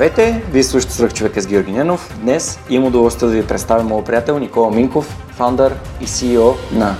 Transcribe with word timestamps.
Здравейте, 0.00 0.42
вие 0.52 0.64
слушате 0.64 0.94
Свърх 0.94 1.12
човека 1.12 1.40
с 1.40 1.46
Георги 1.46 1.72
Ненов. 1.72 2.18
Днес 2.20 2.58
имам 2.70 2.88
удоволствие 2.88 3.28
да 3.28 3.34
ви 3.34 3.46
представя 3.46 3.84
моят 3.84 4.06
приятел 4.06 4.38
Никола 4.38 4.70
Минков, 4.70 5.16
фаундър 5.36 5.74
и 6.00 6.06
CEO 6.06 6.54
на 6.72 6.96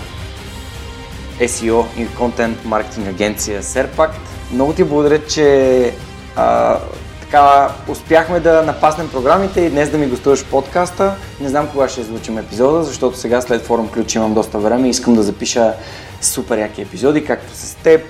SEO 1.40 1.84
и 1.96 2.06
контент 2.16 2.64
маркетинг 2.64 3.08
агенция 3.08 3.62
Serpact. 3.62 4.10
Много 4.52 4.72
ти 4.72 4.84
благодаря, 4.84 5.26
че 5.26 5.94
а, 6.36 6.78
така 7.20 7.70
успяхме 7.88 8.40
да 8.40 8.62
напаснем 8.62 9.08
програмите 9.08 9.60
и 9.60 9.70
днес 9.70 9.90
да 9.90 9.98
ми 9.98 10.06
гостуваш 10.06 10.44
подкаста. 10.44 11.14
Не 11.40 11.48
знам 11.48 11.68
кога 11.72 11.88
ще 11.88 12.00
излучим 12.00 12.38
епизода, 12.38 12.82
защото 12.82 13.18
сега 13.18 13.40
след 13.40 13.62
форум 13.62 13.88
ключ 13.88 14.14
имам 14.14 14.34
доста 14.34 14.58
време 14.58 14.86
и 14.86 14.90
искам 14.90 15.14
да 15.14 15.22
запиша 15.22 15.72
супер 16.20 16.58
яки 16.58 16.82
епизоди, 16.82 17.24
както 17.24 17.56
с 17.56 17.74
теб, 17.74 18.02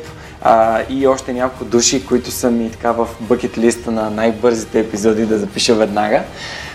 а, 0.42 0.82
и 0.88 1.06
още 1.06 1.32
няколко 1.32 1.64
души, 1.64 2.06
които 2.06 2.30
са 2.30 2.50
ми 2.50 2.70
така 2.70 2.92
в 2.92 3.08
бъкет 3.20 3.58
листа 3.58 3.90
на 3.90 4.10
най-бързите 4.10 4.80
епизоди 4.80 5.26
да 5.26 5.38
запиша 5.38 5.74
веднага. 5.74 6.22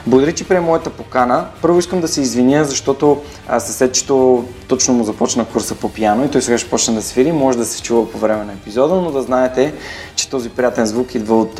Благодаря, 0.07 0.35
че 0.35 0.47
прие 0.47 0.59
моята 0.59 0.89
покана. 0.89 1.45
Първо 1.61 1.79
искам 1.79 2.01
да 2.01 2.07
се 2.07 2.21
извиня, 2.21 2.65
защото 2.65 3.21
съседчето 3.59 4.45
точно 4.67 4.93
му 4.93 5.03
започна 5.03 5.45
курса 5.45 5.75
по 5.75 5.89
пиано 5.89 6.25
и 6.25 6.31
той 6.31 6.41
сега 6.41 6.57
ще 6.57 6.69
почне 6.69 6.93
да 6.93 7.01
свири. 7.01 7.31
Може 7.31 7.57
да 7.57 7.65
се 7.65 7.81
чува 7.81 8.11
по 8.11 8.17
време 8.17 8.45
на 8.45 8.53
епизода, 8.53 8.95
но 8.95 9.11
да 9.11 9.21
знаете, 9.21 9.73
че 10.15 10.29
този 10.29 10.49
приятен 10.49 10.85
звук 10.85 11.15
идва 11.15 11.41
от, 11.41 11.59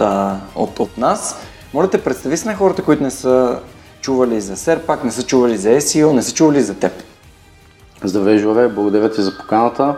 от, 0.55 0.79
от 0.79 0.97
нас. 0.97 1.37
Моля 1.73 1.89
те, 1.89 2.03
представи 2.03 2.37
се 2.37 2.47
на 2.47 2.55
хората, 2.55 2.81
които 2.83 3.03
не 3.03 3.11
са 3.11 3.59
чували 4.01 4.41
за 4.41 4.57
Серпак, 4.57 5.03
не 5.03 5.11
са 5.11 5.23
чували 5.23 5.57
за 5.57 5.69
SEO, 5.69 6.11
не 6.11 6.23
са 6.23 6.33
чували 6.33 6.61
за 6.61 6.73
теб. 6.73 6.91
Здравей, 8.03 8.37
Жоре, 8.37 8.67
благодаря 8.67 9.11
ти 9.11 9.21
за 9.21 9.37
поканата. 9.37 9.95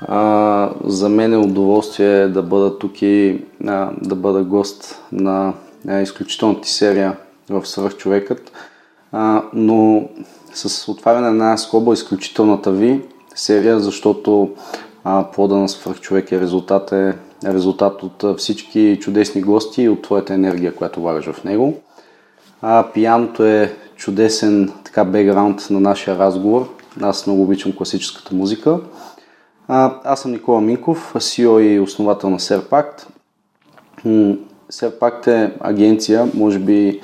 А, 0.00 0.70
за 0.84 1.08
мен 1.08 1.32
е 1.32 1.36
удоволствие 1.36 2.28
да 2.28 2.42
бъда 2.42 2.78
тук 2.78 3.02
и 3.02 3.44
а, 3.66 3.90
да 4.02 4.14
бъда 4.14 4.42
гост 4.42 5.02
на 5.12 5.52
а, 5.88 6.00
изключителната 6.00 6.60
ти 6.60 6.70
серия 6.70 7.16
в 7.50 7.66
Свърхчовекът. 7.66 8.52
А, 9.12 9.42
но 9.52 10.08
с 10.54 10.88
отваряне 10.88 11.30
на 11.30 11.58
скоба 11.58 11.92
изключителната 11.92 12.72
ви 12.72 13.02
серия, 13.34 13.80
защото 13.80 14.50
а, 15.04 15.24
плода 15.32 15.56
на 15.56 15.68
Свърхчовек 15.68 16.32
е 16.32 16.40
резултат, 16.40 16.92
е 16.92 17.14
резултат 17.44 18.02
от 18.02 18.38
всички 18.38 18.98
чудесни 19.00 19.42
гости 19.42 19.82
и 19.82 19.88
от 19.88 20.02
твоята 20.02 20.34
енергия, 20.34 20.74
която 20.74 21.00
влагаш 21.00 21.30
в 21.30 21.44
него. 21.44 21.74
А, 22.62 22.86
пияното 22.94 23.44
е 23.44 23.74
чудесен 23.96 24.72
така 24.84 25.04
бекграунд 25.04 25.66
на 25.70 25.80
нашия 25.80 26.18
разговор. 26.18 26.68
Аз 27.00 27.26
много 27.26 27.42
обичам 27.42 27.72
класическата 27.72 28.34
музика. 28.34 28.78
Аз 29.68 30.20
съм 30.20 30.30
Никола 30.30 30.60
Минков, 30.60 31.12
CEO 31.16 31.60
и 31.60 31.80
основател 31.80 32.30
на 32.30 32.40
Серпакт. 32.40 33.06
Серпакт 34.70 35.26
е 35.26 35.52
агенция, 35.60 36.28
може 36.34 36.58
би 36.58 37.00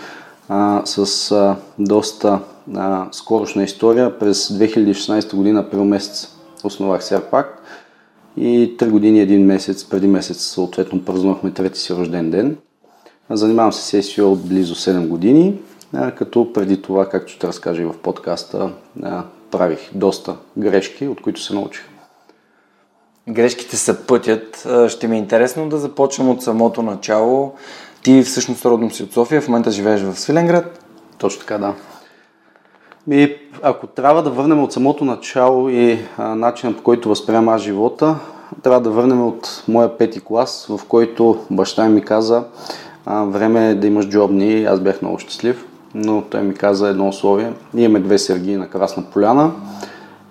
а, 0.49 0.83
с 0.85 1.33
а, 1.33 1.57
доста 1.79 2.41
а, 2.75 3.07
скорошна 3.13 3.65
история. 3.65 4.19
През 4.19 4.49
2016 4.49 5.37
година, 5.37 5.61
април 5.61 5.85
месец, 5.85 6.37
основах 6.65 7.05
Серпакт 7.05 7.61
и 8.37 8.77
3 8.77 8.91
години 8.91 9.21
1 9.21 9.45
месец, 9.45 9.85
преди 9.85 10.07
месец 10.07 10.43
съответно 10.43 11.05
празнувахме 11.05 11.51
трети 11.51 11.79
си 11.79 11.95
рожден 11.95 12.31
ден. 12.31 12.57
Занимавам 13.31 13.73
се 13.73 14.03
с 14.03 14.07
SEO 14.07 14.23
от 14.23 14.49
близо 14.49 14.75
7 14.75 15.09
години, 15.09 15.59
а, 15.93 16.11
като 16.11 16.53
преди 16.53 16.83
това, 16.83 17.09
както 17.09 17.33
ще 17.33 17.47
разкажа 17.47 17.83
и 17.83 17.87
в 17.87 17.95
подкаста, 18.03 18.71
а, 19.03 19.23
правих 19.51 19.91
доста 19.95 20.37
грешки, 20.57 21.09
от 21.09 21.23
които 21.23 21.43
се 21.43 21.55
научих 21.55 21.94
грешките 23.29 23.77
са 23.77 24.07
пътят. 24.07 24.67
Ще 24.89 25.09
ми 25.09 25.17
е 25.17 25.19
интересно 25.19 25.69
да 25.69 25.79
започнем 25.79 26.31
от 26.31 26.43
самото 26.43 26.83
начало. 26.83 27.53
Ти 28.03 28.23
всъщност 28.23 28.65
родом 28.65 28.91
си 28.91 29.03
от 29.03 29.13
София, 29.13 29.41
в 29.41 29.49
момента 29.49 29.71
живееш 29.71 30.03
в 30.03 30.21
Свиленград. 30.21 30.85
Точно 31.19 31.41
така, 31.41 31.59
да. 31.59 31.75
И 33.11 33.37
ако 33.63 33.87
трябва 33.87 34.23
да 34.23 34.31
върнем 34.31 34.63
от 34.63 34.73
самото 34.73 35.05
начало 35.05 35.69
и 35.69 35.99
начина 36.19 36.77
по 36.77 36.83
който 36.83 37.09
възприема 37.09 37.55
аз 37.55 37.63
живота, 37.63 38.17
трябва 38.63 38.81
да 38.81 38.91
върнем 38.91 39.27
от 39.27 39.65
моя 39.69 39.99
пети 39.99 40.21
клас, 40.21 40.67
в 40.69 40.81
който 40.89 41.39
баща 41.51 41.89
ми 41.89 42.03
каза 42.03 42.45
а, 43.07 43.25
време 43.25 43.71
е 43.71 43.75
да 43.75 43.87
имаш 43.87 44.09
джобни. 44.09 44.65
Аз 44.65 44.81
бях 44.81 45.03
много 45.03 45.19
щастлив, 45.19 45.67
но 45.95 46.23
той 46.23 46.43
ми 46.43 46.55
каза 46.55 46.89
едно 46.89 47.09
условие. 47.09 47.53
Имаме 47.77 48.01
две 48.01 48.19
сергии 48.19 48.57
на 48.57 48.69
Красна 48.69 49.03
поляна 49.03 49.53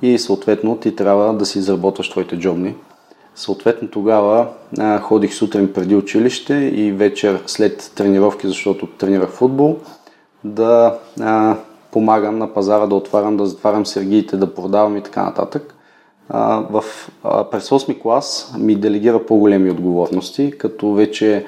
и 0.04 0.20
съответно 0.20 0.78
ти 0.78 0.96
трябва 0.96 1.34
да 1.34 1.46
си 1.46 1.60
изработваш 1.60 2.10
твоите 2.10 2.40
джобни. 2.40 2.76
Съответно 3.36 3.88
тогава 3.88 4.48
а, 4.80 5.00
ходих 5.00 5.34
сутрин 5.34 5.74
преди 5.74 5.96
училище 5.96 6.54
и 6.54 6.92
вечер 6.92 7.44
след 7.48 7.92
тренировки, 7.96 8.48
защото 8.48 8.88
тренирах 8.88 9.30
футбол, 9.30 9.78
да 10.44 11.00
а, 11.22 11.56
помагам 11.92 12.38
на 12.38 12.54
пазара 12.54 12.88
да 12.88 12.96
отварям, 12.96 13.38
да 13.38 13.46
затварям 13.46 13.86
сергиите, 13.86 14.38
да 14.38 14.54
продавам 14.54 14.98
и 14.98 15.04
така 15.04 15.24
нататък. 15.24 15.76
А, 16.30 16.64
в, 16.70 16.84
а, 17.24 17.50
през 17.50 17.70
8 17.70 18.02
клас 18.02 18.56
ми 18.60 18.76
делегира 18.76 19.26
по-големи 19.26 19.72
отговорности, 19.72 20.54
като 20.58 20.94
вече 20.94 21.46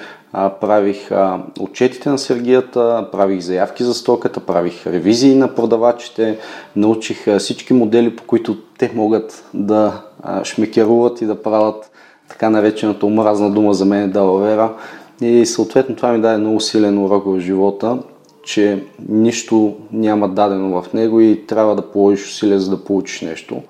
правих 0.61 1.11
отчетите 1.59 2.09
на 2.09 2.17
сергията, 2.17 3.07
правих 3.11 3.41
заявки 3.41 3.83
за 3.83 3.93
стоката, 3.93 4.39
правих 4.39 4.87
ревизии 4.87 5.35
на 5.35 5.55
продавачите, 5.55 6.37
научих 6.75 7.37
всички 7.37 7.73
модели, 7.73 8.15
по 8.15 8.23
които 8.23 8.57
те 8.77 8.91
могат 8.95 9.45
да 9.53 10.01
шмекеруват 10.43 11.21
и 11.21 11.25
да 11.25 11.41
правят 11.41 11.91
така 12.29 12.49
наречената 12.49 13.05
омразна 13.05 13.51
дума 13.51 13.73
за 13.73 13.85
мен 13.85 14.03
е 14.03 14.07
далавера. 14.07 14.73
И 15.21 15.45
съответно 15.45 15.95
това 15.95 16.11
ми 16.11 16.21
даде 16.21 16.37
много 16.37 16.59
силен 16.59 16.97
урок 17.05 17.23
в 17.25 17.39
живота, 17.39 17.97
че 18.43 18.83
нищо 19.09 19.75
няма 19.91 20.29
дадено 20.29 20.81
в 20.81 20.93
него 20.93 21.21
и 21.21 21.45
трябва 21.47 21.75
да 21.75 21.91
положиш 21.91 22.27
усилия, 22.27 22.59
за 22.59 22.69
да 22.69 22.83
получиш 22.83 23.21
нещо, 23.21 23.61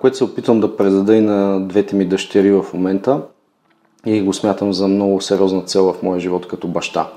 което 0.00 0.16
се 0.16 0.24
опитвам 0.24 0.60
да 0.60 0.76
предада 0.76 1.16
и 1.16 1.20
на 1.20 1.60
двете 1.60 1.96
ми 1.96 2.04
дъщери 2.04 2.52
в 2.52 2.64
момента 2.74 3.20
и 4.06 4.22
го 4.22 4.32
смятам 4.32 4.72
за 4.72 4.88
много 4.88 5.20
сериозна 5.20 5.62
цел 5.62 5.92
в 5.92 6.02
моя 6.02 6.20
живот 6.20 6.48
като 6.48 6.68
баща. 6.68 7.08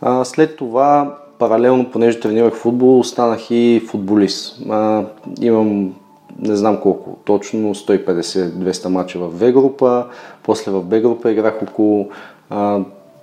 А, 0.00 0.24
след 0.24 0.56
това, 0.56 1.18
паралелно, 1.38 1.90
понеже 1.90 2.20
тренирах 2.20 2.54
футбол, 2.54 3.04
станах 3.04 3.50
и 3.50 3.82
футболист. 3.90 4.58
А, 4.70 5.04
имам 5.40 5.94
не 6.38 6.56
знам 6.56 6.80
колко, 6.80 7.16
точно 7.24 7.74
150-200 7.74 8.88
мача 8.88 9.18
в 9.18 9.28
В 9.28 9.52
група, 9.52 10.06
после 10.42 10.72
в 10.72 10.82
Б 10.84 11.00
група 11.00 11.32
играх 11.32 11.62
около 11.62 12.08
а, 12.50 12.80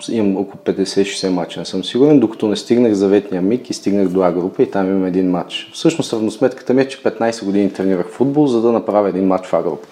имам 0.09 0.37
около 0.37 0.63
50-60 0.65 1.29
мача, 1.29 1.59
не 1.59 1.65
съм 1.65 1.83
сигурен, 1.83 2.19
докато 2.19 2.47
не 2.47 2.55
стигнах 2.55 2.93
заветния 2.93 3.41
миг 3.41 3.69
и 3.69 3.73
стигнах 3.73 4.07
до 4.07 4.21
А 4.21 4.31
група 4.31 4.63
и 4.63 4.71
там 4.71 4.89
имам 4.89 5.05
един 5.05 5.31
матч. 5.31 5.69
Всъщност 5.73 6.13
равносметката 6.13 6.73
ми 6.73 6.81
е, 6.81 6.87
че 6.87 7.03
15 7.03 7.45
години 7.45 7.73
тренирах 7.73 8.07
футбол, 8.07 8.47
за 8.47 8.61
да 8.61 8.71
направя 8.71 9.09
един 9.09 9.27
матч 9.27 9.47
в 9.47 9.53
А 9.53 9.61
група. 9.61 9.87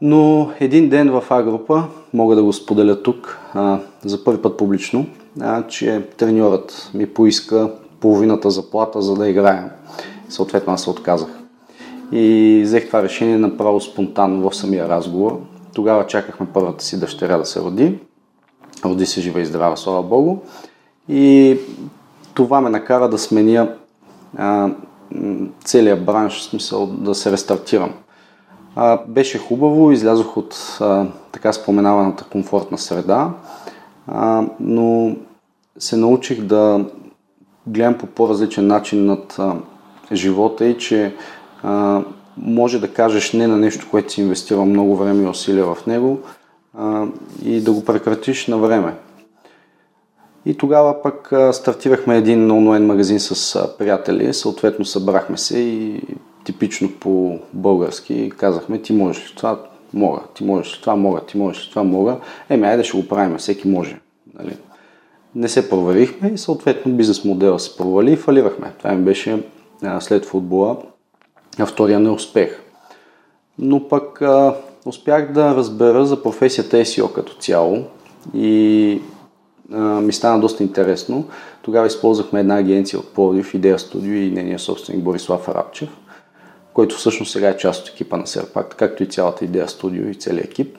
Но 0.00 0.50
един 0.60 0.88
ден 0.88 1.10
в 1.10 1.24
А 1.30 1.42
група, 1.42 1.84
мога 2.14 2.36
да 2.36 2.42
го 2.42 2.52
споделя 2.52 3.02
тук, 3.02 3.38
а, 3.54 3.78
за 4.04 4.24
първи 4.24 4.42
път 4.42 4.56
публично, 4.56 5.06
а, 5.40 5.66
че 5.66 6.02
треньорът 6.16 6.90
ми 6.94 7.06
поиска 7.06 7.70
половината 8.00 8.50
заплата, 8.50 9.02
за 9.02 9.14
да 9.14 9.28
играем. 9.28 9.70
Съответно 10.28 10.72
аз 10.72 10.82
се 10.82 10.90
отказах. 10.90 11.28
И 12.12 12.60
взех 12.64 12.86
това 12.86 13.02
решение 13.02 13.38
направо 13.38 13.80
спонтанно 13.80 14.50
в 14.50 14.56
самия 14.56 14.88
разговор. 14.88 15.40
Тогава 15.74 16.06
чакахме 16.06 16.46
първата 16.54 16.84
си 16.84 17.00
дъщеря 17.00 17.38
да 17.38 17.44
се 17.44 17.60
роди. 17.60 17.98
Роди 18.84 19.06
се 19.06 19.20
жива 19.20 19.40
и 19.40 19.46
здрава, 19.46 19.76
слава 19.76 20.02
Богу. 20.02 20.36
И 21.08 21.56
това 22.34 22.60
ме 22.60 22.70
накара 22.70 23.08
да 23.08 23.18
сменя 23.18 23.74
а, 24.36 24.70
целият 25.64 26.04
бранш, 26.04 26.38
в 26.38 26.42
смисъл 26.42 26.86
да 26.86 27.14
се 27.14 27.32
рестартирам. 27.32 27.92
А, 28.78 28.98
беше 29.08 29.38
хубаво, 29.38 29.92
излязох 29.92 30.36
от 30.36 30.78
а, 30.80 31.06
така 31.32 31.52
споменаваната 31.52 32.24
комфортна 32.24 32.78
среда, 32.78 33.30
а, 34.06 34.44
но 34.60 35.16
се 35.78 35.96
научих 35.96 36.42
да 36.42 36.84
гледам 37.66 37.98
по 37.98 38.06
по-различен 38.06 38.66
начин 38.66 39.06
над 39.06 39.36
а, 39.38 39.56
живота 40.12 40.66
и 40.66 40.78
че 40.78 41.14
а, 41.62 42.02
може 42.36 42.80
да 42.80 42.92
кажеш 42.92 43.32
не 43.32 43.46
на 43.46 43.56
нещо, 43.56 43.86
което 43.90 44.12
си 44.12 44.20
инвестира 44.20 44.64
много 44.64 44.96
време 44.96 45.24
и 45.24 45.28
усилия 45.28 45.74
в 45.74 45.86
него 45.86 46.20
а, 46.78 47.06
и 47.44 47.60
да 47.60 47.72
го 47.72 47.84
прекратиш 47.84 48.46
на 48.46 48.58
време. 48.58 48.94
И 50.46 50.56
тогава 50.56 51.02
пък 51.02 51.32
стартирахме 51.52 52.16
един 52.16 52.50
онлайн 52.50 52.86
магазин 52.86 53.20
с 53.20 53.68
приятели, 53.78 54.34
съответно 54.34 54.84
събрахме 54.84 55.38
се 55.38 55.58
и 55.58 56.02
типично 56.46 56.90
по 57.00 57.38
български 57.52 58.32
казахме 58.36 58.82
ти 58.82 58.92
можеш 58.92 59.30
ли 59.30 59.36
това, 59.36 59.58
мога, 59.94 60.20
ти 60.34 60.44
можеш 60.44 60.76
ли 60.76 60.80
това, 60.80 60.96
мога, 60.96 61.20
ти 61.20 61.38
можеш 61.38 61.66
ли 61.66 61.70
това, 61.70 61.82
мога. 61.82 62.16
Еми, 62.48 62.66
айде 62.66 62.84
ще 62.84 62.96
го 62.96 63.08
правим, 63.08 63.36
всеки 63.36 63.68
може. 63.68 64.00
Нали? 64.38 64.56
Не 65.34 65.48
се 65.48 65.70
проверихме 65.70 66.28
и 66.28 66.38
съответно 66.38 66.92
бизнес 66.92 67.24
модела 67.24 67.58
се 67.58 67.76
провали 67.76 68.12
и 68.12 68.16
фалирахме. 68.16 68.72
Това 68.78 68.92
ми 68.92 69.04
беше 69.04 69.42
а, 69.82 70.00
след 70.00 70.24
футбола 70.24 70.76
а 71.58 71.66
втория 71.66 72.00
неуспех. 72.00 72.62
Но 73.58 73.88
пък 73.88 74.22
а, 74.22 74.56
успях 74.86 75.32
да 75.32 75.54
разбера 75.54 76.06
за 76.06 76.22
професията 76.22 76.76
SEO 76.76 77.12
като 77.12 77.34
цяло 77.34 77.84
и 78.34 79.00
а, 79.72 79.78
ми 79.78 80.12
стана 80.12 80.40
доста 80.40 80.62
интересно. 80.62 81.24
Тогава 81.62 81.86
използвахме 81.86 82.40
една 82.40 82.56
агенция 82.56 82.98
от 82.98 83.14
Пловдив, 83.14 83.54
Идея 83.54 83.78
Студио 83.78 84.14
и 84.14 84.30
нейния 84.30 84.58
собственик 84.58 85.02
Борислав 85.02 85.48
Арабчев, 85.48 85.88
който 86.76 86.96
всъщност 86.96 87.32
сега 87.32 87.48
е 87.48 87.56
част 87.56 87.82
от 87.82 87.88
екипа 87.88 88.16
на 88.16 88.26
Серпак, 88.26 88.74
както 88.78 89.02
и 89.02 89.06
цялата 89.06 89.44
Идея 89.44 89.68
Студио 89.68 90.08
и 90.08 90.14
целият 90.14 90.46
екип. 90.46 90.78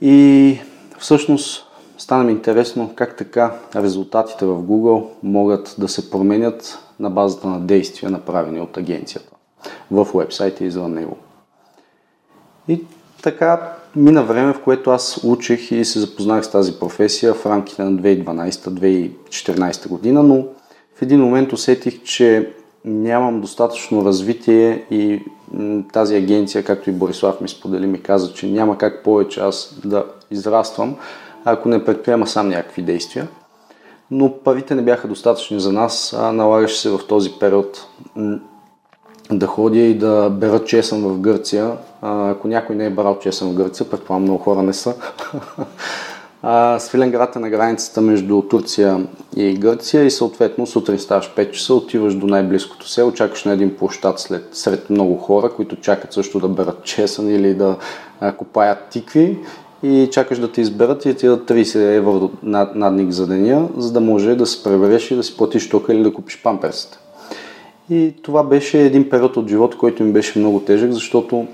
И 0.00 0.58
всъщност 0.98 1.66
стана 1.98 2.24
ми 2.24 2.32
интересно 2.32 2.92
как 2.94 3.16
така 3.16 3.54
резултатите 3.76 4.46
в 4.46 4.62
Google 4.62 5.06
могат 5.22 5.74
да 5.78 5.88
се 5.88 6.10
променят 6.10 6.78
на 7.00 7.10
базата 7.10 7.48
на 7.48 7.60
действия, 7.60 8.10
направени 8.10 8.60
от 8.60 8.76
агенцията 8.76 9.30
в 9.90 10.08
вебсайта 10.14 10.64
и 10.64 10.66
извън 10.66 10.94
него. 10.94 11.16
И 12.68 12.84
така 13.22 13.72
мина 13.96 14.22
време, 14.22 14.52
в 14.52 14.62
което 14.62 14.90
аз 14.90 15.24
учих 15.24 15.72
и 15.72 15.84
се 15.84 16.00
запознах 16.00 16.44
с 16.44 16.50
тази 16.50 16.72
професия 16.72 17.34
в 17.34 17.46
рамките 17.46 17.82
на 17.82 17.92
2012-2014 17.92 19.88
година, 19.88 20.22
но 20.22 20.46
в 20.94 21.02
един 21.02 21.20
момент 21.20 21.52
усетих, 21.52 22.02
че 22.02 22.52
нямам 22.84 23.40
достатъчно 23.40 24.04
развитие 24.04 24.84
и 24.90 25.22
тази 25.92 26.16
агенция, 26.16 26.64
както 26.64 26.90
и 26.90 26.92
Борислав 26.92 27.40
ми 27.40 27.48
сподели, 27.48 27.86
ми 27.86 28.02
каза, 28.02 28.32
че 28.32 28.46
няма 28.46 28.78
как 28.78 29.04
повече 29.04 29.40
аз 29.40 29.78
да 29.84 30.04
израствам, 30.30 30.96
ако 31.44 31.68
не 31.68 31.84
предприема 31.84 32.26
сам 32.26 32.48
някакви 32.48 32.82
действия. 32.82 33.28
Но 34.10 34.38
парите 34.44 34.74
не 34.74 34.82
бяха 34.82 35.08
достатъчни 35.08 35.60
за 35.60 35.72
нас, 35.72 36.16
а 36.18 36.32
налагаше 36.32 36.80
се 36.80 36.90
в 36.90 37.00
този 37.08 37.30
период 37.40 37.86
да 39.30 39.46
ходя 39.46 39.78
и 39.78 39.94
да 39.94 40.30
бера 40.30 40.64
чесън 40.64 41.02
в 41.02 41.18
Гърция. 41.18 41.76
ако 42.02 42.48
някой 42.48 42.76
не 42.76 42.86
е 42.86 42.90
брал 42.90 43.18
чесън 43.18 43.50
в 43.50 43.54
Гърция, 43.54 43.90
предполагам 43.90 44.22
много 44.22 44.38
хора 44.38 44.62
не 44.62 44.72
са. 44.72 44.94
Свиленград 46.78 47.36
е 47.36 47.38
на 47.38 47.50
границата 47.50 48.00
между 48.00 48.42
Турция 48.42 49.06
и 49.36 49.54
Гърция 49.54 50.04
и 50.04 50.10
съответно 50.10 50.66
сутрин 50.66 50.98
ставаш 50.98 51.32
5 51.36 51.50
часа, 51.50 51.74
отиваш 51.74 52.14
до 52.14 52.26
най-близкото 52.26 52.88
село, 52.88 53.12
чакаш 53.12 53.44
на 53.44 53.52
един 53.52 53.76
площад 53.76 54.20
след, 54.20 54.48
сред 54.52 54.90
много 54.90 55.16
хора, 55.16 55.50
които 55.56 55.76
чакат 55.76 56.12
също 56.12 56.40
да 56.40 56.48
берат 56.48 56.84
чесън 56.84 57.28
или 57.28 57.54
да 57.54 57.76
копаят 58.36 58.78
тикви 58.90 59.38
и 59.82 60.08
чакаш 60.12 60.38
да 60.38 60.52
те 60.52 60.60
изберат 60.60 61.04
и 61.04 61.14
ти 61.14 61.26
дадат 61.26 61.50
30 61.50 61.96
евро 61.96 62.30
над, 62.42 62.74
надник 62.74 63.10
за 63.10 63.26
деня, 63.26 63.68
за 63.76 63.92
да 63.92 64.00
може 64.00 64.34
да 64.34 64.46
се 64.46 64.62
пребереш 64.62 65.10
и 65.10 65.16
да 65.16 65.22
си 65.22 65.36
платиш 65.36 65.68
тока 65.68 65.94
или 65.94 66.02
да 66.02 66.12
купиш 66.12 66.42
памперсите. 66.42 66.98
И 67.90 68.14
това 68.22 68.42
беше 68.42 68.82
един 68.82 69.10
период 69.10 69.36
от 69.36 69.48
живота, 69.48 69.76
който 69.76 70.04
ми 70.04 70.12
беше 70.12 70.38
много 70.38 70.60
тежък, 70.60 70.92
защото 70.92 71.46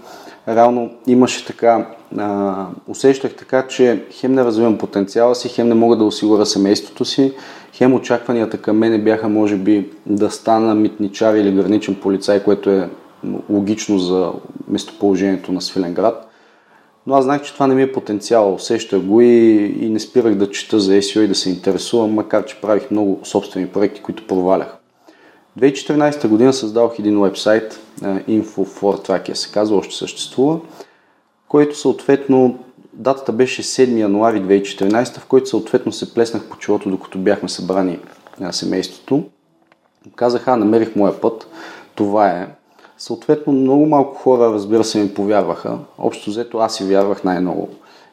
реално 0.49 0.91
имаше 1.07 1.47
така, 1.47 1.87
а, 2.19 2.67
усещах 2.89 3.35
така, 3.35 3.67
че 3.67 4.05
хем 4.11 4.33
не 4.33 4.45
развивам 4.45 4.79
потенциала 4.79 5.35
си, 5.35 5.49
хем 5.49 5.69
не 5.69 5.75
мога 5.75 5.97
да 5.97 6.05
осигуря 6.05 6.47
семейството 6.47 7.05
си, 7.05 7.33
хем 7.73 7.95
очакванията 7.95 8.59
към 8.59 8.79
мене 8.79 8.99
бяха 8.99 9.29
може 9.29 9.57
би 9.57 9.91
да 10.07 10.31
стана 10.31 10.75
митничар 10.75 11.35
или 11.35 11.53
граничен 11.53 11.95
полицай, 11.95 12.43
което 12.43 12.71
е 12.71 12.89
логично 13.51 13.99
за 13.99 14.33
местоположението 14.69 15.53
на 15.53 15.61
Свиленград. 15.61 16.31
Но 17.07 17.15
аз 17.15 17.25
знах, 17.25 17.43
че 17.43 17.55
това 17.55 17.67
не 17.67 17.75
ми 17.75 17.83
е 17.83 17.93
потенциал, 17.93 18.55
усещах 18.55 19.01
го 19.01 19.21
и, 19.21 19.77
и 19.81 19.89
не 19.89 20.01
спирах 20.01 20.35
да 20.35 20.51
чета 20.51 20.81
за 20.81 20.93
SEO 20.93 21.21
и 21.21 21.29
да 21.29 21.35
се 21.35 21.51
интересувам, 21.51 22.15
макар 22.15 22.45
че 22.45 22.61
правих 22.61 22.91
много 22.91 23.21
собствени 23.25 23.67
проекти, 23.67 24.03
които 24.03 24.27
провалях. 24.27 24.77
2014 25.59 26.29
година 26.29 26.53
създавах 26.53 26.99
един 26.99 27.21
вебсайт, 27.21 27.81
Info4Tracker 28.03 29.35
се 29.35 29.53
казва, 29.53 29.77
още 29.77 29.95
съществува, 29.95 30.61
който 31.55 31.79
съответно 31.79 32.59
датата 32.93 33.33
беше 33.33 33.63
7 33.63 33.99
януари 33.99 34.43
2014, 34.43 35.19
в 35.19 35.27
който 35.27 35.49
съответно 35.49 35.93
се 35.93 36.15
плеснах 36.15 36.49
по 36.49 36.59
челото, 36.59 36.91
докато 36.91 37.19
бяхме 37.19 37.49
събрани 37.49 37.99
на 38.41 38.53
семейството. 38.53 39.25
Казах, 40.17 40.49
а, 40.49 40.57
намерих 40.57 40.97
моя 40.97 41.21
път, 41.21 41.49
това 41.95 42.29
е. 42.29 42.49
Съответно, 42.99 43.53
много 43.53 43.87
малко 43.87 44.15
хора, 44.15 44.53
разбира 44.53 44.85
се, 44.85 45.03
ми 45.03 45.15
повярваха. 45.15 45.79
Общо 45.99 46.31
взето 46.31 46.59
аз 46.59 46.77
си 46.77 46.85
вярвах 46.85 47.25
най-много. 47.25 47.69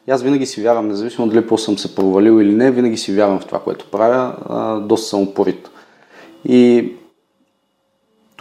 И 0.08 0.10
аз 0.10 0.22
винаги 0.22 0.46
си 0.46 0.62
вярвам, 0.62 0.88
независимо 0.88 1.28
дали 1.28 1.46
по 1.46 1.58
съм 1.58 1.78
се 1.78 1.94
провалил 1.94 2.40
или 2.40 2.54
не, 2.54 2.70
винаги 2.70 2.96
си 2.96 3.14
вярвам 3.14 3.40
в 3.40 3.46
това, 3.46 3.60
което 3.60 3.90
правя. 3.90 4.36
А, 4.48 4.80
доста 4.80 5.08
съм 5.08 5.22
упорит. 5.22 5.70
И 6.44 6.92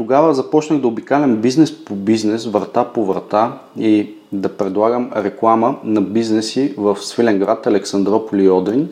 тогава 0.01 0.33
започнах 0.33 0.81
да 0.81 0.88
обикалям 0.88 1.36
бизнес 1.36 1.86
по 1.86 1.95
бизнес, 1.95 2.45
врата 2.45 2.86
по 2.86 3.06
врата 3.06 3.57
и 3.77 4.13
да 4.31 4.57
предлагам 4.57 5.12
реклама 5.15 5.75
на 5.83 6.01
бизнеси 6.01 6.74
в 6.77 6.98
Свиленград, 7.01 7.68
Александрополи 7.68 8.44
и 8.44 8.50
Одрин, 8.50 8.89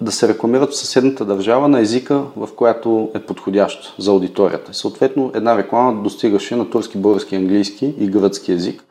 да 0.00 0.12
се 0.12 0.28
рекламират 0.28 0.70
в 0.70 0.76
съседната 0.76 1.24
държава 1.24 1.68
на 1.68 1.80
езика, 1.80 2.22
в 2.36 2.48
която 2.56 3.10
е 3.14 3.18
подходящ 3.18 3.94
за 3.98 4.10
аудиторията. 4.10 4.74
Съответно, 4.74 5.30
една 5.34 5.56
реклама 5.56 6.02
достигаше 6.02 6.56
на 6.56 6.70
турски, 6.70 6.98
български, 6.98 7.36
английски 7.36 7.94
и 7.98 8.06
гръцки 8.06 8.52
език 8.52 8.84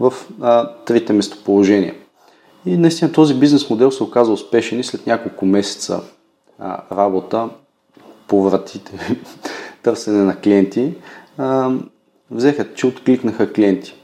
в 0.00 0.12
а, 0.40 0.70
трите 0.84 1.12
местоположения. 1.12 1.94
И 2.66 2.76
наистина 2.76 3.12
този 3.12 3.34
бизнес 3.34 3.70
модел 3.70 3.90
се 3.90 4.02
оказа 4.02 4.32
успешен 4.32 4.80
и 4.80 4.84
след 4.84 5.06
няколко 5.06 5.46
месеца 5.46 6.00
а, 6.58 6.82
работа 6.92 7.48
по 8.28 8.42
вратите 8.42 9.16
търсене 9.82 10.22
на 10.22 10.36
клиенти, 10.36 10.94
а, 11.38 11.70
взеха, 12.30 12.74
че 12.74 12.86
откликнаха 12.86 13.52
клиенти. 13.52 13.94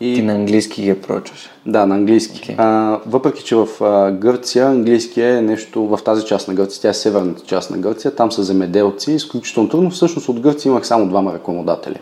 И... 0.00 0.14
Ти 0.14 0.22
на 0.22 0.32
английски 0.32 0.82
ги 0.82 1.00
прочваш? 1.00 1.50
Да, 1.66 1.86
на 1.86 1.94
английски. 1.94 2.40
Okay. 2.40 2.54
А, 2.58 3.00
въпреки, 3.06 3.44
че 3.44 3.56
в 3.56 3.68
а, 3.80 4.10
Гърция 4.10 4.66
английски 4.66 5.20
е 5.20 5.42
нещо 5.42 5.86
в 5.86 5.98
тази 6.04 6.26
част 6.26 6.48
на 6.48 6.54
Гърция, 6.54 6.82
тя 6.82 6.88
е 6.88 6.94
северната 6.94 7.42
част 7.42 7.70
на 7.70 7.78
Гърция, 7.78 8.14
там 8.14 8.32
са 8.32 8.42
земеделци, 8.42 9.12
изключително 9.12 9.68
трудно. 9.68 9.90
Всъщност 9.90 10.28
от 10.28 10.40
Гърция 10.40 10.70
имах 10.70 10.86
само 10.86 11.08
двама 11.08 11.34
рекламодатели. 11.34 12.00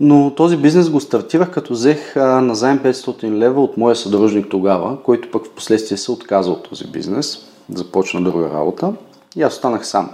Но 0.00 0.34
този 0.34 0.56
бизнес 0.56 0.90
го 0.90 1.00
стартирах, 1.00 1.50
като 1.50 1.72
взех 1.72 2.16
а, 2.16 2.40
на 2.40 2.54
заем 2.54 2.78
500 2.78 3.30
лева 3.30 3.62
от 3.62 3.76
моя 3.76 3.96
съдружник 3.96 4.46
тогава, 4.50 5.02
който 5.02 5.30
пък 5.30 5.46
в 5.46 5.50
последствие 5.50 5.98
се 5.98 6.12
отказа 6.12 6.50
от 6.50 6.68
този 6.68 6.86
бизнес, 6.86 7.38
започна 7.74 8.22
друга 8.22 8.50
работа 8.50 8.92
и 9.36 9.42
аз 9.42 9.52
останах 9.52 9.86
сам. 9.86 10.10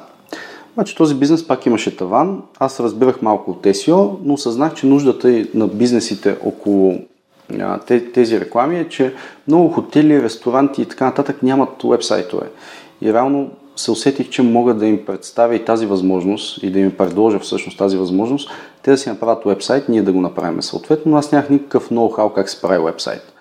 Значи 0.81 0.97
този 0.97 1.15
бизнес 1.15 1.47
пак 1.47 1.67
имаше 1.67 1.97
таван. 1.97 2.43
Аз 2.59 2.81
разбирах 2.81 3.23
малко 3.23 3.51
от 3.51 3.63
SEO, 3.63 4.17
но 4.25 4.35
осъзнах, 4.35 4.75
че 4.75 4.87
нуждата 4.87 5.45
на 5.55 5.69
бизнесите 5.69 6.37
около 6.45 6.99
тези 8.15 8.41
реклами 8.41 8.79
е, 8.79 8.89
че 8.89 9.15
много 9.49 9.69
хотели, 9.69 10.23
ресторанти 10.23 10.83
и 10.83 10.85
така 10.85 11.05
нататък 11.05 11.43
нямат 11.43 11.69
вебсайтове. 11.85 12.47
И 13.03 13.13
реално 13.13 13.51
се 13.77 13.91
усетих, 13.91 14.29
че 14.29 14.43
мога 14.43 14.75
да 14.75 14.87
им 14.87 15.05
представя 15.07 15.55
и 15.55 15.65
тази 15.65 15.87
възможност 15.87 16.63
и 16.63 16.71
да 16.71 16.79
им 16.79 16.97
предложа 16.97 17.39
всъщност 17.39 17.79
тази 17.79 17.97
възможност, 17.97 18.51
те 18.83 18.91
да 18.91 18.99
си 18.99 19.09
направят 19.09 19.45
вебсайт, 19.45 19.89
ние 19.89 20.03
да 20.03 20.13
го 20.13 20.21
направим 20.21 20.63
съответно, 20.63 21.13
но 21.13 21.19
аз 21.19 21.33
нямах 21.33 21.51
никакъв 21.51 21.91
ноу-хау 21.91 22.33
как 22.33 22.49
се 22.49 22.61
прави 22.61 22.85
вебсайт. 22.85 23.33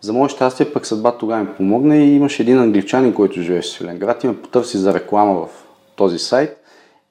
За 0.00 0.12
мое 0.12 0.28
щастие 0.28 0.72
пък 0.72 0.86
съдба 0.86 1.12
тогава 1.12 1.42
ми 1.42 1.48
помогна 1.56 1.96
и 1.96 2.14
имаше 2.14 2.42
един 2.42 2.58
англичанин, 2.58 3.14
който 3.14 3.42
живееше 3.42 3.68
в 3.68 3.72
Свиленград 3.72 4.24
и 4.24 4.26
ме 4.26 4.42
потърси 4.42 4.78
за 4.78 4.94
реклама 4.94 5.34
в 5.34 5.48
този 5.96 6.18
сайт 6.18 6.57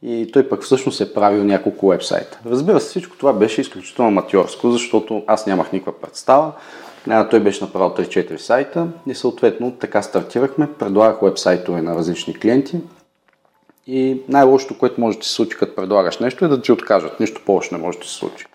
и 0.03 0.29
той 0.33 0.49
пък 0.49 0.63
всъщност 0.63 1.01
е 1.01 1.13
правил 1.13 1.43
няколко 1.43 1.87
вебсайта. 1.87 2.39
Разбира 2.45 2.79
се, 2.79 2.89
всичко 2.89 3.17
това 3.17 3.33
беше 3.33 3.61
изключително 3.61 4.09
аматьорско, 4.09 4.71
защото 4.71 5.23
аз 5.27 5.47
нямах 5.47 5.71
никаква 5.71 6.01
представа. 6.01 6.51
Той 7.29 7.39
беше 7.39 7.63
направил 7.63 7.89
3-4 7.89 8.37
сайта 8.37 8.87
и 9.07 9.15
съответно 9.15 9.71
така 9.71 10.01
стартирахме. 10.01 10.73
Предлагах 10.79 11.21
вебсайтове 11.21 11.81
на 11.81 11.95
различни 11.95 12.39
клиенти 12.39 12.79
и 13.87 14.21
най-лошото, 14.29 14.77
което 14.77 15.01
може 15.01 15.17
да 15.17 15.25
се 15.25 15.33
случи, 15.33 15.57
като 15.57 15.75
предлагаш 15.75 16.17
нещо, 16.17 16.45
е 16.45 16.47
да 16.47 16.61
ти 16.61 16.71
откажат. 16.71 17.19
Нищо 17.19 17.41
повече 17.45 17.75
не 17.75 17.81
може 17.81 17.99
да 17.99 18.05
се 18.05 18.13
случи. 18.13 18.45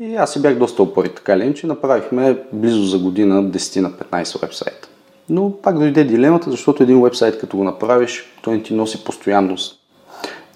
И 0.00 0.16
аз 0.16 0.32
си 0.32 0.42
бях 0.42 0.58
доста 0.58 0.82
опори 0.82 1.08
така 1.08 1.34
или 1.34 1.54
че 1.54 1.66
направихме 1.66 2.38
близо 2.52 2.82
за 2.82 2.98
година 2.98 3.44
10 3.44 3.80
на 3.80 3.90
15 3.90 4.40
вебсайта. 4.40 4.88
Но 5.28 5.56
пак 5.62 5.78
дойде 5.78 6.04
дилемата, 6.04 6.50
защото 6.50 6.82
един 6.82 7.02
вебсайт 7.02 7.38
като 7.38 7.56
го 7.56 7.64
направиш, 7.64 8.24
той 8.42 8.54
не 8.54 8.62
ти 8.62 8.74
носи 8.74 9.04
постоянност 9.04 9.75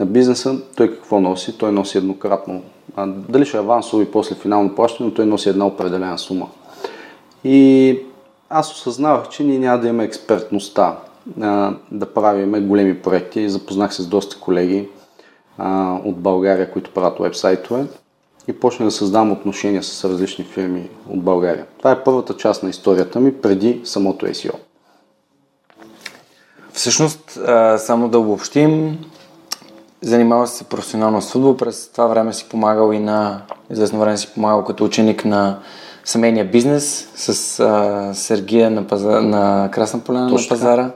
на 0.00 0.07
бизнеса, 0.07 0.59
той 0.76 0.90
какво 0.90 1.21
носи? 1.21 1.59
Той 1.59 1.73
носи 1.73 1.99
еднократно. 1.99 2.62
А, 2.97 3.07
дали 3.07 3.47
ще 3.47 3.57
е 3.57 3.61
авансово 3.61 4.02
и 4.02 4.11
после 4.11 4.35
финално 4.35 4.75
плащане, 4.75 5.09
но 5.09 5.14
той 5.14 5.26
носи 5.26 5.49
една 5.49 5.66
определена 5.66 6.19
сума. 6.19 6.49
И 7.45 7.99
аз 8.50 8.73
осъзнавах, 8.73 9.28
че 9.28 9.45
ние 9.45 9.59
няма 9.59 9.78
да 9.78 9.88
имаме 9.88 10.04
експертността 10.04 10.97
а, 11.40 11.75
да 11.90 12.14
правиме 12.14 12.61
големи 12.61 13.02
проекти. 13.02 13.49
Запознах 13.49 13.95
се 13.95 14.02
с 14.02 14.07
доста 14.07 14.40
колеги 14.40 14.88
а, 15.59 15.99
от 16.04 16.16
България, 16.16 16.73
които 16.73 16.90
правят 16.90 17.19
вебсайтове 17.19 17.87
и 18.49 18.52
почнах 18.52 18.87
да 18.87 18.92
създавам 18.92 19.33
отношения 19.33 19.83
с 19.83 20.04
различни 20.04 20.45
фирми 20.45 20.88
от 21.09 21.23
България. 21.23 21.66
Това 21.78 21.90
е 21.90 22.04
първата 22.04 22.37
част 22.37 22.62
на 22.62 22.71
историята 22.71 23.21
ми 23.21 23.40
преди 23.40 23.80
самото 23.85 24.26
SEO. 24.26 24.54
Всъщност, 26.73 27.38
само 27.78 28.09
да 28.09 28.19
обобщим, 28.19 28.99
занимава 30.02 30.47
се 30.47 30.64
професионално 30.64 31.23
с 31.23 31.33
футбол, 31.33 31.57
през 31.57 31.88
това 31.88 32.07
време 32.07 32.33
си 32.33 32.49
помагал 32.49 32.92
и 32.92 32.99
на, 32.99 33.42
известно 33.71 34.00
време 34.00 34.16
си 34.16 34.28
помагал 34.35 34.64
като 34.64 34.85
ученик 34.85 35.25
на 35.25 35.59
семейния 36.04 36.45
бизнес 36.45 37.09
с 37.14 37.61
а, 37.61 38.11
Сергия 38.14 38.71
на, 38.71 38.87
паза, 38.87 39.21
на 39.21 39.69
Красна 39.73 40.00
поляна 40.00 40.28
на 40.28 40.38
пазара, 40.49 40.90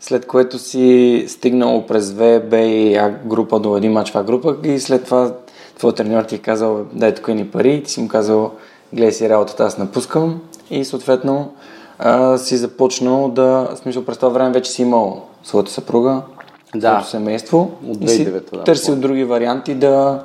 след 0.00 0.26
което 0.26 0.58
си 0.58 1.24
стигнал 1.28 1.86
през 1.86 2.12
ВБ 2.12 2.52
и 2.52 2.94
А 2.94 3.10
група 3.24 3.60
до 3.60 3.76
един 3.76 3.92
матч 3.92 4.10
в 4.10 4.16
А 4.16 4.22
група 4.22 4.56
и 4.64 4.80
след 4.80 5.04
това 5.04 5.32
твой 5.78 5.94
треньор 5.94 6.22
ти 6.22 6.34
е 6.34 6.38
казал 6.38 6.84
дай 6.92 7.14
тук 7.14 7.28
ни 7.28 7.48
пари. 7.48 7.74
И 7.74 7.82
ти 7.82 7.90
си 7.90 8.00
му 8.00 8.08
казал 8.08 8.52
гледай 8.92 9.12
си 9.12 9.28
работата, 9.28 9.64
аз 9.64 9.78
напускам. 9.78 10.40
И 10.70 10.84
съответно 10.84 11.52
а, 11.98 12.38
си 12.38 12.56
започнал 12.56 13.28
да, 13.28 13.68
в 13.74 13.76
смисъл 13.76 14.04
през 14.04 14.16
това 14.16 14.28
време 14.28 14.52
вече 14.52 14.70
си 14.70 14.82
имал 14.82 15.22
своята 15.42 15.70
съпруга, 15.70 16.22
да. 16.74 17.02
семейство 17.02 17.70
От 17.88 18.04
и 18.04 18.08
си 18.08 18.24
да, 18.24 18.64
търсил 18.64 18.96
други 18.96 19.24
варианти 19.24 19.74
да, 19.74 20.22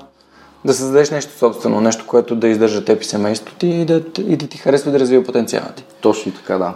да 0.66 0.74
създадеш 0.74 1.12
нещо 1.12 1.38
собствено, 1.38 1.82
нещо, 1.82 2.06
което 2.08 2.36
да 2.36 2.48
издържа 2.48 2.86
теб 2.86 3.02
и 3.02 3.06
семейството 3.06 3.56
ти 3.56 3.68
и 3.68 3.86
да, 3.86 4.02
и 4.28 4.38
да 4.38 4.48
ти 4.48 4.58
харесва 4.58 4.92
да 4.92 5.00
развива 5.00 5.24
потенциала 5.24 5.68
ти. 5.76 5.84
Точно 6.02 6.32
така, 6.32 6.58
да. 6.58 6.74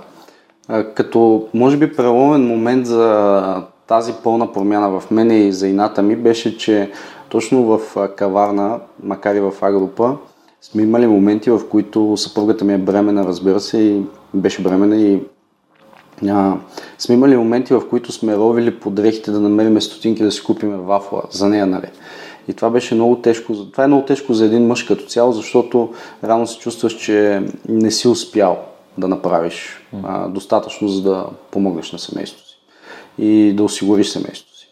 А, 0.67 0.83
като, 0.83 1.47
може 1.53 1.77
би, 1.77 1.95
преломен 1.95 2.47
момент 2.47 2.85
за 2.85 3.63
тази 3.87 4.13
пълна 4.23 4.51
промяна 4.51 4.99
в 4.99 5.11
мене 5.11 5.37
и 5.37 5.51
за 5.51 5.67
ината 5.67 6.01
ми 6.01 6.15
беше, 6.15 6.57
че 6.57 6.91
точно 7.29 7.63
в 7.63 7.79
каварна, 8.15 8.79
макар 9.03 9.35
и 9.35 9.39
в 9.39 9.53
А-група, 9.61 10.17
сме 10.61 10.83
имали 10.83 11.07
моменти, 11.07 11.51
в 11.51 11.69
които 11.69 12.17
съпругата 12.17 12.65
ми 12.65 12.73
е 12.73 12.77
бремена, 12.77 13.25
разбира 13.25 13.59
се, 13.59 13.77
и 13.77 14.01
беше 14.33 14.61
бремена 14.61 14.97
и 14.97 15.21
а, 16.29 16.57
сме 16.97 17.15
имали 17.15 17.37
моменти, 17.37 17.73
в 17.73 17.89
които 17.89 18.11
сме 18.11 18.37
ровили 18.37 18.79
по 18.79 18.89
дрехите 18.89 19.31
да 19.31 19.39
намерим 19.39 19.81
стотинки 19.81 20.23
да 20.23 20.31
си 20.31 20.43
купим 20.43 20.77
вафла 20.77 21.21
за 21.31 21.49
нея, 21.49 21.65
нали. 21.65 21.87
И 22.47 22.53
това 22.53 22.69
беше 22.69 22.95
много 22.95 23.15
тежко. 23.15 23.53
Това 23.53 23.83
е 23.83 23.87
много 23.87 24.05
тежко 24.05 24.33
за 24.33 24.45
един 24.45 24.67
мъж 24.67 24.83
като 24.83 25.05
цяло, 25.05 25.31
защото 25.31 25.89
рано 26.23 26.47
се 26.47 26.59
чувстваш, 26.59 26.93
че 26.93 27.43
не 27.69 27.91
си 27.91 28.07
успял 28.07 28.57
да 28.97 29.07
направиш 29.07 29.85
а, 30.03 30.27
достатъчно, 30.27 30.87
за 30.87 31.01
да 31.01 31.25
помогнеш 31.51 31.91
на 31.91 31.99
семейството 31.99 32.49
си 32.49 32.57
и 33.17 33.53
да 33.53 33.63
осигуриш 33.63 34.09
семейството 34.09 34.57
си. 34.57 34.67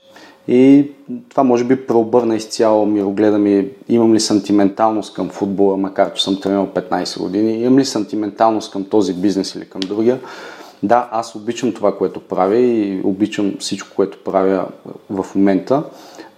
И 0.47 0.91
това 1.29 1.43
може 1.43 1.63
би 1.63 1.85
преобърна 1.85 2.35
изцяло 2.35 2.85
мирогледа 2.85 3.37
ми. 3.37 3.67
Имам 3.89 4.13
ли 4.13 4.19
сантименталност 4.19 5.13
към 5.13 5.29
футбола, 5.29 5.77
макар 5.77 6.13
че 6.13 6.23
съм 6.23 6.41
тренирал 6.41 6.67
15 6.67 7.19
години? 7.19 7.61
Имам 7.61 7.79
ли 7.79 7.85
сантименталност 7.85 8.71
към 8.71 8.83
този 8.83 9.13
бизнес 9.13 9.55
или 9.55 9.65
към 9.65 9.81
другия? 9.81 10.19
Да, 10.83 11.09
аз 11.11 11.35
обичам 11.35 11.73
това, 11.73 11.97
което 11.97 12.19
правя 12.19 12.57
и 12.57 13.01
обичам 13.03 13.55
всичко, 13.59 13.89
което 13.95 14.23
правя 14.23 14.65
в 15.09 15.25
момента, 15.35 15.83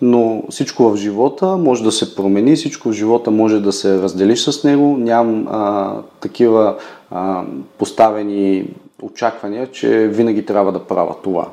но 0.02 0.44
всичко 0.50 0.90
в 0.90 0.96
живота 0.96 1.46
може 1.58 1.84
да 1.84 1.92
се 1.92 2.16
промени, 2.16 2.56
всичко 2.56 2.90
в 2.90 2.94
живота 2.94 3.32
може 3.32 3.60
да 3.60 3.72
се 3.72 4.02
разделиш 4.02 4.44
с 4.44 4.64
него. 4.64 4.98
Нямам 4.98 5.48
а, 5.48 5.94
такива 6.20 6.78
а, 7.12 7.44
поставени 7.78 8.68
очаквания, 9.02 9.72
че 9.72 10.08
винаги 10.08 10.46
трябва 10.46 10.72
да 10.72 10.84
правя 10.84 11.16
това. 11.24 11.48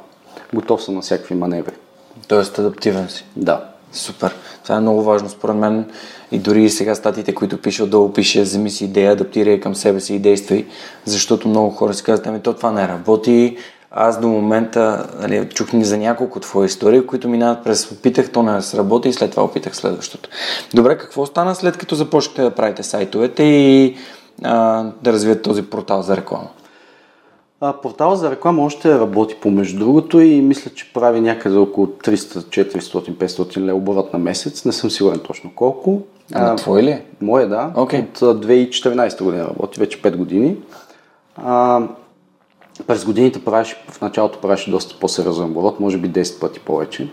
Готов 0.54 0.82
съм 0.82 0.94
на 0.94 1.00
всякакви 1.00 1.34
маневри. 1.34 1.74
Тоест 2.28 2.58
адаптивен 2.58 3.08
си. 3.08 3.24
Да. 3.36 3.69
Супер. 3.92 4.34
Това 4.62 4.76
е 4.76 4.80
много 4.80 5.02
важно 5.02 5.28
според 5.28 5.56
мен. 5.56 5.84
И 6.32 6.38
дори 6.38 6.70
сега 6.70 6.94
статите, 6.94 7.34
които 7.34 7.60
пише 7.60 7.82
отдолу, 7.82 8.12
пише 8.12 8.42
вземи 8.42 8.70
си 8.70 8.84
идея, 8.84 9.12
адаптирай 9.12 9.60
към 9.60 9.74
себе 9.74 10.00
си 10.00 10.14
и 10.14 10.18
действай, 10.18 10.66
защото 11.04 11.48
много 11.48 11.70
хора 11.70 11.94
си 11.94 12.02
казват, 12.02 12.26
ами 12.26 12.40
то 12.40 12.54
това 12.54 12.72
не 12.72 12.88
работи. 12.88 13.56
Аз 13.90 14.20
до 14.20 14.28
момента 14.28 15.06
нали, 15.20 15.48
чух 15.48 15.72
ни 15.72 15.84
за 15.84 15.98
няколко 15.98 16.40
твои 16.40 16.66
истории, 16.66 17.06
които 17.06 17.28
минават 17.28 17.64
през 17.64 17.92
опитах, 17.92 18.32
то 18.32 18.42
не 18.42 18.62
сработи 18.62 19.08
и 19.08 19.12
след 19.12 19.30
това 19.30 19.42
опитах 19.44 19.76
следващото. 19.76 20.28
Добре, 20.74 20.98
какво 20.98 21.26
стана 21.26 21.54
след 21.54 21.76
като 21.76 21.94
започнахте 21.94 22.42
да 22.42 22.50
правите 22.50 22.82
сайтовете 22.82 23.42
и 23.42 23.96
а, 24.42 24.84
да 25.02 25.12
развият 25.12 25.42
този 25.42 25.62
портал 25.62 26.02
за 26.02 26.16
реклама? 26.16 26.48
А, 27.62 27.72
портал 27.72 28.14
за 28.14 28.30
реклама 28.30 28.64
още 28.64 28.98
работи 28.98 29.34
помежду 29.42 29.78
другото 29.78 30.20
и 30.20 30.40
мисля, 30.40 30.70
че 30.70 30.92
прави 30.92 31.20
някъде 31.20 31.56
около 31.56 31.86
300, 31.86 32.76
400, 32.78 33.12
500 33.12 33.56
лева 33.60 33.78
оборот 33.78 34.12
на 34.12 34.18
месец. 34.18 34.64
Не 34.64 34.72
съм 34.72 34.90
сигурен 34.90 35.18
точно 35.18 35.50
колко. 35.54 36.02
А, 36.34 36.52
а 36.52 36.56
твой 36.56 36.82
ли? 36.82 37.02
Мое, 37.20 37.46
да. 37.46 37.72
Okay. 37.76 38.22
От 38.22 38.46
2014 38.46 39.22
година 39.24 39.44
работи, 39.44 39.80
вече 39.80 40.02
5 40.02 40.16
години. 40.16 40.56
А, 41.36 41.82
през 42.86 43.04
годините 43.04 43.44
правиш, 43.44 43.76
в 43.88 44.00
началото 44.00 44.40
правиш 44.40 44.64
доста 44.70 44.98
по-сериозен 45.00 45.44
оборот, 45.44 45.80
може 45.80 45.98
би 45.98 46.10
10 46.10 46.40
пъти 46.40 46.60
повече. 46.60 47.12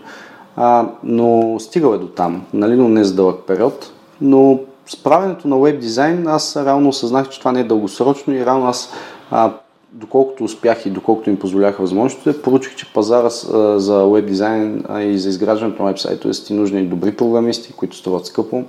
А, 0.56 0.88
но 1.04 1.56
стигал 1.60 1.94
е 1.94 1.98
до 1.98 2.08
там, 2.08 2.46
нали, 2.52 2.76
но 2.76 2.88
не 2.88 3.04
за 3.04 3.14
дълъг 3.14 3.40
период. 3.46 3.92
Но 4.20 4.60
с 4.86 5.02
правенето 5.02 5.48
на 5.48 5.58
веб 5.58 5.80
дизайн 5.80 6.26
аз 6.26 6.56
реално 6.56 6.88
осъзнах, 6.88 7.28
че 7.28 7.38
това 7.38 7.52
не 7.52 7.60
е 7.60 7.64
дългосрочно 7.64 8.34
и 8.34 8.46
реално 8.46 8.66
аз 8.66 8.92
а, 9.30 9.52
доколкото 9.92 10.44
успях 10.44 10.86
и 10.86 10.90
доколкото 10.90 11.30
им 11.30 11.38
позволяха 11.38 11.82
възможностите, 11.82 12.42
поручих, 12.42 12.76
че 12.76 12.92
пазара 12.92 13.30
за 13.78 14.06
веб 14.06 14.26
дизайн 14.26 14.84
и 15.00 15.18
за 15.18 15.28
изграждането 15.28 15.82
на 15.82 15.92
веб-сайтове 15.92 16.32
са 16.32 16.46
ти 16.46 16.54
нужни 16.54 16.86
добри 16.86 17.16
програмисти, 17.16 17.72
които 17.72 17.96
струват 17.96 18.26
скъпо. 18.26 18.64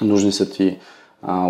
Нужни 0.00 0.32
са 0.32 0.50
ти 0.50 0.78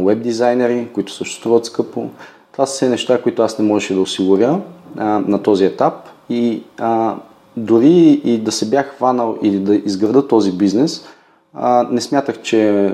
веб 0.02 0.22
дизайнери, 0.22 0.88
които 0.94 1.12
също 1.12 1.36
струват 1.36 1.64
скъпо. 1.64 2.08
Това 2.52 2.66
са 2.66 2.72
все 2.72 2.88
неща, 2.88 3.22
които 3.22 3.42
аз 3.42 3.58
не 3.58 3.64
можеше 3.64 3.94
да 3.94 4.00
осигуря 4.00 4.60
а, 4.96 5.04
на 5.04 5.42
този 5.42 5.64
етап 5.64 5.94
и 6.30 6.62
а, 6.78 7.16
дори 7.56 8.20
и 8.24 8.38
да 8.38 8.52
се 8.52 8.70
бях 8.70 8.96
хванал 8.96 9.38
или 9.42 9.58
да 9.58 9.74
изграда 9.74 10.28
този 10.28 10.52
бизнес, 10.52 11.06
а, 11.54 11.88
не 11.90 12.00
смятах, 12.00 12.42
че 12.42 12.92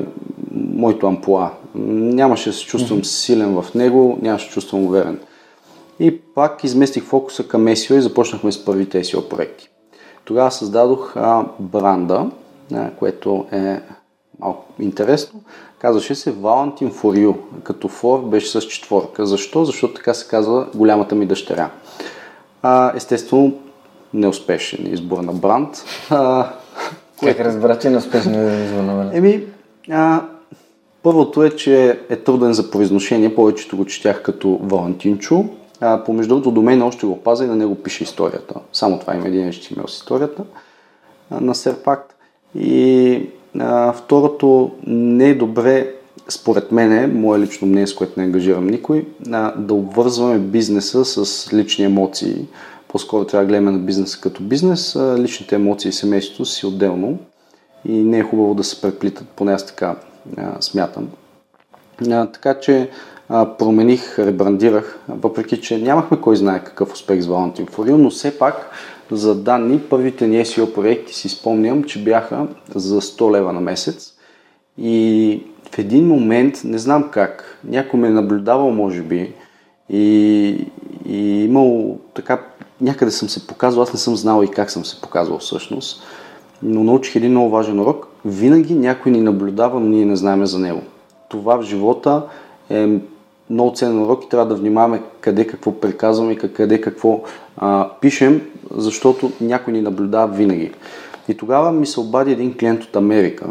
моето 0.54 1.06
ампуа. 1.06 1.50
Нямаше 1.74 2.50
да 2.50 2.56
се 2.56 2.64
чувствам 2.64 3.04
силен 3.04 3.62
в 3.62 3.74
него, 3.74 4.18
нямаше 4.22 4.44
да 4.44 4.50
се 4.50 4.54
чувствам 4.54 4.84
уверен. 4.84 5.18
И 6.00 6.20
пак 6.20 6.64
изместих 6.64 7.04
фокуса 7.04 7.48
към 7.48 7.64
SEO 7.64 7.98
и 7.98 8.00
започнахме 8.00 8.52
с 8.52 8.64
първите 8.64 9.04
SEO 9.04 9.28
проекти. 9.28 9.68
Тогава 10.24 10.50
създадох 10.50 11.16
а, 11.16 11.44
бранда, 11.60 12.30
а, 12.74 12.90
което 12.90 13.46
е 13.52 13.80
малко 14.40 14.64
интересно. 14.82 15.40
Казваше 15.78 16.14
се 16.14 16.34
Valentin 16.34 16.92
for 16.92 17.26
You, 17.26 17.36
като 17.62 17.88
for 17.88 18.28
беше 18.28 18.60
с 18.60 18.62
четворка. 18.62 19.26
Защо? 19.26 19.64
Защото 19.64 19.94
така 19.94 20.14
се 20.14 20.28
казва 20.28 20.66
голямата 20.74 21.14
ми 21.14 21.26
дъщеря. 21.26 21.70
А, 22.62 22.92
естествено, 22.96 23.52
неуспешен 24.14 24.92
избор 24.92 25.18
на 25.18 25.32
бранд. 25.32 25.84
А, 26.10 26.52
как 27.24 27.40
разбра, 27.40 27.78
че 27.78 27.90
неуспешен 27.90 28.64
избор 28.64 28.82
на 28.82 28.94
бранд? 28.94 29.14
Еми, 29.14 29.44
а, 29.90 30.22
първото 31.02 31.42
е, 31.42 31.50
че 31.50 32.00
е 32.08 32.16
труден 32.16 32.52
за 32.52 32.70
произношение. 32.70 33.34
Повечето 33.34 33.76
го 33.76 33.84
четях 33.84 34.22
като 34.22 34.58
Валентинчо. 34.62 35.44
А, 35.80 36.04
помежду 36.04 36.28
другото, 36.34 36.50
до 36.50 36.62
мен 36.62 36.82
още 36.82 37.06
го 37.06 37.20
паза 37.20 37.44
и 37.44 37.48
на 37.48 37.56
него 37.56 37.74
пише 37.74 38.04
историята. 38.04 38.54
Само 38.72 38.98
това 38.98 39.14
има 39.14 39.28
един 39.28 39.50
HTML 39.50 39.86
с 39.86 39.96
историята 39.96 40.44
а, 41.30 41.40
на 41.40 41.54
Серпакт. 41.54 42.14
И 42.54 43.28
а, 43.58 43.92
второто 43.92 44.70
не 44.86 45.28
е 45.28 45.34
добре, 45.34 45.94
според 46.28 46.72
мен, 46.72 47.20
мое 47.20 47.38
лично 47.38 47.68
мнение, 47.68 47.86
с 47.86 47.94
което 47.94 48.20
не 48.20 48.26
ангажирам 48.26 48.66
никой, 48.66 49.06
а, 49.32 49.54
да 49.56 49.74
обвързваме 49.74 50.38
бизнеса 50.38 51.04
с 51.04 51.52
лични 51.52 51.84
емоции. 51.84 52.46
По-скоро 52.88 53.24
трябва 53.24 53.44
да 53.44 53.48
гледаме 53.48 53.70
на 53.70 53.78
бизнеса 53.78 54.20
като 54.20 54.42
бизнес, 54.42 54.96
а 54.96 55.18
личните 55.18 55.54
емоции 55.54 55.88
и 55.88 55.92
семейството 55.92 56.44
си 56.44 56.66
отделно. 56.66 57.18
И 57.84 57.92
не 57.92 58.18
е 58.18 58.22
хубаво 58.22 58.54
да 58.54 58.64
се 58.64 58.80
преплитат, 58.80 59.28
поне 59.28 59.52
аз 59.52 59.66
така 59.66 59.96
а, 60.36 60.62
смятам. 60.62 61.08
А, 62.10 62.26
така 62.26 62.60
че 62.60 62.90
промених, 63.28 64.18
ребрандирах, 64.18 64.98
въпреки 65.08 65.60
че 65.60 65.78
нямахме 65.78 66.20
кой 66.20 66.36
знае 66.36 66.64
какъв 66.64 66.92
успех 66.92 67.20
с 67.20 67.26
Valentin 67.26 67.70
You, 67.70 67.96
но 67.96 68.10
все 68.10 68.38
пак 68.38 68.70
за 69.10 69.34
данни 69.34 69.80
първите 69.80 70.26
ни 70.26 70.44
SEO 70.44 70.74
проекти 70.74 71.14
си 71.14 71.28
спомням, 71.28 71.84
че 71.84 72.04
бяха 72.04 72.46
за 72.74 73.00
100 73.00 73.32
лева 73.32 73.52
на 73.52 73.60
месец 73.60 74.14
и 74.78 75.42
в 75.72 75.78
един 75.78 76.06
момент, 76.06 76.60
не 76.64 76.78
знам 76.78 77.08
как, 77.10 77.58
някой 77.64 78.00
ме 78.00 78.08
е 78.08 78.10
наблюдавал 78.10 78.70
може 78.70 79.02
би 79.02 79.32
и, 79.90 80.66
и 81.06 81.44
имал 81.44 81.98
така, 82.14 82.42
някъде 82.80 83.10
съм 83.10 83.28
се 83.28 83.46
показвал, 83.46 83.82
аз 83.82 83.92
не 83.92 83.98
съм 83.98 84.16
знал 84.16 84.42
и 84.42 84.50
как 84.50 84.70
съм 84.70 84.84
се 84.84 85.00
показвал 85.00 85.38
всъщност, 85.38 86.02
но 86.62 86.84
научих 86.84 87.16
един 87.16 87.30
много 87.30 87.50
важен 87.50 87.80
урок. 87.80 88.08
Винаги 88.24 88.74
някой 88.74 89.12
ни 89.12 89.20
наблюдава, 89.20 89.80
но 89.80 89.86
ние 89.86 90.04
не 90.04 90.16
знаем 90.16 90.46
за 90.46 90.58
него. 90.58 90.82
Това 91.28 91.56
в 91.56 91.62
живота 91.62 92.22
е 92.70 92.98
много 93.50 93.74
ценен 93.74 94.02
урок 94.02 94.24
и 94.24 94.28
трябва 94.28 94.46
да 94.46 94.54
внимаваме 94.54 95.02
къде 95.20 95.46
какво 95.46 95.80
приказваме 95.80 96.32
и 96.32 96.36
къде 96.36 96.80
какво 96.80 97.20
а, 97.56 97.88
пишем, 98.00 98.42
защото 98.76 99.32
някой 99.40 99.72
ни 99.72 99.80
наблюдава 99.80 100.32
винаги. 100.32 100.70
И 101.28 101.34
тогава 101.34 101.72
ми 101.72 101.86
се 101.86 102.00
обади 102.00 102.32
един 102.32 102.56
клиент 102.56 102.84
от 102.84 102.96
Америка, 102.96 103.46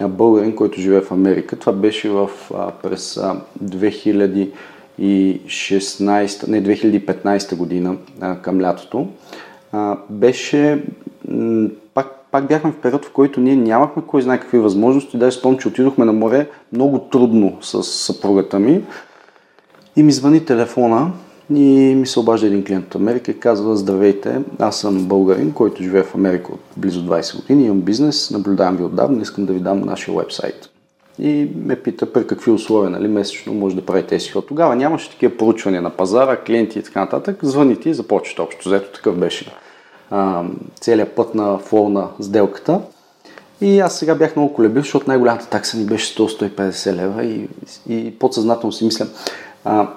българин, 0.00 0.56
който 0.56 0.80
живее 0.80 1.00
в 1.00 1.12
Америка. 1.12 1.56
Това 1.56 1.72
беше 1.72 2.10
в, 2.10 2.30
а, 2.54 2.70
през 2.70 3.16
а, 3.16 3.36
2016, 3.64 6.48
не 6.48 6.62
2015 6.62 7.56
година 7.56 7.96
а, 8.20 8.36
към 8.36 8.60
лятото. 8.60 9.06
А, 9.72 9.96
беше 10.10 10.84
м- 11.28 11.68
пак, 11.94 12.06
пак 12.30 12.48
бяхме 12.48 12.72
в 12.72 12.76
период, 12.76 13.04
в 13.04 13.12
който 13.12 13.40
ние 13.40 13.56
нямахме 13.56 14.02
кой 14.06 14.22
знае 14.22 14.40
какви 14.40 14.58
възможности. 14.58 15.18
Даже 15.18 15.38
спомням, 15.38 15.60
че 15.60 15.68
отидохме 15.68 16.04
на 16.04 16.12
море 16.12 16.48
много 16.72 16.98
трудно 16.98 17.58
с 17.60 17.82
съпругата 17.82 18.58
ми. 18.58 18.82
И 19.96 20.02
ми 20.02 20.12
звъни 20.12 20.44
телефона 20.44 21.12
и 21.54 21.94
ми 21.96 22.06
се 22.06 22.20
обажда 22.20 22.46
един 22.46 22.64
клиент 22.64 22.86
от 22.86 22.94
Америка 22.94 23.30
и 23.30 23.40
казва, 23.40 23.76
здравейте, 23.76 24.40
аз 24.58 24.80
съм 24.80 25.04
българин, 25.04 25.52
който 25.52 25.82
живее 25.82 26.02
в 26.02 26.14
Америка 26.14 26.52
от 26.52 26.60
близо 26.76 27.00
20 27.00 27.36
години, 27.36 27.64
имам 27.64 27.80
бизнес, 27.80 28.30
наблюдавам 28.30 28.76
ви 28.76 28.84
отдавна, 28.84 29.22
искам 29.22 29.46
да 29.46 29.52
ви 29.52 29.60
дам 29.60 29.80
нашия 29.80 30.18
вебсайт. 30.18 30.68
И 31.18 31.48
ме 31.56 31.76
пита 31.76 32.12
при 32.12 32.26
какви 32.26 32.50
условия 32.50 32.90
нали, 32.90 33.08
месечно 33.08 33.54
може 33.54 33.76
да 33.76 33.86
правите 33.86 34.18
SEO. 34.18 34.48
Тогава 34.48 34.76
нямаше 34.76 35.10
такива 35.10 35.36
поручвания 35.36 35.82
на 35.82 35.90
пазара, 35.90 36.36
клиенти 36.36 36.78
и 36.78 36.82
така 36.82 37.00
нататък. 37.00 37.38
Звъните 37.42 37.90
и 37.90 37.94
започвате 37.94 38.42
общо. 38.42 38.68
Зато 38.68 38.92
такъв 38.92 39.16
беше 39.16 39.52
а, 40.10 40.44
целият 40.80 41.12
път 41.12 41.34
на 41.34 41.58
флоу 41.58 42.02
сделката. 42.20 42.80
И 43.60 43.80
аз 43.80 43.98
сега 43.98 44.14
бях 44.14 44.36
много 44.36 44.54
колебив, 44.54 44.82
защото 44.82 45.08
най-голямата 45.08 45.48
такса 45.48 45.76
ми 45.76 45.84
беше 45.84 46.14
100-150 46.14 46.92
лева 46.92 47.24
и, 47.24 47.48
и 47.88 48.18
подсъзнателно 48.18 48.72
си 48.72 48.84
мисля, 48.84 49.06
а, 49.64 49.88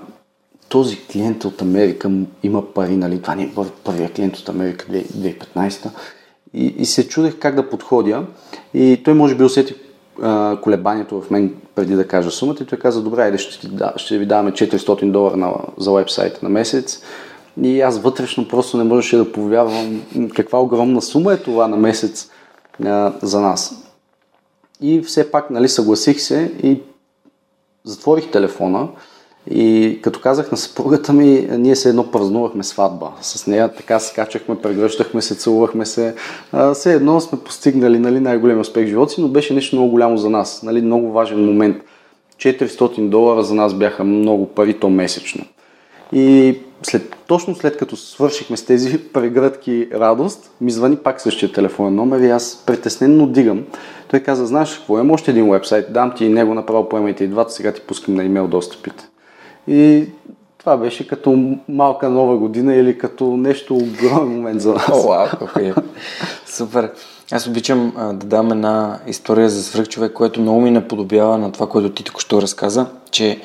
този 0.69 1.07
клиент 1.07 1.45
от 1.45 1.62
Америка 1.62 2.12
има 2.43 2.74
пари, 2.74 2.98
нали? 2.98 3.22
Това 3.22 3.36
не 3.36 3.43
е 3.43 3.51
първият 3.84 4.13
клиент 4.13 4.38
от 4.38 4.50
Америка 4.50 4.86
2015 4.91 5.89
и, 6.53 6.65
и 6.65 6.86
се 6.86 7.07
чудех 7.07 7.39
как 7.39 7.55
да 7.55 7.69
подходя. 7.69 8.25
И 8.74 9.01
той 9.05 9.13
може 9.13 9.36
би 9.36 9.43
усети 9.43 9.75
а, 10.22 10.57
колебанието 10.62 11.22
в 11.22 11.29
мен 11.31 11.55
преди 11.75 11.95
да 11.95 12.07
кажа 12.07 12.31
сумата 12.31 12.55
и 12.62 12.65
той 12.65 12.79
каза, 12.79 13.01
добре, 13.01 13.22
айде 13.22 13.38
ще, 13.38 13.67
да, 13.67 13.93
ще 13.95 14.17
ви 14.17 14.25
даваме 14.25 14.51
400 14.51 15.12
долара 15.12 15.38
на, 15.38 15.53
за 15.77 15.91
вебсайта 15.91 16.39
на 16.43 16.50
месец. 16.50 17.01
И 17.62 17.81
аз 17.81 18.00
вътрешно 18.00 18.48
просто 18.48 18.77
не 18.77 18.84
можеше 18.84 19.17
да 19.17 19.31
повярвам 19.31 20.01
каква 20.36 20.60
огромна 20.60 21.01
сума 21.01 21.34
е 21.34 21.38
това 21.38 21.67
на 21.67 21.77
месец 21.77 22.29
а, 22.86 23.13
за 23.22 23.41
нас. 23.41 23.86
И 24.81 25.01
все 25.01 25.31
пак, 25.31 25.50
нали, 25.50 25.69
съгласих 25.69 26.22
се 26.22 26.51
и 26.63 26.81
затворих 27.84 28.31
телефона 28.31 28.89
и 29.52 30.00
като 30.02 30.20
казах 30.20 30.52
на 30.52 30.58
съпругата 30.58 31.14
ми, 31.14 31.48
ние 31.52 31.75
се 31.75 31.90
едно 31.90 32.12
празнувахме 32.12 32.64
сватба. 32.64 33.12
С 33.22 33.48
нея 33.48 33.74
така 33.74 34.00
скачахме, 34.00 34.62
прегръщахме 34.62 35.22
се, 35.22 35.36
целувахме 35.36 35.86
се. 35.86 36.16
А, 36.52 36.74
все 36.74 36.94
едно 36.94 37.20
сме 37.20 37.40
постигнали 37.40 38.00
нали, 38.00 38.20
най-големия 38.20 38.62
успех 38.62 38.86
в 38.86 38.90
живота 38.90 39.12
си, 39.12 39.22
но 39.22 39.28
беше 39.28 39.54
нещо 39.54 39.75
много 39.75 39.92
голямо 39.92 40.18
за 40.18 40.30
нас. 40.30 40.64
Нали, 40.64 40.82
много 40.82 41.12
важен 41.12 41.46
момент. 41.46 41.78
400 42.38 43.10
долара 43.10 43.44
за 43.44 43.56
нас 43.56 43.74
бяха 43.74 44.04
много 44.04 44.48
пари, 44.48 44.74
то 44.74 44.90
месечно. 44.90 45.46
И 46.14 46.58
след, 46.84 47.16
точно 47.28 47.56
след 47.56 47.78
като 47.78 47.96
свършихме 47.96 48.58
с 48.58 48.66
тези 48.66 48.98
прегръдки 49.14 49.88
радост, 49.94 50.52
ми 50.62 50.72
звъни 50.72 50.96
пак 50.96 51.22
същия 51.22 51.52
телефонен 51.52 51.96
номер 51.96 52.20
и 52.20 52.30
аз 52.30 52.64
притеснено 52.66 53.28
дигам. 53.28 53.64
Той 54.08 54.20
каза, 54.20 54.46
знаеш 54.46 54.78
какво, 54.78 54.94
имам 54.94 55.12
още 55.12 55.32
един 55.32 55.52
вебсайт, 55.52 55.94
дам 55.94 56.14
ти 56.16 56.25
и 56.25 56.30
него 56.30 56.54
направо, 56.54 56.90
поемайте 56.90 57.24
и 57.24 57.28
двата, 57.28 57.54
сега 57.54 57.72
ти 57.72 57.82
пускам 57.82 58.16
на 58.16 58.24
имейл 58.24 58.48
достъпите. 58.48 59.08
И 59.67 60.10
това 60.57 60.77
беше 60.77 61.07
като 61.07 61.57
малка 61.69 62.10
нова 62.10 62.38
година 62.38 62.75
или 62.75 62.98
като 62.98 63.38
нещо 63.38 63.75
огромен 63.75 64.36
момент 64.36 64.62
за 64.62 64.74
нас. 64.74 64.89
О, 64.91 65.07
вау, 65.07 65.27
okay. 65.27 65.84
Супер. 66.45 66.91
Аз 67.31 67.48
обичам 67.48 67.93
а, 67.98 68.13
да 68.13 68.25
дам 68.27 68.51
една 68.51 69.00
история 69.07 69.50
за 69.50 69.63
свръхчовек, 69.63 70.13
което 70.13 70.42
много 70.42 70.61
ми 70.61 70.72
наподобява 70.72 71.37
на 71.37 71.51
това, 71.51 71.70
което 71.70 71.90
ти 71.90 72.03
току-що 72.03 72.42
разказа, 72.42 72.85
че 73.11 73.42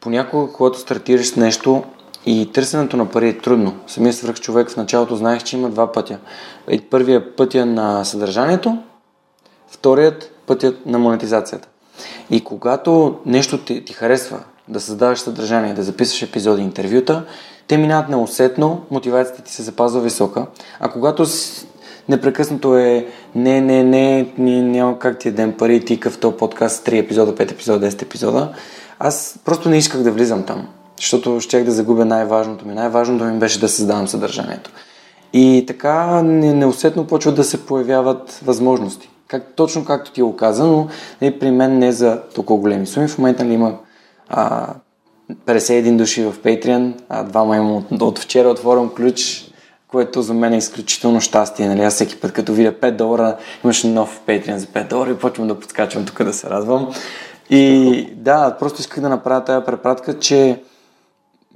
понякога, 0.00 0.52
когато 0.52 0.78
стартираш 0.78 1.26
с 1.26 1.36
нещо 1.36 1.82
и 2.26 2.50
търсенето 2.52 2.96
на 2.96 3.06
пари 3.06 3.28
е 3.28 3.38
трудно. 3.38 3.74
Самия 3.86 4.12
свръхчовек 4.12 4.70
в 4.70 4.76
началото 4.76 5.16
знаех, 5.16 5.42
че 5.42 5.56
има 5.56 5.68
два 5.68 5.92
пътя. 5.92 6.18
Първият 6.90 7.36
пътя 7.36 7.66
на 7.66 8.04
съдържанието, 8.04 8.78
вторият 9.68 10.32
пътят 10.46 10.86
на 10.86 10.98
монетизацията. 10.98 11.68
И 12.30 12.44
когато 12.44 13.18
нещо 13.26 13.58
ти, 13.58 13.84
ти 13.84 13.92
харесва, 13.92 14.38
да 14.68 14.80
създаваш 14.80 15.18
съдържание, 15.18 15.74
да 15.74 15.82
записваш 15.82 16.22
епизоди, 16.22 16.62
интервюта, 16.62 17.24
те 17.66 17.76
минават 17.76 18.08
неусетно, 18.08 18.82
мотивацията 18.90 19.42
ти 19.42 19.52
се 19.52 19.62
запазва 19.62 20.00
висока, 20.00 20.46
а 20.80 20.88
когато 20.88 21.26
непрекъснато 22.08 22.76
е 22.76 23.06
не, 23.34 23.60
не, 23.60 23.84
не, 23.84 24.32
не 24.38 24.62
няма 24.62 24.98
как 24.98 25.18
ти 25.18 25.28
е 25.28 25.32
ден 25.32 25.52
пари, 25.52 25.84
ти 25.84 26.00
в 26.10 26.18
този 26.18 26.36
подкаст 26.36 26.86
3 26.86 26.98
епизода, 26.98 27.34
5 27.34 27.52
епизода, 27.52 27.90
10 27.90 28.02
епизода, 28.02 28.52
аз 28.98 29.38
просто 29.44 29.68
не 29.68 29.78
исках 29.78 30.02
да 30.02 30.12
влизам 30.12 30.42
там, 30.42 30.68
защото 30.96 31.40
щях 31.40 31.64
да 31.64 31.70
загубя 31.70 32.04
най-важното 32.04 32.66
ми. 32.68 32.74
Най-важното 32.74 33.24
ми 33.24 33.38
беше 33.38 33.60
да 33.60 33.68
създавам 33.68 34.08
съдържанието. 34.08 34.70
И 35.32 35.64
така 35.68 36.22
неусетно 36.22 37.06
почват 37.06 37.34
да 37.34 37.44
се 37.44 37.66
появяват 37.66 38.40
възможности. 38.44 39.10
Как, 39.28 39.54
точно 39.56 39.84
както 39.84 40.12
ти 40.12 40.20
е 40.20 40.24
оказа, 40.24 40.64
но 40.64 40.88
нали, 41.22 41.38
при 41.38 41.50
мен 41.50 41.78
не 41.78 41.92
за 41.92 42.20
толкова 42.34 42.60
големи 42.60 42.86
суми. 42.86 43.08
В 43.08 43.18
момента 43.18 43.44
ли 43.44 43.52
има 43.52 43.74
а, 44.28 44.74
51 45.46 45.96
души 45.96 46.24
в 46.24 46.34
Patreon, 46.44 46.92
а 47.08 47.22
двама 47.22 47.56
имам 47.56 47.76
от, 47.76 48.02
от 48.02 48.18
вчера 48.18 48.48
отворям 48.48 48.90
ключ, 48.90 49.44
което 49.88 50.22
за 50.22 50.34
мен 50.34 50.52
е 50.52 50.56
изключително 50.56 51.20
щастие. 51.20 51.68
Нали? 51.68 51.80
Аз 51.80 51.94
всеки 51.94 52.20
път, 52.20 52.32
като 52.32 52.52
видя 52.52 52.72
5 52.72 52.90
долара, 52.90 53.36
имаш 53.64 53.84
нов 53.84 54.20
Patreon 54.26 54.56
за 54.56 54.66
5 54.66 54.88
долара 54.88 55.10
и 55.10 55.18
почвам 55.18 55.48
да 55.48 55.60
подскачам 55.60 56.04
тук 56.04 56.22
да 56.22 56.32
се 56.32 56.50
радвам. 56.50 56.90
И 57.50 58.06
да, 58.16 58.56
просто 58.58 58.80
исках 58.80 59.00
да 59.00 59.08
направя 59.08 59.44
тази 59.44 59.64
препратка, 59.64 60.18
че 60.18 60.62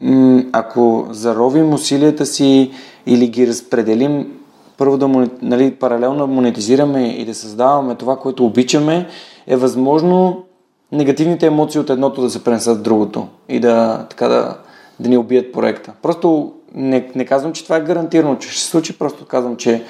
м- 0.00 0.42
ако 0.52 1.06
заровим 1.10 1.74
усилията 1.74 2.26
си 2.26 2.70
или 3.06 3.28
ги 3.28 3.46
разпределим, 3.46 4.38
първо 4.78 4.96
да 4.96 5.28
нали, 5.42 5.74
паралелно 5.74 6.26
монетизираме 6.26 7.08
и 7.08 7.24
да 7.24 7.34
създаваме 7.34 7.94
това, 7.94 8.16
което 8.16 8.46
обичаме, 8.46 9.06
е 9.46 9.56
възможно 9.56 10.44
негативните 10.92 11.46
емоции 11.46 11.80
от 11.80 11.90
едното 11.90 12.22
да 12.22 12.30
се 12.30 12.44
пренесат 12.44 12.78
в 12.78 12.82
другото 12.82 13.28
и 13.48 13.60
да, 13.60 14.06
така 14.10 14.28
да, 14.28 14.56
да 15.00 15.08
ни 15.08 15.16
убият 15.16 15.52
проекта. 15.52 15.92
Просто 16.02 16.52
не, 16.74 17.10
не 17.14 17.24
казвам, 17.24 17.52
че 17.52 17.64
това 17.64 17.76
е 17.76 17.84
гарантирано, 17.84 18.36
че 18.36 18.48
ще 18.48 18.60
се 18.60 18.68
случи, 18.68 18.98
просто 18.98 19.24
казвам, 19.24 19.56
че 19.56 19.82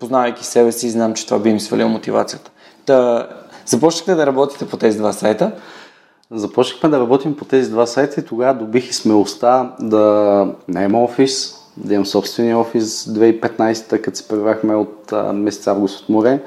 познавайки 0.00 0.44
себе 0.44 0.72
си, 0.72 0.90
знам, 0.90 1.14
че 1.14 1.26
това 1.26 1.38
би 1.38 1.52
ми 1.52 1.60
свалило 1.60 1.88
мотивацията. 1.88 2.50
Та, 2.86 3.28
започнахте 3.66 4.14
да 4.14 4.26
работите 4.26 4.68
по 4.68 4.76
тези 4.76 4.98
два 4.98 5.12
сайта. 5.12 5.52
Започнахме 6.30 6.88
да 6.88 7.00
работим 7.00 7.36
по 7.36 7.44
тези 7.44 7.70
два 7.70 7.86
сайта 7.86 8.20
и 8.20 8.24
тогава 8.24 8.54
добих 8.54 8.90
и 8.90 8.92
смелостта 8.92 9.74
да 9.80 10.46
наема 10.68 11.02
офис, 11.02 11.54
да 11.76 11.94
имам 11.94 12.06
собствения 12.06 12.58
офис 12.58 13.04
2015, 13.04 14.00
като 14.00 14.18
се 14.18 14.28
преврахме 14.28 14.74
от 14.74 15.12
а, 15.12 15.32
месец 15.32 15.66
август 15.66 16.02
от 16.02 16.08
море 16.08 16.42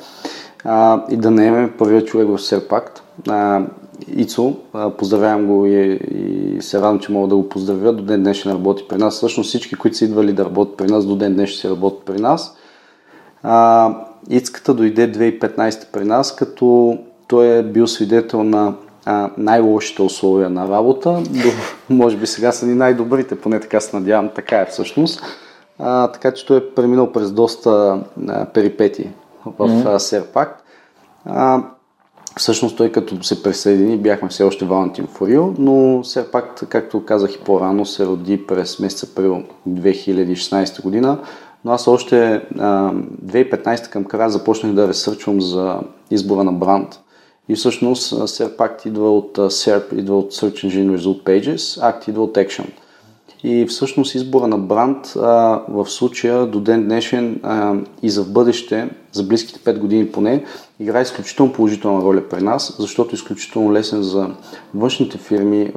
а, 0.63 1.03
и 1.09 1.17
да 1.17 1.31
наемем 1.31 1.73
първият 1.77 2.07
човек 2.07 2.27
в 2.27 2.39
Серпакт. 2.39 3.03
Ицо, 4.15 4.53
поздравявам 4.97 5.45
го 5.45 5.65
и, 5.65 5.99
и 6.11 6.61
се 6.61 6.77
радвам, 6.77 6.99
че 6.99 7.11
мога 7.11 7.27
да 7.27 7.35
го 7.35 7.49
поздравя. 7.49 7.93
До 7.93 8.03
ден 8.03 8.23
днешен 8.23 8.51
работи 8.51 8.83
при 8.89 8.97
нас. 8.97 9.15
Всъщност 9.15 9.47
всички, 9.47 9.75
които 9.75 9.97
са 9.97 10.05
идвали 10.05 10.33
да 10.33 10.45
работят 10.45 10.77
при 10.77 10.87
нас, 10.87 11.05
до 11.05 11.15
ден 11.15 11.33
днес 11.33 11.49
ще 11.49 11.69
работят 11.69 12.05
при 12.05 12.19
нас. 12.21 12.57
А, 13.43 13.93
Ицката 14.29 14.73
дойде 14.73 15.11
2015 15.11 15.91
при 15.91 16.05
нас, 16.05 16.35
като 16.35 16.97
той 17.27 17.57
е 17.57 17.63
бил 17.63 17.87
свидетел 17.87 18.43
на 18.43 18.73
а, 19.05 19.29
най-лошите 19.37 20.01
условия 20.01 20.49
на 20.49 20.69
работа. 20.69 21.23
До, 21.29 21.49
може 21.95 22.17
би 22.17 22.27
сега 22.27 22.51
са 22.51 22.65
ни 22.65 22.73
най-добрите, 22.73 23.39
поне 23.39 23.59
така 23.59 23.79
се 23.79 23.95
надявам, 23.95 24.29
така 24.35 24.61
е 24.61 24.65
всъщност. 24.65 25.21
А, 25.79 26.07
така 26.07 26.33
че 26.33 26.45
той 26.45 26.57
е 26.57 26.69
преминал 26.75 27.11
през 27.11 27.31
доста 27.31 28.01
а, 28.27 28.45
перипети 28.45 29.09
в 29.45 29.51
mm-hmm. 29.59 29.97
Серпакт. 29.97 30.63
Всъщност 32.37 32.77
той 32.77 32.91
като 32.91 33.23
се 33.23 33.43
присъедини, 33.43 33.97
бяхме 33.97 34.29
все 34.29 34.43
още 34.43 34.65
Валентин 34.65 35.07
Форил, 35.07 35.55
но 35.57 36.03
все 36.03 36.31
пак, 36.31 36.63
както 36.69 37.05
казах 37.05 37.35
и 37.35 37.39
по-рано, 37.39 37.85
се 37.85 38.05
роди 38.05 38.47
през 38.47 38.79
месец 38.79 39.03
април 39.03 39.43
2016 39.69 40.81
година. 40.81 41.19
Но 41.65 41.71
аз 41.71 41.87
още 41.87 42.41
а, 42.59 42.91
2015 43.25 43.89
към 43.89 44.03
края 44.05 44.29
започнах 44.29 44.73
да 44.73 44.87
ресърчвам 44.87 45.41
за 45.41 45.79
избора 46.11 46.43
на 46.43 46.53
бранд. 46.53 46.99
И 47.49 47.55
всъщност 47.55 48.13
SERP 48.13 48.87
идва 48.87 49.17
от 49.17 49.37
SERP, 49.37 49.93
идва 49.93 50.17
от 50.17 50.33
Search 50.33 50.67
Engine 50.67 50.97
Result 50.97 51.23
Pages, 51.23 51.57
Act 51.57 52.09
идва 52.09 52.23
от 52.23 52.35
Action. 52.35 52.65
И 53.43 53.65
всъщност 53.65 54.15
избора 54.15 54.47
на 54.47 54.57
бранд 54.57 55.13
а, 55.15 55.61
в 55.69 55.85
случая 55.89 56.45
до 56.45 56.59
ден 56.59 56.83
днешен 56.83 57.39
а, 57.43 57.75
и 58.03 58.09
за 58.09 58.23
в 58.23 58.31
бъдеще, 58.31 58.89
за 59.17 59.23
близките 59.23 59.59
5 59.59 59.79
години 59.79 60.11
поне, 60.11 60.43
играе 60.79 61.01
изключително 61.01 61.53
положителна 61.53 62.01
роля 62.01 62.21
при 62.29 62.43
нас, 62.43 62.75
защото 62.79 63.09
е 63.11 63.15
изключително 63.15 63.73
лесен 63.73 64.03
за 64.03 64.29
външните 64.75 65.17
фирми, 65.17 65.71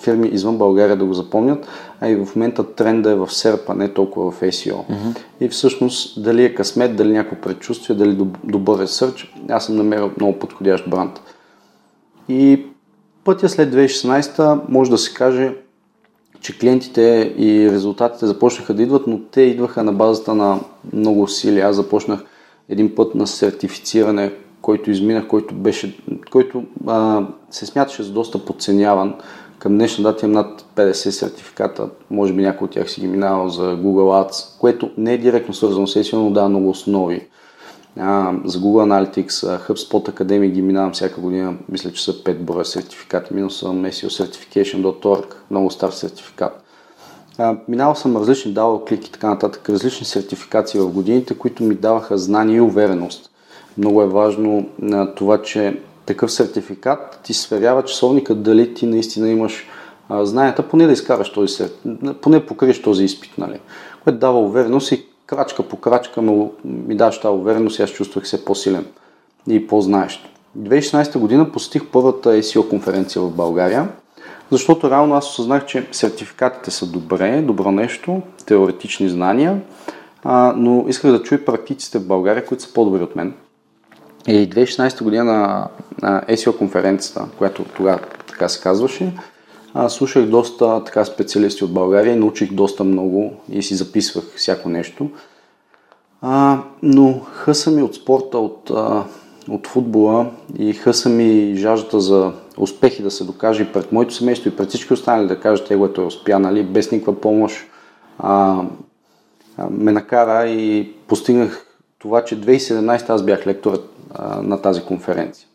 фирми 0.00 0.28
извън 0.28 0.58
България 0.58 0.96
да 0.96 1.04
го 1.04 1.14
запомнят, 1.14 1.66
а 2.00 2.08
и 2.08 2.16
в 2.16 2.36
момента 2.36 2.74
тренда 2.74 3.10
е 3.10 3.14
в 3.14 3.26
SERP, 3.26 3.60
а 3.68 3.74
не 3.74 3.88
толкова 3.88 4.30
в 4.30 4.40
SEO. 4.40 4.74
Mm-hmm. 4.74 5.16
И 5.40 5.48
всъщност 5.48 6.22
дали 6.22 6.44
е 6.44 6.54
късмет, 6.54 6.96
дали 6.96 7.12
някакво 7.12 7.36
предчувствие, 7.36 7.96
дали 7.96 8.18
добър 8.44 8.78
ресърч, 8.78 9.34
аз 9.48 9.66
съм 9.66 9.76
намерил 9.76 10.10
много 10.16 10.38
подходящ 10.38 10.90
бранд. 10.90 11.20
И 12.28 12.66
пътя 13.24 13.48
след 13.48 13.74
2016 13.74 14.60
може 14.68 14.90
да 14.90 14.98
се 14.98 15.14
каже 15.14 15.54
че 16.42 16.58
клиентите 16.58 17.34
и 17.38 17.70
резултатите 17.70 18.26
започнаха 18.26 18.74
да 18.74 18.82
идват, 18.82 19.06
но 19.06 19.18
те 19.18 19.40
идваха 19.40 19.82
на 19.82 19.92
базата 19.92 20.34
на 20.34 20.60
много 20.92 21.22
усилия. 21.22 21.68
Аз 21.68 21.76
започнах 21.76 22.24
един 22.72 22.94
път 22.94 23.14
на 23.14 23.26
сертифициране, 23.26 24.32
който 24.62 24.90
изминах, 24.90 25.26
който, 25.26 25.54
беше, 25.54 25.98
който 26.30 26.64
а, 26.86 27.26
се 27.50 27.66
смяташе 27.66 28.02
за 28.02 28.12
доста 28.12 28.44
подценяван. 28.44 29.14
Към 29.58 29.72
днешна 29.72 30.04
дата 30.04 30.26
имам 30.26 30.34
над 30.34 30.64
50 30.76 30.92
сертификата, 30.92 31.88
може 32.10 32.32
би 32.32 32.42
някой 32.42 32.64
от 32.64 32.70
тях 32.70 32.90
си 32.90 33.00
ги 33.00 33.06
минавал 33.06 33.48
за 33.48 33.62
Google 33.62 34.28
Ads, 34.28 34.60
което 34.60 34.90
не 34.98 35.12
е 35.14 35.18
директно 35.18 35.54
свързано 35.54 35.86
с 35.86 35.94
SEO, 35.94 36.16
но 36.16 36.30
дава 36.30 36.48
много 36.48 36.70
основи 36.70 37.28
а, 37.98 38.34
за 38.44 38.58
Google 38.58 39.06
Analytics, 39.06 39.66
HubSpot 39.68 40.10
Academy 40.10 40.50
ги 40.50 40.62
минавам 40.62 40.92
всяка 40.92 41.20
година. 41.20 41.54
Мисля, 41.68 41.92
че 41.92 42.04
са 42.04 42.12
5 42.12 42.34
броя 42.34 42.64
сертификати. 42.64 43.34
Минал 43.34 43.50
съм 43.50 43.84
SEO 43.84 44.24
Certification.org, 44.24 45.34
много 45.50 45.70
стар 45.70 45.90
сертификат. 45.90 46.64
А, 47.38 47.56
минал 47.68 47.94
съм 47.94 48.16
различни 48.16 48.52
дал 48.52 48.84
клики 48.88 49.12
така 49.12 49.28
нататък, 49.28 49.68
различни 49.70 50.06
сертификации 50.06 50.80
в 50.80 50.92
годините, 50.92 51.38
които 51.38 51.62
ми 51.62 51.74
даваха 51.74 52.18
знание 52.18 52.56
и 52.56 52.60
увереност. 52.60 53.30
Много 53.78 54.02
е 54.02 54.06
важно 54.06 54.68
на 54.78 55.14
това, 55.14 55.42
че 55.42 55.80
такъв 56.06 56.32
сертификат 56.32 57.20
ти 57.22 57.34
сверява 57.34 57.84
часовника 57.84 58.34
дали 58.34 58.74
ти 58.74 58.86
наистина 58.86 59.28
имаш 59.28 59.66
а, 60.08 60.26
знанията, 60.26 60.68
поне 60.68 60.86
да 60.86 60.92
изкараш 60.92 61.32
този 61.32 61.54
сертификат, 61.54 62.20
поне 62.20 62.46
покриеш 62.46 62.82
този 62.82 63.04
изпит, 63.04 63.38
нали? 63.38 63.60
което 64.04 64.18
дава 64.18 64.38
увереност 64.38 64.92
и 64.92 65.06
крачка 65.26 65.62
по 65.62 65.76
крачка 65.76 66.22
ми, 66.22 66.48
ми 66.64 66.96
даш 66.96 67.20
тази 67.20 67.34
увереност 67.34 67.78
и 67.78 67.82
аз 67.82 67.90
чувствах 67.90 68.28
се 68.28 68.44
по-силен 68.44 68.86
и 69.48 69.66
по-знаещ. 69.66 70.28
2016 70.58 71.18
година 71.18 71.52
посетих 71.52 71.86
първата 71.92 72.28
SEO 72.28 72.68
конференция 72.68 73.22
в 73.22 73.30
България, 73.30 73.88
защото 74.52 74.90
реално 74.90 75.14
аз 75.14 75.30
осъзнах, 75.30 75.66
че 75.66 75.88
сертификатите 75.92 76.70
са 76.70 76.86
добре, 76.86 77.42
добро 77.42 77.70
нещо, 77.70 78.22
теоретични 78.46 79.08
знания, 79.08 79.60
а, 80.24 80.54
но 80.56 80.84
исках 80.88 81.10
да 81.10 81.22
чуя 81.22 81.44
практиците 81.44 81.98
в 81.98 82.06
България, 82.06 82.46
които 82.46 82.62
са 82.62 82.72
по-добри 82.72 83.02
от 83.02 83.16
мен. 83.16 83.34
И 84.26 84.50
2016 84.50 85.02
година 85.02 85.24
на, 86.02 86.22
SEO 86.28 86.58
конференцията, 86.58 87.26
която 87.38 87.64
тогава 87.64 88.00
така 88.28 88.48
се 88.48 88.62
казваше, 88.62 89.12
аз 89.74 89.94
слушах 89.94 90.26
доста 90.26 90.84
така 90.84 91.04
специалисти 91.04 91.64
от 91.64 91.72
България 91.72 92.16
научих 92.16 92.52
доста 92.52 92.84
много 92.84 93.32
и 93.52 93.62
си 93.62 93.74
записвах 93.74 94.24
всяко 94.36 94.68
нещо. 94.68 95.10
А, 96.22 96.58
но 96.82 97.20
хъса 97.32 97.70
ми 97.70 97.82
от 97.82 97.94
спорта, 97.94 98.38
от, 98.38 98.70
а, 98.70 99.04
от 99.48 99.66
футбола 99.66 100.26
и 100.58 100.72
хъса 100.72 101.08
ми 101.08 101.54
жаждата 101.56 102.00
за 102.00 102.32
успехи 102.56 103.02
да 103.02 103.10
се 103.10 103.24
докаже 103.24 103.72
пред 103.72 103.92
моето 103.92 104.14
семейство 104.14 104.48
и 104.48 104.56
пред 104.56 104.68
всички 104.68 104.92
останали 104.92 105.28
да 105.28 105.40
кажат 105.40 105.70
егото 105.70 106.00
е 106.00 106.04
успя, 106.04 106.38
нали, 106.38 106.62
без 106.62 106.90
никаква 106.90 107.20
помощ, 107.20 107.56
а, 108.18 108.62
ме 109.70 109.92
накара 109.92 110.48
и 110.48 110.92
постигнах 111.06 111.66
това, 111.98 112.24
че 112.24 112.40
2017 112.40 113.10
аз 113.10 113.22
бях 113.22 113.46
лекторът 113.46 113.90
а, 114.14 114.42
на 114.42 114.62
тази 114.62 114.82
конференция. 114.82 115.48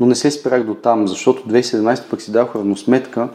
Но 0.00 0.06
не 0.06 0.14
се 0.14 0.30
спрях 0.30 0.64
до 0.64 0.74
там, 0.74 1.08
защото 1.08 1.48
2017 1.48 2.10
пък 2.10 2.22
си 2.22 2.32
дах 2.32 2.54
равносметка, 2.54 3.28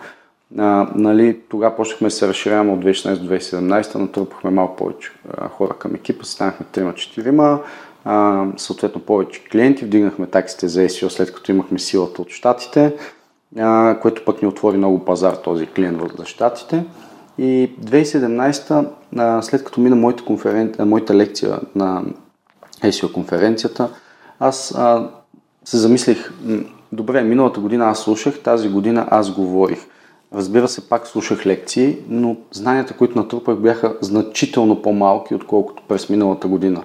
а, 0.58 0.88
нали, 0.96 1.40
тогава 1.50 1.76
почнахме 1.76 2.08
да 2.08 2.12
се 2.12 2.28
разширяваме 2.28 2.72
от 2.72 2.80
2016 2.80 3.18
до 3.18 3.34
2017, 3.34 3.96
натрупахме 3.96 4.50
малко 4.50 4.76
повече 4.76 5.12
а, 5.38 5.50
хора 5.50 5.74
към 5.80 5.96
екипа, 5.96 6.26
станахме 6.26 6.66
3-4, 6.74 7.60
съответно 8.58 9.02
повече 9.02 9.44
клиенти, 9.44 9.86
вдигнахме 9.86 10.28
таксите 10.28 10.68
за 10.68 10.82
SEO 10.82 11.08
след 11.08 11.34
като 11.34 11.52
имахме 11.52 11.80
силата 11.80 12.22
от 12.22 12.30
щатите, 12.30 12.96
а, 13.58 14.00
което 14.02 14.26
пък 14.26 14.42
ни 14.42 14.48
отвори 14.48 14.78
много 14.78 15.06
пазар 15.06 15.34
този 15.34 15.68
клиент 15.68 16.02
за 16.18 16.26
щатите. 16.26 16.86
И 17.38 17.72
2017, 17.82 18.86
а, 19.18 19.42
след 19.42 19.64
като 19.64 19.82
мина 19.82 19.96
моята, 19.96 20.26
конферен... 20.26 20.76
моята 20.80 21.16
лекция 21.16 21.60
на 21.76 22.04
SEO 22.84 23.14
конференцията, 23.14 23.90
аз 24.40 24.76
а, 24.78 25.10
се 25.66 25.78
замислих, 25.78 26.32
добре, 26.92 27.24
миналата 27.24 27.60
година 27.60 27.86
аз 27.86 28.00
слушах, 28.00 28.40
тази 28.40 28.70
година 28.70 29.08
аз 29.12 29.32
говорих. 29.32 29.80
Разбира 30.36 30.68
се, 30.68 30.90
пак 30.90 31.08
слушах 31.08 31.46
лекции, 31.46 31.98
но 32.10 32.38
знанията, 32.52 32.94
които 32.94 33.20
натрупах, 33.20 33.58
бяха 33.58 33.96
значително 34.02 34.82
по-малки, 34.82 35.36
отколкото 35.36 35.84
през 35.88 36.10
миналата 36.10 36.48
година. 36.48 36.84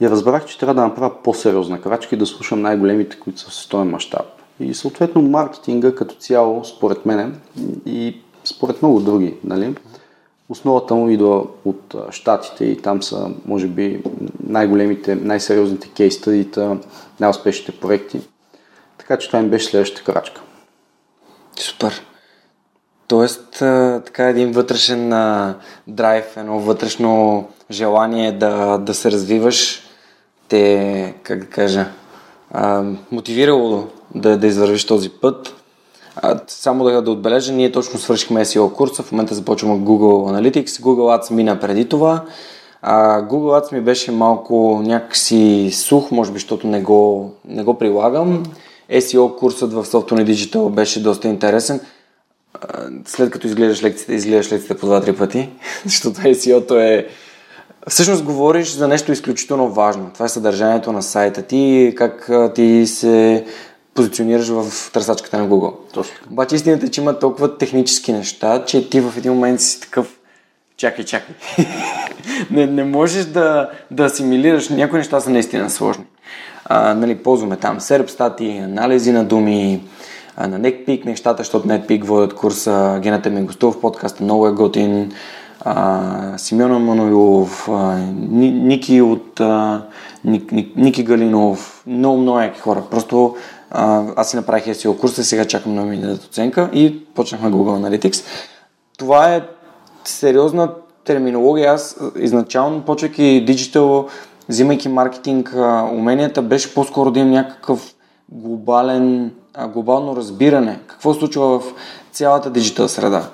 И 0.00 0.10
разбрах, 0.10 0.46
че 0.46 0.58
трябва 0.58 0.74
да 0.74 0.82
направя 0.82 1.22
по-сериозна 1.22 1.80
крачка 1.80 2.14
и 2.14 2.18
да 2.18 2.26
слушам 2.26 2.62
най-големите, 2.62 3.18
които 3.20 3.40
са 3.40 3.50
в 3.50 3.54
световен 3.54 3.90
мащаб. 3.90 4.26
И 4.60 4.74
съответно 4.74 5.22
маркетинга 5.22 5.94
като 5.94 6.14
цяло, 6.14 6.64
според 6.64 7.06
мен 7.06 7.40
и 7.86 8.16
според 8.44 8.82
много 8.82 9.00
други, 9.00 9.34
нали? 9.44 9.74
Основата 10.48 10.94
му 10.94 11.08
идва 11.08 11.44
от 11.64 11.94
щатите 12.10 12.64
и 12.64 12.82
там 12.82 13.02
са, 13.02 13.30
може 13.46 13.66
би, 13.66 14.02
най-големите, 14.46 15.14
най-сериозните 15.14 15.88
кейс 15.88 16.14
стадита, 16.14 16.76
най-успешните 17.20 17.72
проекти. 17.72 18.20
Така 18.98 19.16
че 19.16 19.26
това 19.26 19.42
ми 19.42 19.48
беше 19.48 19.66
следващата 19.66 20.12
крачка. 20.12 20.40
Супер. 21.56 22.02
Тоест, 23.06 23.48
така 24.06 24.28
един 24.28 24.52
вътрешен 24.52 25.08
драйв, 25.86 26.36
едно 26.36 26.60
вътрешно 26.60 27.44
желание 27.70 28.32
да, 28.32 28.78
да 28.78 28.94
се 28.94 29.10
развиваш, 29.10 29.82
те, 30.54 31.14
как 31.22 31.38
да 31.38 31.46
кажа, 31.46 31.86
а, 32.50 32.82
мотивирало 33.12 33.86
да, 34.14 34.38
да 34.38 34.46
извървиш 34.46 34.86
този 34.86 35.10
път. 35.10 35.54
А, 36.16 36.40
само 36.46 36.84
да, 36.84 37.02
да 37.02 37.10
отбележа, 37.10 37.52
ние 37.52 37.72
точно 37.72 37.98
свършихме 37.98 38.44
SEO 38.44 38.72
курса, 38.72 39.02
в 39.02 39.12
момента 39.12 39.34
започваме 39.34 39.74
Google 39.74 40.32
Analytics, 40.32 40.66
Google 40.66 41.20
Ads 41.20 41.30
мина 41.30 41.60
преди 41.60 41.88
това. 41.88 42.24
А, 42.82 43.22
Google 43.22 43.60
Ads 43.60 43.72
ми 43.72 43.80
беше 43.80 44.12
малко 44.12 44.82
някакси 44.84 45.70
сух, 45.72 46.10
може 46.10 46.32
би, 46.32 46.36
защото 46.36 46.66
не 46.66 46.80
го, 46.80 47.32
не 47.48 47.64
го 47.64 47.78
прилагам. 47.78 48.42
SEO 48.92 49.38
курсът 49.38 49.72
в 49.72 49.84
Software 49.84 50.32
Digital 50.32 50.70
беше 50.70 51.02
доста 51.02 51.28
интересен 51.28 51.80
след 53.06 53.30
като 53.30 53.46
изгледаш 53.46 53.82
лекцията, 53.82 54.14
изгледаш 54.14 54.52
лекцията 54.52 54.80
по 54.80 54.86
два-три 54.86 55.16
пъти, 55.16 55.48
защото 55.84 56.20
SEO-то 56.20 56.78
е... 56.78 57.08
Всъщност 57.88 58.24
говориш 58.24 58.72
за 58.72 58.88
нещо 58.88 59.12
изключително 59.12 59.68
важно. 59.68 60.10
Това 60.14 60.26
е 60.26 60.28
съдържанието 60.28 60.92
на 60.92 61.02
сайта 61.02 61.42
ти, 61.42 61.94
как 61.96 62.30
ти 62.54 62.86
се 62.86 63.44
позиционираш 63.94 64.48
в 64.48 64.92
търсачката 64.92 65.38
на 65.38 65.48
Google. 65.48 65.74
Точно. 65.94 66.14
Обаче 66.30 66.54
истината 66.54 66.86
е, 66.86 66.88
че 66.88 67.00
има 67.00 67.18
толкова 67.18 67.58
технически 67.58 68.12
неща, 68.12 68.64
че 68.64 68.90
ти 68.90 69.00
в 69.00 69.14
един 69.16 69.32
момент 69.32 69.60
си 69.60 69.80
такъв 69.80 70.18
чакай, 70.76 71.04
чакай. 71.04 71.34
не, 72.50 72.66
не 72.66 72.84
можеш 72.84 73.24
да, 73.24 73.70
да 73.90 74.04
асимилираш. 74.04 74.68
Някои 74.68 74.98
неща 74.98 75.20
са 75.20 75.30
наистина 75.30 75.70
сложни. 75.70 76.04
А, 76.64 76.94
нали, 76.94 77.18
ползваме 77.18 77.56
там 77.56 77.80
серп 77.80 78.10
стати, 78.10 78.50
анализи 78.50 79.12
на 79.12 79.24
думи, 79.24 79.82
на 80.38 80.60
NetPeak 80.60 81.04
нещата, 81.04 81.40
защото 81.40 81.68
NetPeak 81.68 82.04
водят 82.04 82.34
курса, 82.34 82.98
Гената 83.02 83.30
ми 83.30 83.42
гостува 83.42 83.72
в 83.72 83.80
подкаста, 83.80 84.24
много 84.24 84.46
е 84.46 84.52
готин. 84.52 85.12
Симеон 86.36 86.84
Мануилов, 86.84 87.68
Ники 88.30 89.00
от 89.00 89.40
Ники 90.76 91.04
Галинов, 91.04 91.82
много, 91.86 92.18
много 92.18 92.40
яки 92.40 92.60
хора. 92.60 92.82
Просто 92.90 93.36
а, 93.70 94.04
аз 94.16 94.30
си 94.30 94.36
направих 94.36 94.64
SEO 94.64 95.00
курса, 95.00 95.24
сега 95.24 95.44
чакам 95.44 95.74
да 95.74 95.82
ми 95.82 96.00
дадат 96.00 96.24
оценка 96.24 96.70
и 96.72 97.04
почнахме 97.04 97.50
Google 97.50 97.98
Analytics. 97.98 98.24
Това 98.98 99.34
е 99.34 99.42
сериозна 100.04 100.70
терминология. 101.04 101.72
Аз 101.72 102.00
изначално, 102.18 102.82
почвайки 102.82 103.44
диджитал, 103.46 104.08
взимайки 104.48 104.88
маркетинг, 104.88 105.54
уменията 105.92 106.42
беше 106.42 106.74
по-скоро 106.74 107.10
да 107.10 107.20
имам 107.20 107.32
някакъв 107.32 107.94
глобален 108.28 109.32
глобално 109.68 110.16
разбиране 110.16 110.80
какво 110.86 111.14
се 111.14 111.18
случва 111.18 111.58
в 111.58 111.64
цялата 112.12 112.50
диджитал 112.50 112.88
среда. 112.88 113.28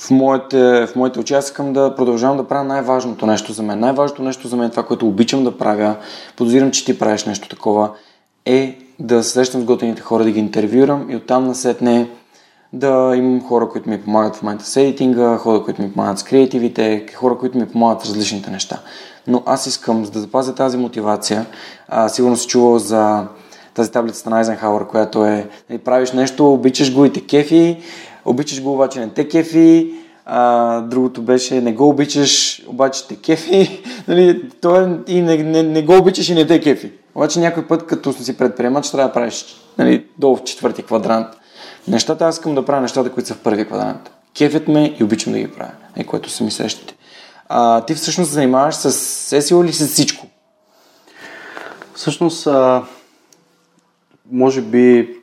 В 0.00 0.10
моите, 0.10 0.86
в 0.86 0.96
моите 0.96 1.20
очи 1.20 1.34
аз 1.34 1.44
искам 1.44 1.72
да 1.72 1.94
продължавам 1.94 2.36
да 2.36 2.48
правя 2.48 2.64
най-важното 2.64 3.26
нещо 3.26 3.52
за 3.52 3.62
мен. 3.62 3.80
Най-важното 3.80 4.22
нещо 4.22 4.48
за 4.48 4.56
мен, 4.56 4.70
това, 4.70 4.82
което 4.82 5.08
обичам 5.08 5.44
да 5.44 5.58
правя, 5.58 5.96
подозирам, 6.36 6.70
че 6.70 6.84
ти 6.84 6.98
правиш 6.98 7.24
нещо 7.24 7.48
такова, 7.48 7.90
е 8.46 8.78
да 8.98 9.22
се 9.22 9.30
срещам 9.30 9.60
с 9.60 9.64
готените 9.64 10.02
хора, 10.02 10.24
да 10.24 10.30
ги 10.30 10.38
интервюрам 10.38 11.06
и 11.10 11.16
оттам 11.16 11.46
насетне 11.46 12.08
да 12.72 13.12
имам 13.16 13.42
хора, 13.42 13.68
които 13.68 13.90
ми 13.90 14.02
помагат 14.02 14.36
в 14.36 14.42
момента 14.42 14.64
с 14.64 14.76
едитинга, 14.76 15.36
хора, 15.36 15.62
които 15.62 15.82
ми 15.82 15.92
помагат 15.92 16.18
с 16.18 16.22
креативите, 16.22 17.06
хора, 17.14 17.38
които 17.38 17.58
ми 17.58 17.68
помагат 17.68 18.02
с 18.02 18.08
различните 18.08 18.50
неща. 18.50 18.80
Но 19.26 19.42
аз 19.46 19.66
искам, 19.66 20.02
да 20.02 20.20
запазя 20.20 20.54
тази 20.54 20.76
мотивация, 20.76 21.46
а, 21.88 22.08
сигурно 22.08 22.36
си 22.36 22.46
чувал 22.46 22.78
за 22.78 23.26
тази 23.74 23.92
таблица 23.92 24.30
на 24.30 24.38
Айзенхауър, 24.38 24.86
която 24.86 25.24
е 25.24 25.48
нали, 25.70 25.78
правиш 25.78 26.12
нещо, 26.12 26.52
обичаш 26.52 26.94
го 26.94 27.04
и 27.04 27.12
те 27.12 27.26
кефи, 27.26 27.78
обичаш 28.24 28.62
го 28.62 28.72
обаче 28.72 29.00
не 29.00 29.08
те 29.08 29.28
кефи, 29.28 29.94
а, 30.26 30.80
другото 30.80 31.22
беше 31.22 31.60
не 31.60 31.72
го 31.72 31.88
обичаш, 31.88 32.62
обаче 32.66 33.08
те 33.08 33.16
кефи, 33.16 33.82
нали, 34.08 34.50
то 34.60 34.76
е, 34.76 34.98
и 35.06 35.20
не, 35.20 35.36
не, 35.36 35.62
не, 35.62 35.82
го 35.82 35.96
обичаш 35.96 36.28
и 36.28 36.34
не 36.34 36.46
те 36.46 36.60
кефи. 36.60 36.92
Обаче 37.14 37.40
някой 37.40 37.66
път, 37.66 37.86
като 37.86 38.12
си 38.12 38.36
предприемач, 38.36 38.90
трябва 38.90 39.08
да 39.08 39.12
правиш 39.14 39.44
нали, 39.78 40.06
долу 40.18 40.36
в 40.36 40.44
четвърти 40.44 40.82
квадрант. 40.82 41.26
Нещата 41.88 42.24
аз 42.26 42.34
искам 42.34 42.54
да 42.54 42.64
правя 42.64 42.80
нещата, 42.80 43.12
които 43.12 43.28
са 43.28 43.34
в 43.34 43.38
първи 43.38 43.66
квадрант. 43.66 44.10
Кефят 44.38 44.68
ме 44.68 44.96
и 45.00 45.04
обичам 45.04 45.32
да 45.32 45.38
ги 45.38 45.48
правя, 45.48 45.72
е, 45.96 46.04
което 46.04 46.30
са 46.30 46.44
ми 46.44 46.50
срещите. 46.50 46.94
А, 47.48 47.84
ти 47.84 47.94
всъщност 47.94 48.30
занимаваш 48.30 48.74
с 48.74 48.90
SEO 49.42 49.64
или 49.64 49.72
с 49.72 49.86
всичко? 49.86 50.26
Всъщност, 51.94 52.46
а, 52.46 52.82
може 54.32 54.62
би 54.62 55.19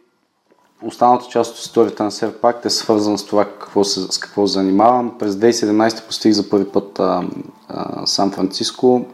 останалата 0.81 1.25
част 1.29 1.51
от 1.53 1.59
историята 1.59 2.03
на 2.03 2.11
Серпакт 2.11 2.65
е 2.65 2.69
свързана 2.69 3.17
с 3.17 3.25
това 3.25 3.45
какво 3.45 3.83
се, 3.83 3.99
с 3.99 4.17
какво 4.17 4.47
занимавам. 4.47 5.17
През 5.19 5.35
2017 5.35 6.05
постиг 6.05 6.33
за 6.33 6.49
първи 6.49 6.65
път 6.65 6.99
а, 6.99 7.23
а, 7.67 8.05
Сан 8.05 8.31
Франциско 8.31 9.05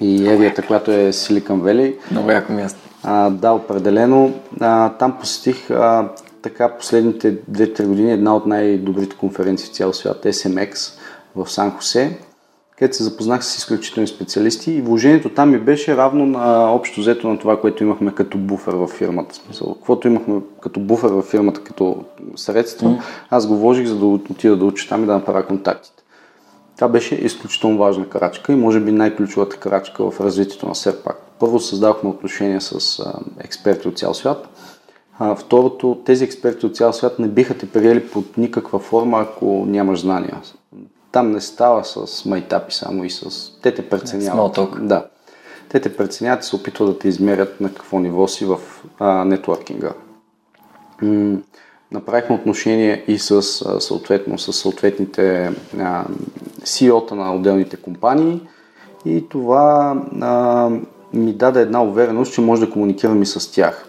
и 0.00 0.28
ерията, 0.28 0.66
която 0.66 0.90
е 0.90 1.12
Силикан 1.12 1.60
Вели. 1.60 1.98
Много 2.10 2.30
яко 2.30 2.52
място. 2.52 2.80
А, 3.02 3.30
да, 3.30 3.52
определено. 3.52 4.34
А, 4.60 4.88
там 4.88 5.18
посетих 5.18 5.70
а, 5.70 6.08
така 6.42 6.68
последните 6.68 7.42
2-3 7.42 7.86
години 7.86 8.12
една 8.12 8.36
от 8.36 8.46
най-добрите 8.46 9.16
конференции 9.16 9.68
в 9.68 9.76
цял 9.76 9.92
свят, 9.92 10.24
SMX 10.24 10.98
в 11.36 11.50
Сан 11.50 11.70
Хосе 11.70 12.18
където 12.78 12.96
се 12.96 13.04
запознах 13.04 13.44
с 13.44 13.58
изключителни 13.58 14.06
специалисти 14.06 14.72
и 14.72 14.82
вложението 14.82 15.28
там 15.28 15.50
ми 15.50 15.58
беше 15.58 15.96
равно 15.96 16.26
на 16.26 16.72
общо 16.72 17.00
взето 17.00 17.28
на 17.28 17.38
това, 17.38 17.60
което 17.60 17.82
имахме 17.82 18.14
като 18.14 18.38
буфер 18.38 18.72
в 18.72 18.86
фирмата. 18.86 19.34
Смисъл, 19.34 19.74
каквото 19.74 20.08
имахме 20.08 20.40
като 20.60 20.80
буфер 20.80 21.08
в 21.08 21.22
фирмата, 21.22 21.60
като 21.60 22.04
средство, 22.36 22.88
mm. 22.88 23.00
аз 23.30 23.46
го 23.46 23.56
вложих, 23.56 23.86
за 23.86 23.98
да 23.98 24.06
отида 24.06 24.56
да 24.56 24.64
уча 24.64 24.88
там 24.88 25.02
и 25.02 25.06
да 25.06 25.12
направя 25.12 25.46
контактите. 25.46 26.02
Това 26.76 26.88
беше 26.88 27.14
изключително 27.14 27.78
важна 27.78 28.08
крачка 28.08 28.52
и 28.52 28.56
може 28.56 28.80
би 28.80 28.92
най-ключовата 28.92 29.56
крачка 29.56 30.10
в 30.10 30.20
развитието 30.20 30.68
на 30.68 30.74
Серпак. 30.74 31.16
Първо 31.38 31.60
създахме 31.60 32.10
отношения 32.10 32.60
с 32.60 33.00
а, 33.00 33.12
експерти 33.40 33.88
от 33.88 33.98
цял 33.98 34.14
свят. 34.14 34.48
А, 35.18 35.34
второто, 35.34 35.98
тези 36.04 36.24
експерти 36.24 36.66
от 36.66 36.76
цял 36.76 36.92
свят 36.92 37.18
не 37.18 37.28
биха 37.28 37.58
те 37.58 37.70
приели 37.70 38.08
под 38.08 38.36
никаква 38.36 38.78
форма, 38.78 39.20
ако 39.20 39.64
нямаш 39.66 40.00
знания. 40.00 40.40
Там 41.14 41.30
не 41.30 41.40
става 41.40 41.84
с 41.84 42.24
майтапи 42.24 42.74
само 42.74 43.04
и 43.04 43.10
с... 43.10 43.50
Те 43.62 43.74
те 43.74 43.88
преценяват. 43.88 44.58
Да. 44.82 45.06
Те 45.68 45.80
те 45.80 45.96
преценяват 45.96 46.44
и 46.44 46.46
се 46.46 46.56
опитват 46.56 46.88
да 46.88 46.98
те 46.98 47.08
измерят 47.08 47.60
на 47.60 47.68
какво 47.68 47.98
ниво 47.98 48.28
си 48.28 48.44
в 48.44 48.58
а, 48.98 49.24
нетворкинга. 49.24 49.92
М- 51.02 51.38
направихме 51.92 52.34
отношение 52.34 53.04
и 53.08 53.18
с, 53.18 53.42
съответно, 53.80 54.38
с 54.38 54.52
съответните 54.52 55.52
а, 55.80 56.04
CEO-та 56.62 57.14
на 57.14 57.34
отделните 57.34 57.76
компании 57.76 58.40
и 59.04 59.28
това 59.28 59.96
а, 60.20 60.70
ми 61.12 61.32
даде 61.32 61.60
една 61.60 61.82
увереност, 61.82 62.34
че 62.34 62.40
може 62.40 62.66
да 62.66 62.70
комуникирам 62.70 63.22
и 63.22 63.26
с 63.26 63.52
тях. 63.52 63.88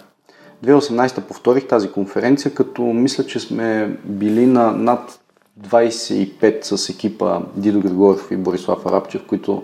2018 0.66 1.22
повторих 1.22 1.68
тази 1.68 1.92
конференция, 1.92 2.54
като 2.54 2.82
мисля, 2.82 3.26
че 3.26 3.40
сме 3.40 3.98
били 4.04 4.46
на 4.46 4.72
над 4.72 5.20
25 5.62 6.64
с 6.76 6.90
екипа 6.90 7.42
Дидо 7.56 7.80
Григоров 7.80 8.32
и 8.32 8.38
Борислав 8.38 8.86
Арабчев, 8.86 9.26
които 9.28 9.64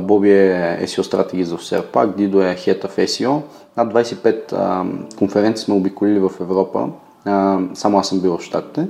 Боби 0.00 0.30
е 0.30 0.78
SEO 0.82 1.02
стратеги 1.02 1.44
за 1.44 1.58
Серпак, 1.58 2.16
Дидо 2.16 2.42
е 2.42 2.54
хета 2.54 2.88
в 2.88 2.96
SEO. 2.96 3.40
Над 3.76 3.94
25 3.94 4.52
а, 4.52 4.84
конференции 5.18 5.64
сме 5.64 5.74
обиколили 5.74 6.18
в 6.18 6.30
Европа, 6.40 6.88
а, 7.24 7.58
само 7.74 7.98
аз 7.98 8.08
съм 8.08 8.20
бил 8.20 8.38
в 8.38 8.42
Штатите, 8.42 8.88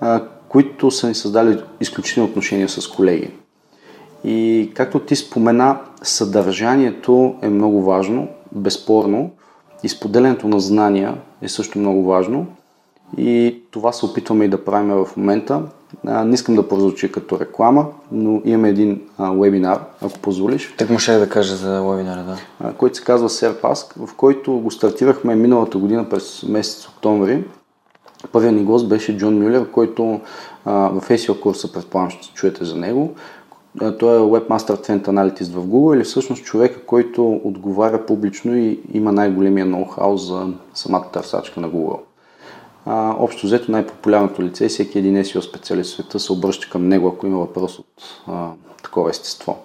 а, 0.00 0.22
които 0.48 0.90
са 0.90 1.08
ни 1.08 1.14
създали 1.14 1.62
изключителни 1.80 2.30
отношения 2.30 2.68
с 2.68 2.88
колеги. 2.88 3.30
И 4.24 4.70
както 4.74 4.98
ти 4.98 5.16
спомена, 5.16 5.78
съдържанието 6.02 7.34
е 7.42 7.48
много 7.48 7.82
важно, 7.82 8.28
безспорно, 8.52 9.30
и 9.82 9.88
споделянето 9.88 10.48
на 10.48 10.60
знания 10.60 11.18
е 11.42 11.48
също 11.48 11.78
много 11.78 12.04
важно– 12.04 12.46
и 13.16 13.62
това 13.70 13.92
се 13.92 14.06
опитваме 14.06 14.44
и 14.44 14.48
да 14.48 14.64
правим 14.64 14.94
в 14.94 15.16
момента. 15.16 15.62
Не 16.04 16.34
искам 16.34 16.54
да 16.54 16.68
прозвучи 16.68 17.12
като 17.12 17.40
реклама, 17.40 17.86
но 18.12 18.42
имаме 18.44 18.68
един 18.68 19.00
а, 19.18 19.32
вебинар, 19.32 19.80
ако 20.00 20.18
позволиш. 20.18 20.74
Так 20.78 20.90
може 20.90 21.18
да 21.18 21.28
кажа 21.28 21.56
за 21.56 21.82
вебинара, 21.82 22.22
да. 22.22 22.36
А, 22.60 22.72
който 22.72 22.96
се 22.96 23.04
казва 23.04 23.28
Serpask, 23.28 24.06
в 24.06 24.14
който 24.14 24.52
го 24.52 24.70
стартирахме 24.70 25.34
миналата 25.34 25.78
година 25.78 26.08
през 26.08 26.42
месец 26.42 26.86
октомври. 26.88 27.44
Първият 28.32 28.54
ни 28.54 28.64
гост 28.64 28.88
беше 28.88 29.16
Джон 29.16 29.42
Мюлер, 29.42 29.70
който 29.70 30.20
а, 30.64 30.72
в 30.72 31.08
SEO 31.08 31.40
курса, 31.40 31.72
предполагам, 31.72 32.10
ще 32.10 32.34
чуете 32.34 32.64
за 32.64 32.76
него. 32.76 33.14
Той 33.78 34.16
е 34.16 34.20
Webmaster 34.20 34.88
Trend 34.88 35.08
Analytics 35.08 35.52
в 35.52 35.66
Google 35.66 35.96
или 35.96 36.04
всъщност 36.04 36.44
човека, 36.44 36.80
който 36.86 37.40
отговаря 37.44 38.06
публично 38.06 38.56
и 38.56 38.80
има 38.92 39.12
най-големия 39.12 39.66
ноу-хау 39.66 40.14
за 40.14 40.52
самата 40.74 41.04
търсачка 41.12 41.60
на 41.60 41.70
Google 41.70 41.98
а, 42.86 43.16
общо 43.18 43.46
взето 43.46 43.72
най-популярното 43.72 44.42
лице 44.42 44.64
и 44.64 44.68
всеки 44.68 44.98
един 44.98 45.16
SEO 45.16 45.40
специалист 45.40 45.90
в 45.90 45.94
света 45.94 46.20
се 46.20 46.32
обръща 46.32 46.70
към 46.70 46.88
него, 46.88 47.08
ако 47.08 47.26
има 47.26 47.38
въпрос 47.38 47.78
от 47.78 48.02
а, 48.26 48.50
такова 48.82 49.10
естество. 49.10 49.58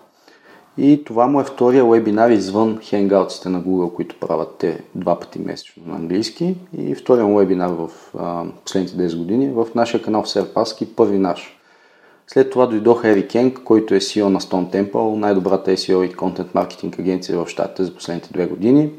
И 0.78 1.04
това 1.04 1.28
му 1.28 1.42
е 1.42 1.44
втория 1.44 1.86
вебинар 1.86 2.30
извън 2.30 2.80
хенгаутсите 2.84 3.50
на 3.50 3.62
Google, 3.64 3.94
които 3.94 4.16
правят 4.20 4.56
те 4.60 4.84
два 4.96 5.20
пъти 5.20 5.40
месечно 5.40 5.84
на 5.86 5.96
английски. 5.96 6.56
И 6.78 6.96
втория 6.96 7.26
му 7.26 7.38
вебинар 7.38 7.70
в 7.70 7.90
а, 8.18 8.46
последните 8.66 8.98
10 8.98 9.18
години 9.18 9.50
в 9.50 9.68
нашия 9.76 10.02
канал 10.02 10.24
в 10.24 10.28
Serpaski, 10.28 10.96
първи 10.96 11.20
наш. 11.20 11.60
След 12.28 12.52
това 12.52 12.68
дойдоха 12.68 13.10
Ери 13.10 13.28
Кенг, 13.28 13.60
който 13.64 13.94
е 13.94 14.00
CEO 14.00 14.28
на 14.28 14.40
Stone 14.40 14.74
Temple, 14.74 15.16
най-добрата 15.16 15.72
SEO 15.72 16.04
и 16.04 16.14
контент 16.14 16.56
маркетинг 16.56 17.00
агенция 17.00 17.38
в 17.38 17.50
щатите 17.50 17.84
за 17.84 17.96
последните 17.96 18.34
две 18.34 18.46
години. 18.46 18.92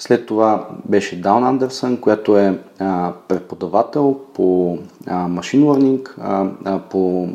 След 0.00 0.26
това 0.26 0.68
беше 0.88 1.20
Даун 1.20 1.44
Андерсън, 1.44 1.96
която 1.96 2.38
е 2.38 2.58
а, 2.78 3.12
преподавател 3.28 4.20
по 4.34 4.78
а, 5.06 5.28
Machine 5.28 5.64
Learning, 5.64 6.08
а, 6.18 6.50
а, 6.64 6.78
по 6.78 7.28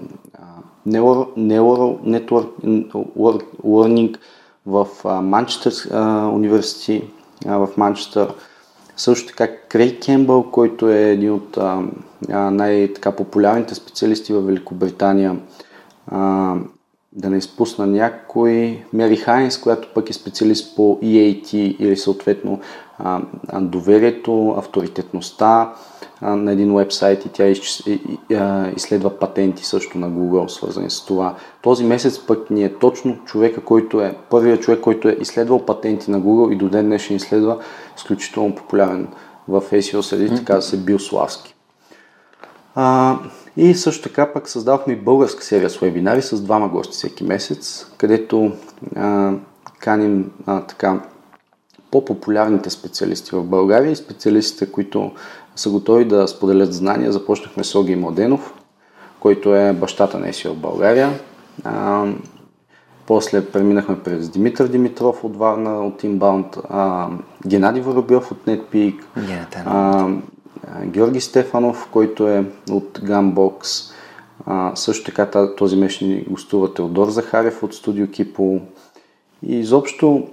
Neural, 0.87 1.99
Network 1.99 3.43
Learning 3.65 4.17
в 4.65 4.87
Манчестър 5.21 5.73
университет, 6.33 7.09
в 7.45 7.69
Манчестър. 7.77 8.33
Също 8.97 9.27
така 9.27 9.47
Крей 9.69 9.99
Кембъл, 9.99 10.43
който 10.51 10.89
е 10.89 11.01
един 11.01 11.33
от 11.33 11.57
най-популярните 12.29 13.75
специалисти 13.75 14.33
в 14.33 14.41
Великобритания. 14.41 15.35
А, 17.15 17.21
да 17.21 17.29
не 17.29 17.37
изпусна 17.37 17.87
някой, 17.87 18.83
Мери 18.93 19.15
Хайнс, 19.15 19.57
която 19.57 19.87
пък 19.93 20.09
е 20.09 20.13
специалист 20.13 20.75
по 20.75 20.99
EAT 21.03 21.53
или 21.55 21.97
съответно 21.97 22.59
а, 22.99 23.21
доверието, 23.61 24.55
авторитетността 24.57 25.73
а, 26.21 26.35
на 26.35 26.51
един 26.51 26.75
вебсайт 26.75 27.25
и 27.25 27.29
тя 27.29 27.45
изч... 27.45 27.83
изследва 28.75 29.09
патенти 29.09 29.65
също 29.65 29.97
на 29.97 30.09
Google, 30.09 30.47
свързани 30.47 30.89
с 30.89 31.05
това. 31.05 31.35
Този 31.61 31.83
месец 31.83 32.19
пък 32.19 32.49
ни 32.49 32.63
е 32.63 32.73
точно 32.73 33.17
човека, 33.25 33.61
който 33.61 34.01
е 34.01 34.17
първият 34.29 34.61
човек, 34.61 34.81
който 34.81 35.09
е 35.09 35.17
изследвал 35.21 35.65
патенти 35.65 36.11
на 36.11 36.21
Google 36.21 36.53
и 36.53 36.57
до 36.57 36.69
ден 36.69 36.85
днешен 36.85 37.15
изследва 37.15 37.57
изключително 37.97 38.55
популярен 38.55 39.07
в 39.47 39.61
SEO 39.61 40.01
среди, 40.01 40.35
така 40.35 40.61
се 40.61 40.77
Бил 40.77 40.99
Славски. 40.99 41.55
А, 42.75 43.17
и 43.57 43.75
също 43.75 44.03
така 44.03 44.33
пък 44.33 44.49
създавахме 44.49 44.93
и 44.93 44.95
българска 44.95 45.43
серия 45.43 45.69
с 45.69 45.77
вебинари 45.77 46.21
с 46.21 46.41
двама 46.41 46.69
гости 46.69 46.93
всеки 46.93 47.23
месец, 47.23 47.87
където 47.97 48.51
а, 48.95 49.33
каним 49.79 50.31
а, 50.45 50.61
така 50.61 51.01
по-популярните 51.91 52.69
специалисти 52.69 53.35
в 53.35 53.43
България 53.43 53.91
и 53.91 53.95
специалистите, 53.95 54.71
които 54.71 55.11
са 55.55 55.69
готови 55.69 56.05
да 56.05 56.27
споделят 56.27 56.73
знания. 56.73 57.11
Започнахме 57.11 57.63
с 57.63 57.75
Оги 57.75 57.95
Младенов, 57.95 58.53
който 59.19 59.55
е 59.55 59.73
бащата 59.73 60.19
на 60.19 60.29
ЕСИ 60.29 60.47
в 60.47 60.55
България. 60.55 61.09
А, 61.63 62.05
после 63.07 63.45
преминахме 63.45 63.99
през 63.99 64.29
Димитър 64.29 64.67
Димитров 64.67 65.23
от 65.23 65.37
Варна, 65.37 65.85
от 65.85 66.01
Inbound, 66.01 66.59
а, 66.69 67.09
Геннади 67.47 67.81
Воробьов 67.81 68.31
от 68.31 68.45
NetPeak, 68.45 68.95
а, 69.65 70.09
Георги 70.83 71.21
Стефанов, 71.21 71.89
който 71.91 72.27
е 72.27 72.45
от 72.71 72.99
Gunbox. 72.99 73.91
А, 74.45 74.75
също 74.75 75.05
така 75.05 75.47
този 75.57 75.75
месец 75.75 76.01
ни 76.01 76.25
гостува 76.29 76.73
Теодор 76.73 77.09
Захарев 77.09 77.63
от 77.63 77.73
Студио 77.73 78.07
Кипо. 78.07 78.59
И 79.43 79.59
изобщо 79.59 80.27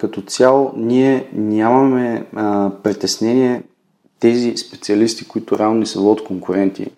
като 0.00 0.22
цяло 0.22 0.72
ние 0.76 1.28
нямаме 1.32 2.26
притеснение 2.82 3.62
тези 4.20 4.56
специалисти, 4.56 5.28
които 5.28 5.58
реално 5.58 5.80
ни 5.80 5.86
се 5.86 5.98
водят 5.98 6.26
конкуренти, 6.26 6.90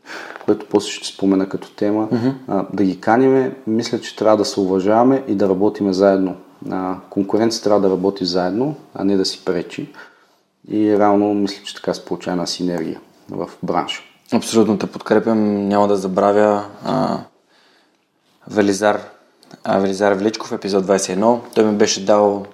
което 0.44 0.66
после 0.70 0.90
ще 0.90 1.06
спомена 1.06 1.48
като 1.48 1.70
тема, 1.74 2.08
mm-hmm. 2.08 2.32
а, 2.48 2.66
да 2.72 2.84
ги 2.84 3.00
каниме, 3.00 3.56
мисля, 3.66 4.00
че 4.00 4.16
трябва 4.16 4.36
да 4.36 4.44
се 4.44 4.60
уважаваме 4.60 5.24
и 5.28 5.34
да 5.34 5.48
работиме 5.48 5.92
заедно. 5.92 6.36
А, 6.70 6.96
конкуренция 7.10 7.62
трябва 7.62 7.80
да 7.80 7.90
работи 7.90 8.24
заедно, 8.24 8.74
а 8.94 9.04
не 9.04 9.16
да 9.16 9.24
си 9.24 9.44
пречи. 9.44 9.92
И 10.68 10.98
реално 10.98 11.34
мисля, 11.34 11.64
че 11.64 11.74
така 11.74 11.94
се 11.94 12.04
получава 12.04 12.32
една 12.32 12.46
синергия 12.46 13.00
в 13.30 13.50
бранша. 13.62 14.02
Абсолютно 14.32 14.78
те 14.78 14.86
подкрепям. 14.86 15.68
Няма 15.68 15.88
да 15.88 15.96
забравя 15.96 16.64
а, 16.84 17.18
Велизар, 18.50 19.00
а, 19.64 19.78
Велизар 19.78 20.12
Величков, 20.12 20.52
епизод 20.52 20.86
21. 20.86 21.38
Той 21.54 21.64
ми 21.64 21.76
беше 21.76 22.04
дал 22.04 22.46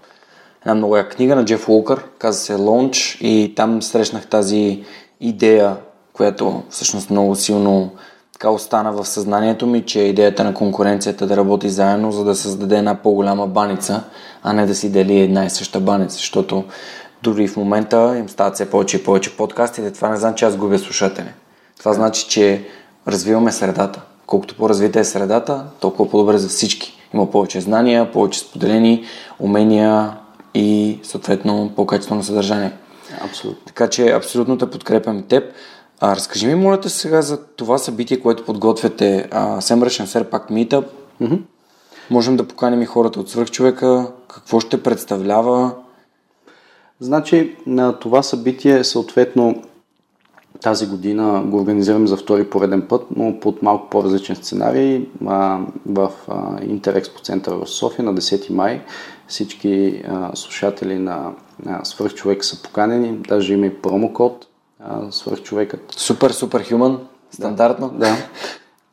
една 0.61 0.75
много 0.75 0.97
яка 0.97 1.17
книга 1.17 1.37
на 1.37 1.45
Джеф 1.45 1.69
Уолкър, 1.69 2.05
каза 2.19 2.39
се 2.39 2.55
Launch 2.55 3.21
и 3.21 3.55
там 3.55 3.83
срещнах 3.83 4.27
тази 4.27 4.85
идея, 5.21 5.77
която 6.13 6.63
всъщност 6.71 7.11
много 7.11 7.35
силно 7.35 7.91
така 8.33 8.51
остана 8.51 8.93
в 8.93 9.05
съзнанието 9.05 9.67
ми, 9.67 9.83
че 9.83 10.01
идеята 10.01 10.45
на 10.45 10.55
конкуренцията 10.55 11.27
да 11.27 11.37
работи 11.37 11.69
заедно, 11.69 12.13
за 12.13 12.25
да 12.25 12.35
създаде 12.35 12.79
една 12.79 12.95
по-голяма 12.95 13.47
баница, 13.47 14.03
а 14.43 14.53
не 14.53 14.67
да 14.67 14.75
си 14.75 14.93
дели 14.93 15.21
една 15.21 15.45
и 15.45 15.51
съща 15.51 15.81
баница, 15.81 16.17
защото 16.17 16.65
дори 17.23 17.49
в 17.49 17.57
момента 17.57 18.15
им 18.19 18.29
стават 18.29 18.55
все 18.55 18.71
повече 18.71 18.97
и 18.97 19.05
повече 19.05 19.37
подкастите, 19.37 19.93
това 19.93 20.09
не 20.09 20.17
знам, 20.17 20.35
че 20.35 20.45
аз 20.45 20.57
губя 20.57 20.79
слушатели. 20.79 21.29
Това 21.79 21.93
значи, 21.93 22.27
че 22.29 22.65
развиваме 23.09 23.53
средата. 23.53 24.03
Колкото 24.27 24.57
по-развита 24.57 25.01
е 25.01 25.05
средата, 25.05 25.65
толкова 25.81 26.11
по-добре 26.11 26.39
за 26.39 26.49
всички. 26.49 26.99
Има 27.15 27.31
повече 27.31 27.61
знания, 27.61 28.13
повече 28.13 28.41
споделени 28.41 29.05
умения 29.39 30.17
и 30.55 30.99
съответно 31.03 31.73
по-качествено 31.77 32.23
съдържание. 32.23 32.73
Абсолютно. 33.21 33.63
Така 33.67 33.89
че 33.89 34.11
абсолютно 34.11 34.59
те 34.59 34.71
подкрепям 34.71 35.23
теб. 35.23 35.45
А, 36.01 36.17
разкажи 36.17 36.47
ми, 36.47 36.55
моля 36.55 36.81
те 36.81 36.89
сега 36.89 37.23
за 37.23 37.47
това 37.47 37.79
събитие, 37.79 38.21
което 38.21 38.45
подготвяте. 38.45 39.29
Семръшен 39.61 40.07
Сер 40.07 40.25
пак 40.25 40.51
Meetup. 40.51 40.85
Mm-hmm. 41.23 41.41
Можем 42.11 42.37
да 42.37 42.49
поканим 42.49 42.83
и 42.83 42.87
хората 42.87 43.21
от 43.21 43.31
свръхчовека. 43.31 44.07
Какво 44.29 44.61
ще 44.61 44.83
представлява? 44.83 45.73
Значи, 47.01 47.57
на 47.67 47.99
това 47.99 48.23
събитие 48.23 48.85
съответно 48.85 49.63
тази 50.63 50.87
година 50.87 51.43
го 51.47 51.57
организираме 51.57 52.07
за 52.07 52.17
втори 52.17 52.51
пореден 52.51 52.83
път, 52.89 53.07
но 53.17 53.41
под 53.41 53.63
малко 53.63 53.91
по-различен 53.91 54.37
сценарий 54.37 55.09
а, 55.27 55.61
в 55.87 56.13
а, 56.29 56.65
Интерекспо 56.65 57.21
център 57.21 57.55
в 57.55 57.67
София 57.67 58.05
на 58.05 58.15
10 58.15 58.51
май. 58.51 58.83
Всички 59.29 60.03
а, 60.09 60.31
слушатели 60.35 60.99
на, 60.99 61.33
на 61.65 61.85
Свърхчовек 61.85 62.45
са 62.45 62.63
поканени, 62.63 63.19
даже 63.29 63.55
има 63.55 63.67
и 63.67 63.75
промокод 63.75 64.47
Свърхчовекът. 65.11 65.93
Супер, 65.97 66.31
супер 66.31 66.69
хюман, 66.69 66.99
стандартно. 67.31 67.89
Да. 67.89 68.17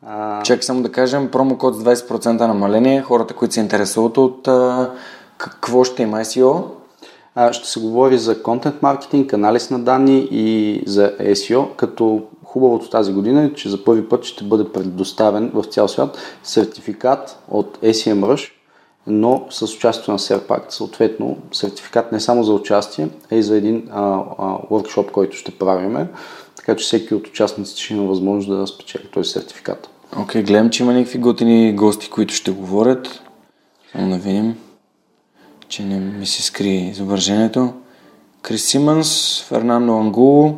А... 0.06 0.42
Чакай 0.42 0.62
само 0.62 0.82
да 0.82 0.92
кажем, 0.92 1.30
промокод 1.30 1.76
с 1.76 1.84
20% 1.84 2.46
намаление. 2.46 3.02
Хората, 3.02 3.34
които 3.34 3.54
се 3.54 3.60
интересуват 3.60 4.18
от 4.18 4.48
а, 4.48 4.90
какво 5.38 5.84
ще 5.84 6.02
има 6.02 6.18
SEO, 6.18 6.64
ще 7.52 7.68
се 7.68 7.80
говори 7.80 8.18
за 8.18 8.42
контент 8.42 8.82
маркетинг, 8.82 9.32
анализ 9.32 9.70
на 9.70 9.78
данни 9.78 10.28
и 10.30 10.82
за 10.86 11.12
SEO, 11.20 11.76
като 11.76 12.22
хубавото 12.44 12.90
тази 12.90 13.12
година 13.12 13.44
е, 13.44 13.54
че 13.54 13.68
за 13.68 13.84
първи 13.84 14.08
път 14.08 14.24
ще 14.24 14.44
бъде 14.44 14.72
предоставен 14.72 15.50
в 15.54 15.64
цял 15.64 15.88
свят 15.88 16.18
сертификат 16.42 17.38
от 17.50 17.78
SEMrush, 17.82 18.50
но 19.06 19.46
с 19.50 19.62
участието 19.62 20.12
на 20.12 20.18
Serpact. 20.18 20.64
Съответно, 20.68 21.36
сертификат 21.52 22.12
не 22.12 22.20
само 22.20 22.44
за 22.44 22.52
участие, 22.52 23.08
а 23.32 23.36
и 23.36 23.42
за 23.42 23.56
един 23.56 23.88
а, 23.92 24.00
workshop, 24.70 25.10
който 25.10 25.36
ще 25.36 25.58
правиме, 25.58 26.08
така 26.56 26.76
че 26.76 26.84
всеки 26.84 27.14
от 27.14 27.26
участниците 27.26 27.80
ще 27.80 27.94
има 27.94 28.04
възможност 28.04 28.60
да 28.60 28.66
спечели 28.66 29.08
този 29.12 29.30
сертификат. 29.30 29.88
Окей, 30.18 30.42
okay, 30.42 30.46
гледам, 30.46 30.70
че 30.70 30.82
има 30.82 30.92
някакви 30.92 31.18
готини 31.18 31.72
гости, 31.76 32.10
които 32.10 32.34
ще 32.34 32.50
говорят. 32.50 33.22
Само 33.92 34.10
да 34.10 34.18
видим 34.18 34.56
че 35.68 35.84
не 35.84 36.00
ми 36.00 36.26
се 36.26 36.42
скри 36.42 36.74
изображението. 36.74 37.72
Крис 38.42 38.64
Симънс, 38.64 39.42
Фернандо 39.48 39.98
Ангуло, 39.98 40.54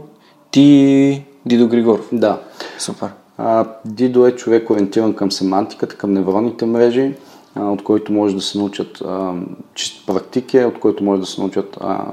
ти 0.50 1.24
Дидо 1.46 1.68
Григоров. 1.68 2.08
Да. 2.12 2.40
Супер. 2.78 3.08
А, 3.38 3.66
Дидо 3.84 4.26
е 4.26 4.32
човек 4.32 4.70
ориентиран 4.70 5.14
към 5.14 5.32
семантиката, 5.32 5.96
към 5.96 6.12
невронните 6.12 6.66
мрежи, 6.66 7.14
а, 7.54 7.70
от 7.70 7.84
който 7.84 8.12
може 8.12 8.34
да 8.34 8.40
се 8.40 8.58
научат 8.58 9.00
а, 9.00 9.32
чист 9.74 10.06
практики, 10.06 10.58
от 10.58 10.80
който 10.80 11.04
може 11.04 11.20
да 11.20 11.26
се 11.26 11.40
научат 11.40 11.76
а, 11.80 12.04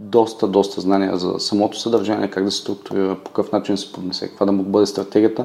доста, 0.00 0.48
доста 0.48 0.80
знания 0.80 1.16
за 1.16 1.34
самото 1.38 1.80
съдържание, 1.80 2.30
как 2.30 2.44
да 2.44 2.50
се 2.50 2.60
структурира, 2.60 3.16
по 3.24 3.30
какъв 3.30 3.52
начин 3.52 3.76
се 3.76 3.92
поднесе, 3.92 4.28
каква 4.28 4.46
да 4.46 4.52
му 4.52 4.62
бъде 4.62 4.86
стратегията. 4.86 5.44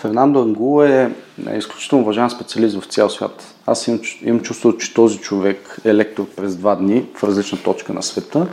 Фернандо 0.00 0.42
Ангуло 0.42 0.82
е, 0.82 1.14
е 1.50 1.56
изключително 1.56 2.04
уважаван 2.04 2.30
специалист 2.30 2.80
в 2.80 2.86
цял 2.86 3.10
свят. 3.10 3.54
Аз 3.66 3.88
имам, 3.88 4.00
имам 4.22 4.40
чувство, 4.40 4.78
че 4.78 4.94
този 4.94 5.18
човек 5.18 5.78
е 5.84 5.94
лектор 5.94 6.26
през 6.36 6.56
два 6.56 6.76
дни 6.76 7.06
в 7.14 7.24
различна 7.24 7.58
точка 7.58 7.92
на 7.92 8.02
света. 8.02 8.46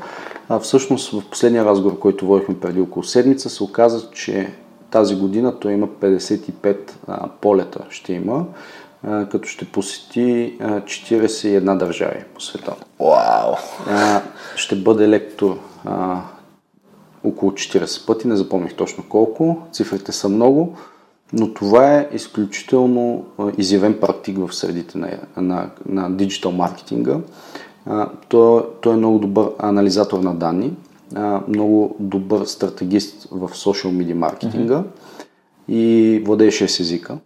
А 0.50 0.60
всъщност 0.60 1.12
в 1.12 1.30
последния 1.30 1.66
разговор, 1.66 2.00
който 2.00 2.26
водихме 2.28 2.60
преди 2.60 2.82
около 2.82 3.04
седмица, 3.04 3.50
се 3.50 3.64
оказа, 3.64 4.12
че 4.12 4.54
тази 4.92 5.16
година 5.16 5.60
той 5.60 5.74
има 5.74 5.88
55 5.88 6.78
а, 7.08 7.28
полета 7.42 7.80
ще 7.90 8.14
има, 8.14 8.46
а, 9.04 9.26
като 9.26 9.48
ще 9.48 9.66
посети 9.66 10.58
а, 10.60 10.82
41 10.82 11.78
държави 11.78 12.24
по 12.34 12.42
света. 12.42 12.76
Вау! 13.00 13.56
А, 13.90 14.22
ще 14.56 14.76
бъде 14.76 15.10
лектор 15.10 15.58
около 17.24 17.52
40 17.52 18.08
пъти, 18.08 18.28
не 18.28 18.36
запомних 18.36 18.74
точно 18.76 19.04
колко, 19.10 19.58
цифрите 19.72 20.12
са 20.12 20.30
много. 20.30 20.76
Но 21.34 21.54
това 21.54 21.96
е 21.96 22.10
изключително 22.14 23.26
изявен 23.58 24.00
практик 24.00 24.38
в 24.38 24.56
средите 24.56 24.98
на, 24.98 25.18
на, 25.38 25.70
на 25.86 26.12
диджитал 26.12 26.52
маркетинга. 26.52 27.18
Той, 28.30 28.64
той 28.82 28.94
е 28.94 28.98
много 28.98 29.20
добър 29.20 29.50
анализатор 29.60 30.20
на 30.20 30.36
данни, 30.36 30.74
много 31.48 31.96
добър 32.00 32.46
стратегист 32.46 33.28
в 33.32 33.50
social 33.50 33.92
media 33.92 34.14
маркетинга 34.14 34.76
mm-hmm. 34.76 35.74
и 35.74 36.20
владее 36.26 36.52
6 36.52 36.80
езика 36.80 37.18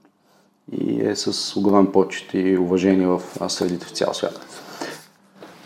и 0.72 1.02
е 1.02 1.16
с 1.16 1.58
огромен 1.58 1.92
почет 1.92 2.34
и 2.34 2.58
уважение 2.58 3.08
в 3.08 3.22
средите 3.48 3.86
в 3.86 3.92
цял 3.92 4.14
свят. 4.14 4.40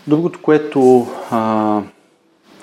Другото, 0.08 0.40
което 0.42 1.08
а, 1.32 1.82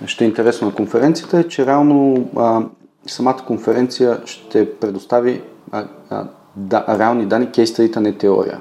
ще 0.06 0.24
е 0.24 0.28
интересно 0.28 0.66
на 0.66 0.74
конференцията 0.74 1.38
е, 1.38 1.48
че 1.48 1.66
реално 1.66 2.28
а, 2.36 2.62
самата 3.06 3.44
конференция 3.46 4.20
ще 4.24 4.74
предостави 4.74 5.42
а, 5.72 5.84
а, 6.10 6.24
да, 6.56 6.84
реални 6.98 7.26
данни, 7.26 7.50
кейстадита, 7.50 8.00
не 8.00 8.12
теория. 8.12 8.60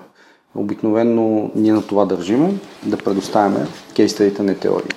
Обикновено 0.56 1.52
ние 1.56 1.74
на 1.74 1.82
това 1.82 2.06
държим, 2.06 2.60
да 2.84 2.98
предоставяме 2.98 3.68
кейстадита, 3.96 4.44
не 4.44 4.56
теория. 4.56 4.96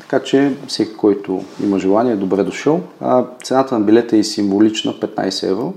Така 0.00 0.24
че 0.24 0.56
всеки, 0.66 0.96
който 0.96 1.44
има 1.62 1.78
желание, 1.78 2.12
е 2.12 2.16
добре 2.16 2.42
дошъл. 2.42 2.80
А, 3.00 3.24
цената 3.44 3.78
на 3.78 3.84
билета 3.84 4.16
е 4.16 4.22
символична 4.22 4.92
15 4.92 5.50
евро, 5.50 5.74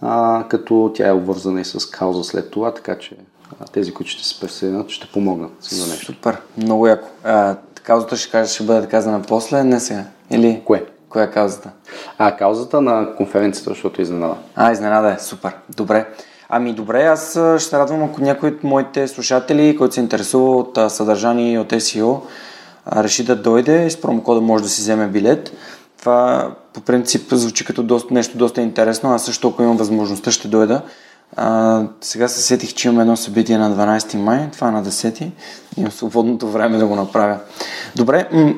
а, 0.00 0.44
като 0.48 0.92
тя 0.94 1.08
е 1.08 1.12
обвързана 1.12 1.60
и 1.60 1.64
с 1.64 1.90
кауза 1.90 2.24
след 2.24 2.50
това, 2.50 2.74
така 2.74 2.98
че 2.98 3.16
а, 3.60 3.64
тези, 3.64 3.94
които 3.94 4.10
ще 4.10 4.24
се 4.24 4.40
присъединят, 4.40 4.90
ще 4.90 5.12
помогнат 5.12 5.52
за 5.60 5.86
нещо. 5.86 6.06
Супер, 6.06 6.38
много 6.56 6.86
яко. 6.86 7.08
А, 7.24 7.56
каузата 7.82 8.16
ще 8.16 8.30
кажа, 8.30 8.54
ще 8.54 8.64
бъде 8.64 8.86
казана 8.86 9.22
после, 9.28 9.64
не 9.64 9.80
сега. 9.80 10.04
Или? 10.30 10.62
Кое? 10.64 10.84
Коя 11.18 11.26
е 11.26 11.30
каузата? 11.30 11.70
А, 12.18 12.36
каузата 12.36 12.80
на 12.80 13.14
конференцията, 13.16 13.70
защото 13.70 14.00
е 14.00 14.02
изненада. 14.02 14.34
А, 14.56 14.72
изненада 14.72 15.12
е, 15.12 15.18
супер. 15.18 15.52
Добре. 15.76 16.06
Ами 16.48 16.72
добре, 16.72 17.04
аз 17.04 17.38
ще 17.58 17.78
радвам, 17.78 18.02
ако 18.02 18.20
някой 18.20 18.48
от 18.48 18.64
моите 18.64 19.08
слушатели, 19.08 19.76
който 19.78 19.94
се 19.94 20.00
интересува 20.00 20.56
от 20.56 20.78
съдържание 20.92 21.52
и 21.52 21.58
от 21.58 21.70
SEO, 21.70 22.20
реши 22.96 23.24
да 23.24 23.36
дойде 23.36 23.90
с 23.90 24.00
промокода 24.00 24.40
може 24.40 24.64
да 24.64 24.70
си 24.70 24.80
вземе 24.80 25.06
билет. 25.06 25.52
Това 25.98 26.50
по 26.72 26.80
принцип 26.80 27.32
звучи 27.32 27.64
като 27.64 27.82
доста, 27.82 28.14
нещо 28.14 28.38
доста 28.38 28.60
интересно. 28.60 29.14
Аз 29.14 29.24
също, 29.24 29.48
ако 29.48 29.62
имам 29.62 29.76
възможността, 29.76 30.30
ще 30.30 30.48
дойда. 30.48 30.82
А, 31.36 31.82
сега 32.00 32.28
се 32.28 32.42
сетих, 32.42 32.74
че 32.74 32.88
имам 32.88 33.00
едно 33.00 33.16
събитие 33.16 33.58
на 33.58 33.70
12 33.70 34.14
май, 34.14 34.48
това 34.52 34.68
е 34.68 34.70
на 34.70 34.84
10. 34.84 35.30
Имам 35.76 35.92
свободното 35.92 36.48
време 36.48 36.78
да 36.78 36.86
го 36.86 36.96
направя. 36.96 37.38
Добре, 37.96 38.28
м- 38.32 38.54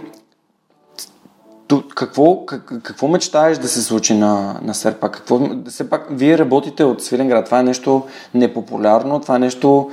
какво, 1.94 2.46
как, 2.46 2.72
какво 2.82 3.08
мечтаеш 3.08 3.58
да 3.58 3.68
се 3.68 3.82
случи 3.82 4.14
на, 4.14 4.60
на 4.62 4.74
Серпа? 4.74 5.10
Какво, 5.10 5.40
все 5.68 5.90
пак, 5.90 6.06
вие 6.10 6.38
работите 6.38 6.84
от 6.84 7.02
Свиленград. 7.02 7.44
Това 7.44 7.60
е 7.60 7.62
нещо 7.62 8.02
непопулярно, 8.34 9.20
това 9.20 9.36
е 9.36 9.38
нещо 9.38 9.90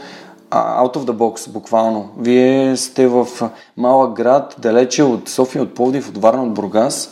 out 0.52 0.96
of 0.96 1.06
the 1.06 1.12
box, 1.12 1.52
буквално. 1.52 2.10
Вие 2.20 2.78
сте 2.78 3.08
в 3.08 3.28
малък 3.78 4.14
град, 4.14 4.56
далече 4.60 5.04
от 5.04 5.30
София, 5.30 5.64
от 5.64 5.76
Пловдив, 5.76 6.10
от 6.10 6.18
Варна, 6.18 6.44
от 6.44 6.54
Бургас. 6.54 7.12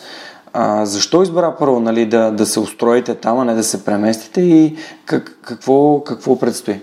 А, 0.54 0.86
защо 0.86 1.24
избра 1.24 1.56
първо 1.56 1.80
нали, 1.80 2.06
да, 2.06 2.32
да 2.32 2.46
се 2.46 2.60
устроите 2.60 3.16
там, 3.16 3.40
а 3.40 3.46
не 3.46 3.54
да 3.54 3.64
се 3.64 3.86
преместите 3.86 4.42
и 4.42 4.76
как, 5.06 5.40
какво, 5.42 6.04
какво 6.04 6.40
предстои? 6.40 6.82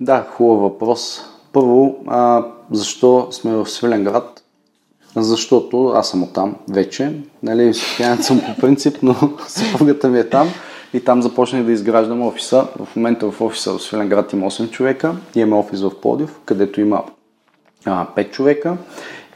Да, 0.00 0.26
хубав 0.36 0.60
въпрос. 0.60 1.20
Първо, 1.52 1.96
а, 2.06 2.44
защо 2.70 3.28
сме 3.30 3.52
в 3.52 3.66
Свиленград? 3.66 4.41
Защото 5.16 5.86
аз 5.88 6.08
съм 6.08 6.22
оттам 6.22 6.56
вече. 6.70 7.12
Нали, 7.42 7.74
софиянец 7.74 8.26
съм 8.26 8.40
по 8.40 8.60
принцип, 8.60 8.98
но 9.02 9.14
съпругата 9.46 10.08
ми 10.08 10.18
е 10.18 10.28
там. 10.28 10.48
И 10.94 11.00
там 11.00 11.22
започнах 11.22 11.62
да 11.62 11.72
изграждам 11.72 12.22
офиса. 12.22 12.66
В 12.84 12.96
момента 12.96 13.30
в 13.30 13.40
офиса 13.40 13.72
в 13.72 13.82
Свиленград 13.82 14.32
има 14.32 14.50
8 14.50 14.70
човека. 14.70 15.14
Имаме 15.34 15.56
офис 15.56 15.82
в 15.82 16.00
Плодив, 16.00 16.36
където 16.44 16.80
има 16.80 17.02
а, 17.84 18.06
5 18.16 18.30
човека. 18.30 18.76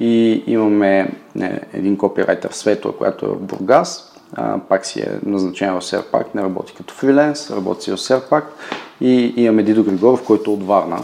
И 0.01 0.45
имаме 0.47 1.14
не, 1.35 1.61
един 1.72 1.97
копирайтер 1.97 2.51
Светла, 2.53 2.97
която 2.97 3.27
е 3.27 3.29
в 3.29 3.41
Бургас. 3.41 4.12
А, 4.35 4.59
пак 4.68 4.87
си 4.87 5.01
е 5.01 5.09
назначен 5.27 5.74
в 5.74 5.85
Серпак, 5.85 6.35
не 6.35 6.43
работи 6.43 6.74
като 6.77 6.95
фриленс, 6.95 7.51
работи 7.51 7.85
си 7.85 7.91
в 7.91 7.99
Серпак. 7.99 8.53
И 9.01 9.35
имаме 9.37 9.62
Дидо 9.62 9.85
Григоров, 9.85 10.24
който 10.24 10.51
е 10.51 10.55
от 10.55 10.66
Варна. 10.66 10.99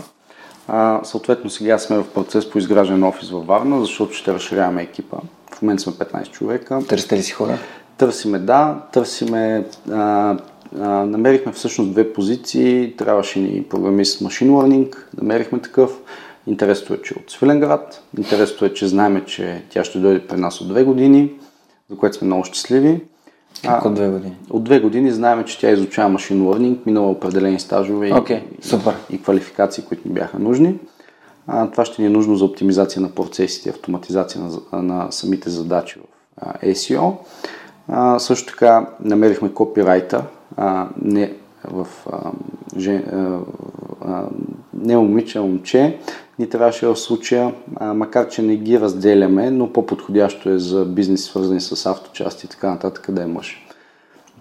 А, 0.68 1.00
съответно 1.04 1.50
сега 1.50 1.78
сме 1.78 1.98
в 1.98 2.08
процес 2.14 2.50
по 2.50 2.58
изграждане 2.58 2.98
на 2.98 3.08
офис 3.08 3.30
във 3.30 3.46
Варна, 3.46 3.80
защото 3.80 4.12
ще 4.12 4.34
разширяваме 4.34 4.82
екипа. 4.82 5.16
В 5.54 5.62
момента 5.62 5.82
сме 5.82 5.92
15 5.92 6.30
човека. 6.30 6.80
Търсите 6.88 7.16
ли 7.16 7.22
си 7.22 7.32
хора? 7.32 7.58
Търсиме, 7.98 8.38
да. 8.38 8.82
Търсиме, 8.92 9.66
а, 9.90 10.36
а, 10.80 10.88
намерихме 10.88 11.52
всъщност 11.52 11.92
две 11.92 12.12
позиции. 12.12 12.94
Трябваше 12.96 13.40
ни 13.40 13.62
програмист 13.62 14.20
Machine 14.20 14.50
Learning. 14.50 14.96
Намерихме 15.20 15.58
такъв. 15.58 15.90
Интересното 16.46 16.94
е, 16.94 17.02
че 17.02 17.14
от 17.14 17.30
Свиленград. 17.30 18.02
Интересното 18.18 18.64
е, 18.64 18.74
че 18.74 18.88
знаеме, 18.88 19.24
че 19.24 19.62
тя 19.70 19.84
ще 19.84 19.98
дойде 19.98 20.26
при 20.26 20.36
нас 20.36 20.60
от 20.60 20.68
две 20.68 20.84
години, 20.84 21.32
за 21.90 21.96
което 21.96 22.16
сме 22.16 22.26
много 22.26 22.44
щастливи. 22.44 23.00
Как 23.64 23.84
от 23.84 23.94
две 23.94 24.08
години? 24.08 24.36
От 24.50 24.64
две 24.64 24.80
години 24.80 25.10
знаем, 25.10 25.44
че 25.44 25.60
тя 25.60 25.70
изучава 25.70 26.14
Machine 26.14 26.42
Learning, 26.42 26.78
минала 26.86 27.10
определени 27.10 27.60
стажове 27.60 28.10
okay, 28.10 28.42
и, 28.58 28.66
супер. 28.66 28.94
и 29.10 29.22
квалификации, 29.22 29.84
които 29.84 30.08
ни 30.08 30.14
бяха 30.14 30.38
нужни. 30.38 30.78
А, 31.46 31.70
това 31.70 31.84
ще 31.84 32.02
ни 32.02 32.06
е 32.06 32.10
нужно 32.10 32.36
за 32.36 32.44
оптимизация 32.44 33.02
на 33.02 33.08
процесите, 33.08 33.70
автоматизация 33.70 34.42
на, 34.42 34.82
на 34.82 35.12
самите 35.12 35.50
задачи 35.50 36.00
в 36.00 36.62
SEO. 36.62 37.12
А, 37.88 38.18
също 38.18 38.52
така 38.52 38.86
намерихме 39.00 39.48
копирайта, 39.48 40.24
а, 40.56 40.88
не 41.02 41.32
в 41.64 41.86
а, 42.12 42.30
жен, 42.78 43.04
а, 43.12 43.38
а, 44.00 44.24
не 44.74 44.96
момиче, 44.96 45.38
а 45.38 45.42
момче. 45.42 45.98
Ни 46.38 46.48
трябваше 46.48 46.86
в 46.86 46.96
случая, 46.96 47.54
а, 47.76 47.94
макар 47.94 48.28
че 48.28 48.42
не 48.42 48.56
ги 48.56 48.80
разделяме, 48.80 49.50
но 49.50 49.72
по-подходящо 49.72 50.50
е 50.50 50.58
за 50.58 50.84
бизнес, 50.84 51.24
свързани 51.24 51.60
с 51.60 51.86
авточасти 51.86 52.46
и 52.46 52.48
така 52.48 52.70
нататък, 52.70 53.06
да 53.10 53.22
е 53.22 53.26
мъж. 53.26 53.66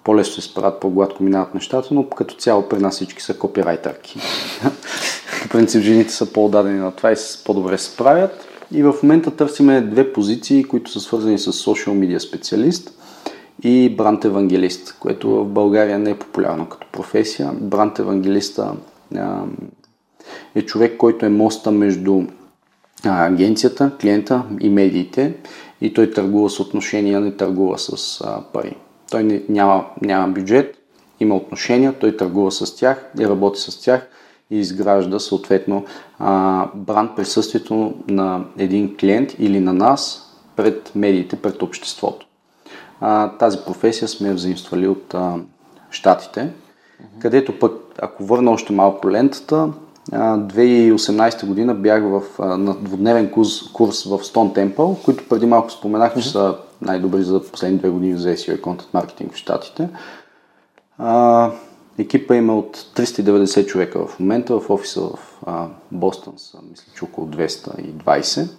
По-лесно 0.03 0.41
се 0.41 0.49
справят, 0.49 0.79
по-гладко 0.79 1.23
минават 1.23 1.53
нещата, 1.53 1.93
но 1.93 2.09
като 2.09 2.35
цяло 2.35 2.69
при 2.69 2.79
нас 2.79 2.95
всички 2.95 3.21
са 3.21 3.37
копирайтърки. 3.37 4.19
В 5.25 5.49
принцип 5.49 5.81
жените 5.81 6.13
са 6.13 6.33
по-дадени 6.33 6.79
на 6.79 6.91
това 6.91 7.11
и 7.11 7.15
по-добре 7.45 7.77
се 7.77 7.91
справят. 7.91 8.47
И 8.71 8.83
в 8.83 8.95
момента 9.03 9.31
търсиме 9.31 9.81
две 9.81 10.13
позиции, 10.13 10.63
които 10.63 10.91
са 10.91 10.99
свързани 10.99 11.39
с 11.39 11.51
social 11.51 11.89
media 11.89 12.17
специалист 12.17 12.93
и 13.63 13.95
бранд 13.97 14.25
евангелист, 14.25 14.95
което 14.99 15.29
в 15.29 15.45
България 15.45 15.99
не 15.99 16.09
е 16.09 16.19
популярно 16.19 16.69
като 16.69 16.87
професия. 16.91 17.51
Бранд 17.53 17.99
евангелиста 17.99 18.73
е 20.55 20.61
човек, 20.61 20.97
който 20.97 21.25
е 21.25 21.29
моста 21.29 21.71
между 21.71 22.21
агенцията, 23.05 23.91
клиента 24.01 24.43
и 24.59 24.69
медиите 24.69 25.34
и 25.82 25.93
той 25.93 26.11
търгува 26.11 26.49
с 26.49 26.59
отношения, 26.59 27.21
не 27.21 27.32
търгува 27.32 27.77
с 27.77 28.23
пари. 28.53 28.75
Той 29.11 29.23
не, 29.23 29.41
няма, 29.49 29.86
няма 30.01 30.27
бюджет, 30.27 30.77
има 31.19 31.36
отношения, 31.36 31.93
той 31.99 32.17
търгува 32.17 32.51
с 32.51 32.75
тях 32.75 33.05
и 33.19 33.27
работи 33.27 33.59
с 33.59 33.82
тях 33.82 34.07
и 34.51 34.59
изгражда 34.59 35.19
съответно 35.19 35.86
а, 36.19 36.67
бранд 36.75 37.15
присъствието 37.15 37.93
на 38.07 38.45
един 38.57 38.97
клиент 38.97 39.36
или 39.39 39.59
на 39.59 39.73
нас 39.73 40.32
пред 40.55 40.91
медиите, 40.95 41.36
пред 41.36 41.61
обществото. 41.61 42.27
А, 43.01 43.29
тази 43.29 43.57
професия 43.65 44.07
сме 44.07 44.34
взаимствали 44.34 44.88
от 44.88 45.13
а, 45.13 45.38
mm-hmm. 45.91 46.49
където 47.19 47.59
пък, 47.59 47.73
ако 48.01 48.25
върна 48.25 48.51
още 48.51 48.73
малко 48.73 49.11
лентата, 49.11 49.69
2018 50.12 51.45
година 51.45 51.74
бях 51.76 52.03
в, 52.03 52.22
на 52.39 52.74
двудневен 52.74 53.32
курс, 53.32 53.72
курс 53.74 54.03
в 54.03 54.20
Stone 54.20 54.76
Temple, 54.76 55.03
които 55.05 55.30
преди 55.30 55.45
малко 55.45 55.72
споменах, 55.72 56.14
че 56.20 56.30
са 56.30 56.55
най-добри 56.82 57.24
за 57.24 57.43
последни 57.43 57.78
две 57.78 57.89
години 57.89 58.18
за 58.18 58.30
SEO 58.30 58.59
и 58.59 58.62
Content 58.62 58.93
Marketing 58.93 59.32
в 59.32 59.36
Штатите. 59.36 59.89
А, 60.97 61.51
екипа 61.97 62.36
има 62.36 62.57
от 62.57 62.78
390 62.78 63.66
човека 63.66 64.07
в 64.07 64.20
момента, 64.20 64.59
в 64.59 64.70
офиса 64.70 65.01
в 65.01 65.20
а, 65.45 65.68
Бостън 65.91 66.34
са, 66.38 66.57
мисля, 66.70 66.91
че 66.97 67.05
около 67.05 67.28
220 67.28 68.49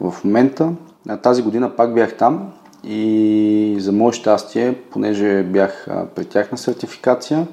в 0.00 0.14
момента. 0.24 0.72
А, 1.08 1.16
тази 1.16 1.42
година 1.42 1.76
пак 1.76 1.94
бях 1.94 2.16
там 2.16 2.52
и 2.84 3.76
за 3.78 3.92
мое 3.92 4.12
щастие, 4.12 4.74
понеже 4.90 5.42
бях 5.42 5.88
а, 5.88 6.06
при 6.06 6.24
тях 6.24 6.52
на 6.52 6.58
сертификация, 6.58 7.46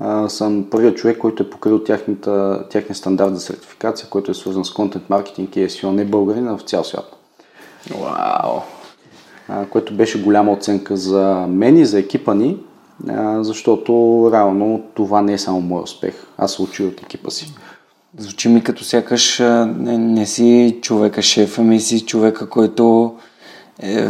а, 0.00 0.28
съм 0.28 0.66
първият 0.70 0.96
човек, 0.96 1.18
който 1.18 1.42
е 1.42 1.50
покрил 1.50 1.84
тяхната, 1.84 2.64
тяхния 2.70 2.94
стандарт 2.94 3.34
за 3.34 3.40
сертификация, 3.40 4.08
който 4.08 4.30
е 4.30 4.34
свързан 4.34 4.64
с 4.64 4.70
контент 4.70 5.10
маркетинг 5.10 5.56
и 5.56 5.60
SEO, 5.60 5.90
не 5.90 6.04
българин, 6.04 6.48
а 6.48 6.58
в 6.58 6.62
цял 6.62 6.84
свят. 6.84 7.16
Вау! 7.90 8.60
А, 9.48 9.66
което 9.66 9.94
беше 9.94 10.22
голяма 10.22 10.52
оценка 10.52 10.96
за 10.96 11.46
мен 11.48 11.76
и 11.76 11.86
за 11.86 11.98
екипа 11.98 12.34
ни, 12.34 12.56
а, 13.08 13.44
защото 13.44 13.92
реално 14.32 14.82
това 14.94 15.22
не 15.22 15.32
е 15.32 15.38
само 15.38 15.60
мой 15.60 15.82
успех. 15.82 16.14
Аз 16.38 16.52
се 16.52 16.62
учи 16.62 16.84
от 16.84 17.00
екипа 17.02 17.30
си. 17.30 17.54
Звучи 18.18 18.48
ми 18.48 18.64
като 18.64 18.84
сякаш 18.84 19.38
не, 19.38 19.98
не 19.98 20.26
си 20.26 20.78
човека 20.82 21.22
шеф, 21.22 21.58
ами 21.58 21.80
си 21.80 22.06
човека, 22.06 22.48
който 22.48 23.14
е, 23.82 24.08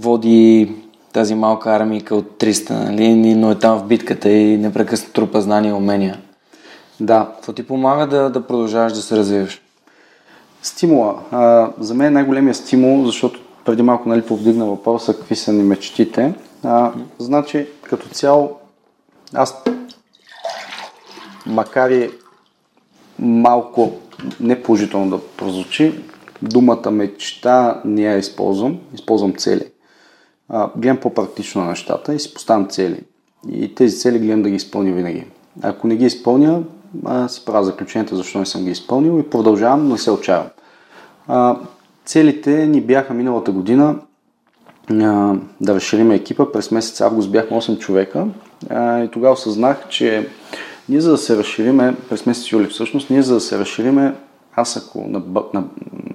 води 0.00 0.74
тази 1.12 1.34
малка 1.34 1.70
армийка 1.70 2.14
от 2.14 2.26
300, 2.38 2.70
нали? 2.70 3.34
но 3.34 3.50
е 3.50 3.58
там 3.58 3.78
в 3.78 3.86
битката 3.86 4.30
и 4.30 4.56
непрекъснато 4.56 5.12
трупа 5.12 5.40
знания 5.40 5.70
и 5.70 5.72
умения. 5.72 6.20
Да. 7.00 7.32
Това 7.42 7.54
ти 7.54 7.66
помага 7.66 8.06
да, 8.06 8.30
да 8.30 8.46
продължаваш 8.46 8.92
да 8.92 9.02
се 9.02 9.16
развиваш? 9.16 9.62
Стимула. 10.62 11.14
А, 11.30 11.70
за 11.78 11.94
мен 11.94 12.06
е 12.06 12.10
най-големия 12.10 12.54
стимул, 12.54 13.04
защото 13.04 13.40
преди 13.64 13.82
малко 13.82 14.08
нали, 14.08 14.22
повдигна 14.22 14.66
въпроса 14.66 15.14
какви 15.14 15.36
са 15.36 15.52
ни 15.52 15.62
мечтите. 15.62 16.34
А, 16.64 16.92
значи, 17.18 17.66
като 17.82 18.08
цяло, 18.08 18.50
аз, 19.34 19.62
макар 21.46 21.90
и 21.90 22.10
малко 23.18 23.92
неположително 24.40 25.10
да 25.10 25.26
прозвучи, 25.36 26.04
думата 26.42 26.90
мечта 26.90 27.80
не 27.84 28.02
я 28.02 28.18
използвам, 28.18 28.78
използвам 28.94 29.34
цели 29.34 29.64
а, 30.48 30.70
гледам 30.76 30.96
по-практично 30.96 31.64
нещата 31.64 32.14
и 32.14 32.18
си 32.18 32.34
поставям 32.34 32.66
цели. 32.68 33.00
И 33.50 33.74
тези 33.74 33.96
цели 33.96 34.18
гледам 34.18 34.42
да 34.42 34.50
ги 34.50 34.56
изпълня 34.56 34.92
винаги. 34.92 35.24
Ако 35.62 35.86
не 35.86 35.96
ги 35.96 36.04
изпълня, 36.04 36.62
си 37.28 37.44
правя 37.44 37.64
заключението 37.64 38.16
защо 38.16 38.38
не 38.38 38.46
съм 38.46 38.64
ги 38.64 38.70
изпълнил 38.70 39.20
и 39.20 39.30
продължавам, 39.30 39.88
но 39.88 39.96
се 39.96 40.10
отчаявам. 40.10 40.46
Целите 42.04 42.66
ни 42.66 42.80
бяха 42.80 43.14
миналата 43.14 43.52
година 43.52 43.96
а, 44.90 45.34
да 45.60 45.74
разширим 45.74 46.10
екипа. 46.10 46.52
През 46.52 46.70
месец 46.70 47.00
август 47.00 47.32
бяхме 47.32 47.56
8 47.56 47.78
човека 47.78 48.26
а, 48.70 49.02
и 49.02 49.08
тогава 49.08 49.32
осъзнах, 49.32 49.88
че 49.88 50.28
ние 50.88 51.00
за 51.00 51.10
да 51.10 51.18
се 51.18 51.36
разшириме, 51.36 51.96
през 52.08 52.26
месец 52.26 52.52
юли 52.52 52.66
всъщност, 52.66 53.10
ние 53.10 53.22
за 53.22 53.34
да 53.34 53.40
се 53.40 53.58
разшириме, 53.58 54.14
аз 54.54 54.76
ако 54.76 55.06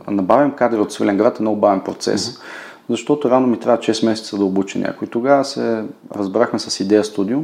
набавям 0.07 0.51
кадри 0.51 0.79
от 0.79 0.93
Свиленград 0.93 1.39
е 1.39 1.41
много 1.41 1.59
бавен 1.59 1.81
процес. 1.81 2.29
Mm-hmm 2.29 2.72
защото 2.89 3.29
рано 3.29 3.47
ми 3.47 3.59
трябва 3.59 3.77
6 3.77 4.05
месеца 4.05 4.37
да 4.37 4.45
обуча 4.45 4.79
някой. 4.79 5.07
Тогава 5.07 5.45
се 5.45 5.83
разбрахме 6.15 6.59
с 6.59 6.79
Идея 6.79 7.03
Студио, 7.03 7.39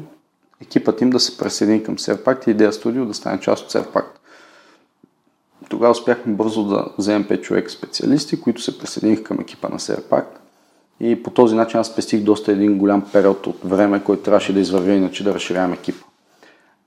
екипът 0.62 1.02
им 1.02 1.10
да 1.10 1.20
се 1.20 1.38
присъедини 1.38 1.84
към 1.84 2.00
Серпакт 2.00 2.48
и 2.48 2.52
Идея 2.52 2.74
Студио 2.74 3.06
да 3.06 3.14
стане 3.14 3.40
част 3.40 3.64
от 3.64 3.72
Серпакт. 3.72 4.20
Тогава 5.70 5.92
успяхме 5.92 6.34
бързо 6.34 6.64
да 6.64 6.86
вземем 6.98 7.24
5 7.24 7.42
човека 7.42 7.70
специалисти, 7.70 8.42
които 8.42 8.62
се 8.62 8.78
присъединиха 8.80 9.24
към 9.24 9.40
екипа 9.40 9.70
на 9.70 9.80
Серпакт. 9.80 10.40
И 11.00 11.24
по 11.24 11.30
този 11.30 11.56
начин 11.56 11.80
аз 11.80 11.88
спестих 11.88 12.22
доста 12.22 12.52
един 12.52 12.78
голям 12.78 13.06
период 13.12 13.48
от 13.48 13.60
време, 13.64 14.04
който 14.04 14.24
трябваше 14.24 14.54
да 14.54 14.60
извървя 14.60 14.94
иначе 14.94 15.24
да 15.24 15.34
разширявам 15.34 15.74
екипа. 15.74 16.06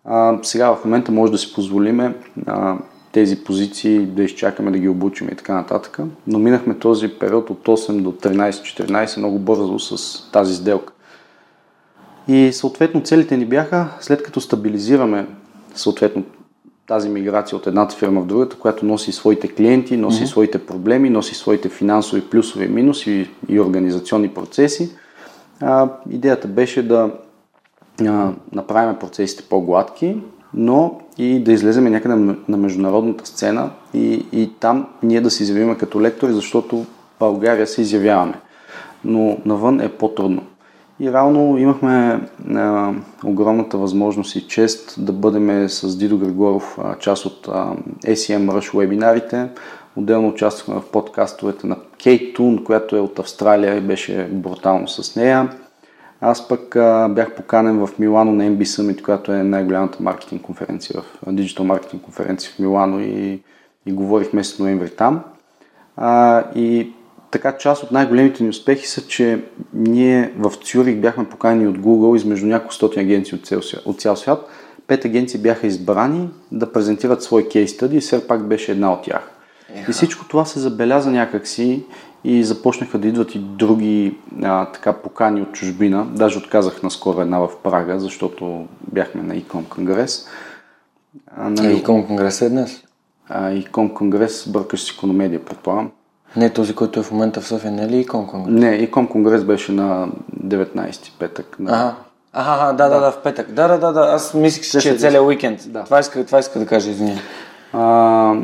А, 0.05 0.39
сега 0.43 0.75
в 0.75 0.85
момента 0.85 1.13
може 1.13 1.33
да 1.33 1.39
си 1.39 1.55
позволиме 1.55 2.15
а, 2.47 2.79
тези 3.13 3.45
позиции, 3.45 3.99
да 3.99 4.23
изчакаме 4.23 4.71
да 4.71 4.79
ги 4.79 4.89
обучим 4.89 5.29
и 5.29 5.37
така 5.37 5.55
нататък. 5.55 5.99
Но 6.27 6.39
минахме 6.39 6.79
този 6.79 7.09
период 7.09 7.51
от 7.51 7.65
8 7.65 8.03
до 8.03 8.13
13-14 8.13 9.19
много 9.19 9.39
бързо 9.39 9.79
с 9.79 10.31
тази 10.31 10.55
сделка. 10.55 10.93
И 12.29 12.53
съответно 12.53 13.03
целите 13.03 13.37
ни 13.37 13.47
бяха, 13.47 13.89
след 14.01 14.23
като 14.23 14.41
стабилизираме 14.41 15.27
съответно 15.75 16.25
тази 16.87 17.09
миграция 17.09 17.57
от 17.57 17.67
едната 17.67 17.97
фирма 17.97 18.21
в 18.21 18.27
другата, 18.27 18.57
която 18.57 18.87
носи 18.87 19.13
своите 19.13 19.49
клиенти, 19.49 19.97
носи 19.97 20.23
mm-hmm. 20.23 20.27
своите 20.27 20.67
проблеми, 20.67 21.11
носи 21.11 21.35
своите 21.35 21.69
финансови 21.69 22.21
плюсови 22.31 22.69
минуси 22.69 23.11
и, 23.49 23.55
и 23.55 23.61
организационни 23.61 24.29
процеси. 24.29 24.91
А, 25.61 25.89
идеята 26.11 26.49
беше 26.49 26.89
да 26.89 27.11
а, 28.07 28.33
направим 28.53 28.99
процесите 28.99 29.43
по-гладки, 29.51 30.17
но 30.55 31.01
и 31.19 31.41
да 31.45 31.53
излеземе 31.53 31.91
някъде 31.91 32.15
на 32.49 32.57
международната 32.57 33.27
сцена 33.27 33.71
и, 33.95 34.27
и 34.33 34.51
там 34.61 34.87
ние 35.03 35.21
да 35.21 35.31
се 35.31 35.43
изявиме 35.43 35.79
като 35.79 36.01
лектори, 36.01 36.33
защото 36.33 36.87
България 37.21 37.67
се 37.67 37.81
изявяваме. 37.81 38.35
Но 39.05 39.39
навън 39.45 39.81
е 39.81 39.89
по-трудно. 39.89 40.43
И 41.01 41.13
реално 41.13 41.59
имахме 41.59 42.21
а, 42.55 42.93
огромната 43.25 43.79
възможност 43.79 44.37
и 44.37 44.49
чест 44.49 45.05
да 45.05 45.13
бъдем 45.13 45.69
с 45.69 45.99
Дидо 45.99 46.19
Григоров 46.19 46.79
а, 46.83 46.99
част 46.99 47.27
от 47.27 47.49
а, 47.49 47.73
ACM 48.05 48.51
Rush 48.51 48.79
вебинарите. 48.79 49.49
Отделно 49.97 50.29
участвахме 50.29 50.81
в 50.81 50.91
подкастовете 50.91 51.67
на 51.67 51.77
Кейт 52.03 52.35
Тун, 52.35 52.65
която 52.65 52.97
е 52.97 53.01
от 53.01 53.19
Австралия 53.19 53.77
и 53.77 53.81
беше 53.81 54.29
брутално 54.33 54.89
с 54.89 55.17
нея. 55.17 55.49
Аз 56.25 56.49
пък 56.49 56.77
а, 56.77 57.09
бях 57.09 57.35
поканен 57.35 57.87
в 57.87 57.99
Милано 57.99 58.33
на 58.33 58.45
MB 58.45 58.63
Summit, 58.63 59.03
която 59.03 59.33
е 59.33 59.43
най-голямата 59.43 60.03
маркетинг 60.03 60.43
конференция, 60.43 61.01
в 61.01 61.33
диджитал 61.33 61.65
маркетинг 61.65 62.03
конференция 62.03 62.53
в 62.53 62.59
Милано 62.59 63.01
и, 63.01 63.43
и 63.87 63.93
говорих 63.93 64.33
месец 64.33 64.59
ноември 64.59 64.91
там. 64.91 65.21
А, 65.97 66.45
и 66.55 66.93
така 67.31 67.57
част 67.59 67.83
от 67.83 67.93
най-големите 67.93 68.43
ни 68.43 68.49
успехи 68.49 68.87
са, 68.87 69.07
че 69.07 69.45
ние 69.75 70.33
в 70.39 70.53
Цюрих 70.65 70.97
бяхме 70.97 71.29
поканени 71.29 71.69
от 71.69 71.79
Google 71.79 72.17
измежду 72.17 72.47
няколко 72.47 72.75
стоти 72.75 73.01
агенции 73.01 73.39
от 73.39 73.47
цял, 73.47 73.61
от 73.85 74.01
цял 74.01 74.17
свят. 74.17 74.49
Пет 74.87 75.05
агенции 75.05 75.41
бяха 75.41 75.67
избрани 75.67 76.29
да 76.53 76.73
презентират 76.73 77.23
свой 77.23 77.49
кейс 77.49 77.73
стъди 77.73 77.97
и 77.97 78.01
все 78.01 78.27
пак 78.27 78.47
беше 78.47 78.73
една 78.73 78.93
от 78.93 79.03
тях. 79.03 79.31
Yeah. 79.75 79.89
И 79.89 79.93
всичко 79.93 80.29
това 80.29 80.45
се 80.45 80.61
забеляза 80.61 81.11
някакси 81.11 81.85
и 82.25 82.45
започнаха 82.45 82.99
да 82.99 83.09
идват 83.09 83.35
и 83.35 83.39
други 83.39 84.19
а, 84.43 84.67
така 84.67 84.93
покани 84.93 85.43
от 85.43 85.53
чужбина. 85.53 86.07
Даже 86.11 86.39
отказах 86.39 86.83
наскоро 86.83 87.21
една 87.21 87.39
в 87.39 87.49
Прага, 87.63 88.01
защото 88.01 88.67
бяхме 88.93 89.23
на 89.23 89.37
ИКОМ 89.37 89.65
конгрес. 89.65 90.29
А, 91.37 91.51
нали... 91.51 91.77
ИКОМ 91.77 92.07
конгрес 92.07 92.43
е 92.43 92.51
днес? 92.51 92.83
А, 93.29 93.51
ИКОМ 93.51 93.95
конгрес 93.95 94.49
бъркаш 94.49 94.83
с 94.83 94.91
икономедия, 94.91 95.45
предполагам. 95.45 95.91
Не, 96.37 96.51
този, 96.51 96.75
който 96.75 97.01
е 97.01 97.03
в 97.03 97.11
момента 97.11 97.41
в 97.41 97.47
София, 97.47 97.71
не 97.71 97.83
е 97.83 97.89
ли 97.89 97.99
ИКОМ 97.99 98.27
конгрес? 98.27 98.61
Не, 98.61 98.75
ИКОМ 98.75 99.09
конгрес 99.09 99.45
беше 99.45 99.73
на 99.73 100.09
19 100.45 101.19
петък. 101.19 101.57
На... 101.59 101.71
Ага. 101.73 101.95
Ага, 102.33 102.73
да, 102.73 102.89
да, 102.89 103.01
да, 103.01 103.11
в 103.13 103.23
петък. 103.23 103.53
Да, 103.53 103.69
да, 103.69 103.79
да, 103.79 103.93
да. 103.93 104.01
аз 104.01 104.35
мислих, 104.35 104.83
че 104.83 104.91
е 104.91 104.99
целият 104.99 105.25
уикенд. 105.25 105.61
Да. 105.67 105.85
Това 105.85 106.01
иска, 106.01 106.27
това 106.27 106.39
иска 106.39 106.59
да 106.59 106.67
кажа, 106.67 106.91
извиня. 106.91 107.19
А, 107.73 108.35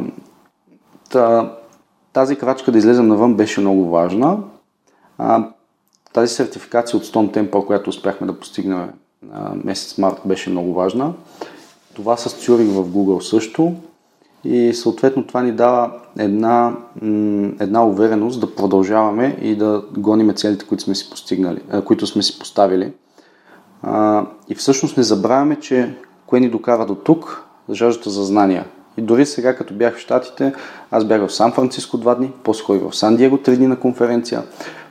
та, 1.11 1.53
тази 2.19 2.37
крачка 2.37 2.73
да 2.73 2.79
излезем 2.79 3.09
навън 3.09 3.35
беше 3.35 3.61
много 3.61 3.89
важна. 3.89 4.39
А, 5.19 5.49
тази 6.13 6.35
сертификация 6.35 6.97
от 6.97 7.05
Stone 7.05 7.37
Temple, 7.37 7.67
която 7.67 7.91
успяхме 7.91 8.27
да 8.27 8.39
постигнем 8.39 8.91
а, 9.33 9.55
месец 9.65 9.99
март, 9.99 10.21
беше 10.25 10.51
много 10.51 10.75
важна. 10.75 11.13
Това 11.95 12.17
с 12.17 12.35
Цюрих 12.35 12.69
в 12.69 12.85
Google 12.85 13.21
също. 13.21 13.73
И 14.45 14.75
съответно 14.75 15.27
това 15.27 15.43
ни 15.43 15.53
дава 15.53 15.91
една, 16.19 16.77
една 17.61 17.87
увереност 17.87 18.41
да 18.41 18.55
продължаваме 18.55 19.39
и 19.43 19.57
да 19.57 19.83
гоним 19.99 20.35
целите, 20.35 20.67
които 20.67 20.85
сме 20.85 20.95
си, 20.95 21.11
постигнали, 21.11 21.61
които 21.85 22.07
сме 22.07 22.23
си 22.23 22.39
поставили. 22.39 22.93
И 24.49 24.55
всъщност 24.55 24.97
не 24.97 25.03
забравяме, 25.03 25.57
че 25.61 25.97
кое 26.27 26.41
ни 26.41 26.49
докара 26.49 26.87
до 26.87 26.95
тук, 26.95 27.45
жаждата 27.73 28.11
за 28.11 28.25
знания. 28.25 28.65
И 28.99 29.03
дори 29.03 29.27
сега, 29.27 29.57
като 29.57 29.75
бях 29.75 29.97
в 29.97 30.01
Штатите, 30.01 30.53
аз 30.91 31.05
бях 31.05 31.27
в 31.27 31.33
Сан 31.33 31.53
Франциско 31.53 31.99
два 31.99 32.15
дни, 32.15 32.33
после 32.45 32.65
ходих 32.65 32.83
в 32.91 32.97
Сан 32.97 33.17
Диего 33.17 33.39
три 33.39 33.57
дни 33.57 33.67
на 33.67 33.81
конференция, 33.81 34.43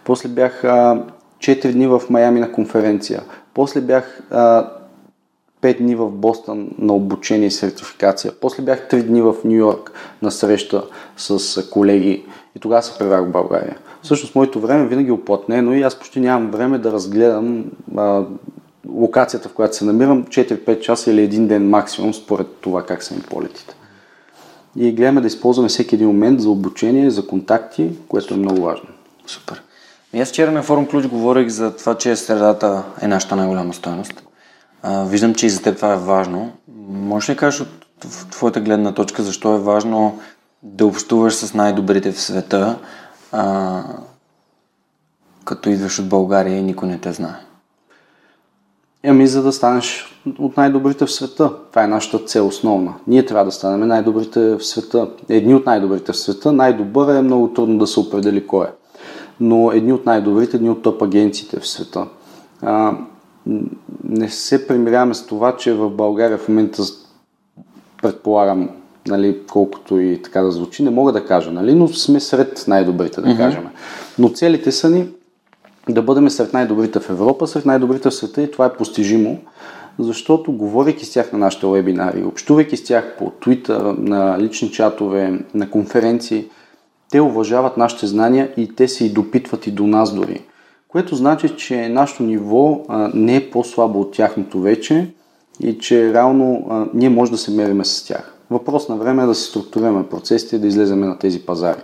после 0.03 0.29
бях 0.29 0.63
4 0.63 1.71
дни 1.71 1.87
в 1.87 2.01
Майами 2.09 2.39
на 2.39 2.51
конференция, 2.51 3.21
после 3.53 3.81
бях 3.81 4.21
5 4.31 5.77
дни 5.77 5.95
в 5.95 6.09
Бостън 6.09 6.69
на 6.79 6.93
обучение 6.93 7.47
и 7.47 7.51
сертификация. 7.51 8.31
После 8.41 8.63
бях 8.63 8.89
3 8.89 9.03
дни 9.03 9.21
в 9.21 9.35
Нью 9.45 9.57
Йорк 9.57 9.91
на 10.21 10.31
среща 10.31 10.83
с 11.17 11.61
колеги 11.69 12.25
и 12.55 12.59
тогава 12.59 12.83
се 12.83 12.97
превях 12.99 13.23
в 13.23 13.31
България. 13.31 13.77
Всъщност 14.01 14.35
моето 14.35 14.59
време 14.59 14.87
винаги 14.87 15.09
е 15.09 15.13
оплътнено 15.13 15.73
и 15.73 15.81
аз 15.81 15.95
почти 15.95 16.19
нямам 16.19 16.51
време 16.51 16.77
да 16.77 16.91
разгледам 16.91 17.65
а, 17.97 18.23
локацията, 18.89 19.49
в 19.49 19.53
която 19.53 19.75
се 19.75 19.85
намирам 19.85 20.25
4-5 20.25 20.79
часа 20.79 21.11
или 21.11 21.21
един 21.21 21.47
ден 21.47 21.69
максимум, 21.69 22.13
според 22.13 22.47
това 22.61 22.85
как 22.85 23.03
са 23.03 23.15
ми 23.15 23.21
полетите. 23.21 23.76
И 24.77 24.91
гледаме 24.91 25.21
да 25.21 25.27
използваме 25.27 25.69
всеки 25.69 25.95
един 25.95 26.07
момент 26.07 26.41
за 26.41 26.49
обучение, 26.49 27.09
за 27.09 27.27
контакти, 27.27 27.89
което 28.07 28.33
е 28.33 28.37
много 28.37 28.61
важно. 28.61 28.87
Супер. 29.27 29.61
И 30.13 30.21
аз 30.21 30.29
вчера 30.29 30.51
на 30.51 30.63
форум 30.63 30.87
Ключ 30.87 31.07
говорих 31.07 31.47
за 31.47 31.75
това, 31.75 31.95
че 31.95 32.15
средата 32.15 32.83
е 33.01 33.07
нашата 33.07 33.35
най-голяма 33.35 33.73
стоеност. 33.73 34.23
Виждам, 34.83 35.35
че 35.35 35.45
и 35.45 35.49
за 35.49 35.61
теб 35.61 35.75
това 35.75 35.93
е 35.93 35.97
важно. 35.97 36.51
Може 36.89 37.31
ли 37.31 37.37
кажеш 37.37 37.61
от 37.61 37.67
твоята 38.31 38.61
гледна 38.61 38.93
точка 38.93 39.23
защо 39.23 39.55
е 39.55 39.59
важно 39.59 40.19
да 40.63 40.85
общуваш 40.85 41.35
с 41.35 41.53
най-добрите 41.53 42.11
в 42.11 42.21
света, 42.21 42.77
а, 43.31 43.83
като 45.45 45.69
идваш 45.69 45.99
от 45.99 46.09
България 46.09 46.57
и 46.57 46.63
никой 46.63 46.87
не 46.87 46.97
те 46.97 47.11
знае? 47.11 47.46
Ами, 49.09 49.27
за 49.27 49.43
да 49.43 49.51
станеш 49.51 50.19
от 50.39 50.57
най-добрите 50.57 51.05
в 51.05 51.11
света. 51.11 51.51
Това 51.69 51.83
е 51.83 51.87
нашата 51.87 52.19
цел 52.19 52.47
основна. 52.47 52.93
Ние 53.07 53.25
трябва 53.25 53.45
да 53.45 53.51
станем 53.51 53.87
най-добрите 53.87 54.39
в 54.39 54.63
света. 54.63 55.07
Едни 55.29 55.55
от 55.55 55.65
най-добрите 55.65 56.11
в 56.11 56.17
света. 56.17 56.51
Най-добър 56.51 57.15
е 57.15 57.21
много 57.21 57.53
трудно 57.53 57.77
да 57.77 57.87
се 57.87 57.99
определи 57.99 58.47
кой 58.47 58.65
е. 58.65 58.69
Но 59.39 59.71
едни 59.71 59.93
от 59.93 60.05
най-добрите, 60.05 60.57
едни 60.57 60.69
от 60.69 60.81
топ 60.81 61.01
агенциите 61.01 61.59
в 61.59 61.67
света. 61.67 62.07
А, 62.61 62.97
не 64.03 64.29
се 64.29 64.67
примиряваме 64.67 65.13
с 65.13 65.25
това, 65.25 65.55
че 65.57 65.73
в 65.73 65.89
България 65.89 66.37
в 66.37 66.47
момента 66.47 66.83
предполагам, 68.01 68.69
нали, 69.07 69.39
колкото 69.51 69.99
и 69.99 70.21
така 70.21 70.41
да 70.41 70.51
звучи, 70.51 70.83
не 70.83 70.89
мога 70.89 71.11
да 71.11 71.25
кажа, 71.25 71.51
нали, 71.51 71.75
но 71.75 71.87
сме 71.87 72.19
сред 72.19 72.65
най-добрите, 72.67 73.21
да 73.21 73.27
mm-hmm. 73.27 73.37
кажем. 73.37 73.67
Но 74.19 74.29
целите 74.29 74.71
са 74.71 74.89
ни 74.89 75.07
да 75.93 76.01
бъдем 76.01 76.29
сред 76.29 76.53
най-добрите 76.53 76.99
в 76.99 77.09
Европа, 77.09 77.47
сред 77.47 77.65
най-добрите 77.65 78.09
в 78.09 78.13
света 78.13 78.41
и 78.41 78.51
това 78.51 78.65
е 78.65 78.73
постижимо, 78.73 79.37
защото 79.99 80.51
говорейки 80.51 81.05
с 81.05 81.13
тях 81.13 81.31
на 81.31 81.39
нашите 81.39 81.67
вебинари, 81.67 82.23
общувайки 82.23 82.77
с 82.77 82.83
тях 82.83 83.15
по 83.17 83.25
Twitter, 83.25 83.97
на 83.97 84.39
лични 84.39 84.71
чатове, 84.71 85.39
на 85.53 85.69
конференции, 85.69 86.45
те 87.11 87.21
уважават 87.21 87.77
нашите 87.77 88.07
знания 88.07 88.51
и 88.57 88.75
те 88.75 88.87
се 88.87 89.05
и 89.05 89.09
допитват 89.09 89.67
и 89.67 89.71
до 89.71 89.87
нас 89.87 90.15
дори 90.15 90.41
което 90.87 91.15
значи, 91.15 91.55
че 91.57 91.89
нашето 91.89 92.23
ниво 92.23 92.81
а, 92.87 93.11
не 93.13 93.35
е 93.35 93.49
по-слабо 93.49 94.01
от 94.01 94.11
тяхното 94.11 94.61
вече 94.61 95.13
и 95.59 95.77
че 95.77 96.13
реално 96.13 96.67
а, 96.69 96.85
ние 96.93 97.09
може 97.09 97.31
да 97.31 97.37
се 97.37 97.51
мериме 97.51 97.85
с 97.85 98.05
тях. 98.05 98.33
Въпрос 98.49 98.89
на 98.89 98.95
време 98.95 99.23
е 99.23 99.25
да 99.25 99.35
се 99.35 99.43
структурираме 99.43 100.09
процесите 100.09 100.55
и 100.55 100.59
да 100.59 100.67
излеземе 100.67 101.07
на 101.07 101.19
тези 101.19 101.45
пазари. 101.45 101.81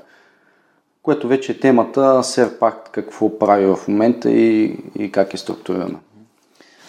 Което 1.04 1.28
вече 1.28 1.52
е 1.52 1.60
темата, 1.60 2.22
все 2.22 2.60
пак 2.60 2.90
какво 2.92 3.40
прави 3.40 3.66
в 3.66 3.78
момента 3.88 4.32
и, 4.32 4.78
и 5.00 5.12
как 5.12 5.34
е 5.34 5.38
структурирана. 5.38 6.00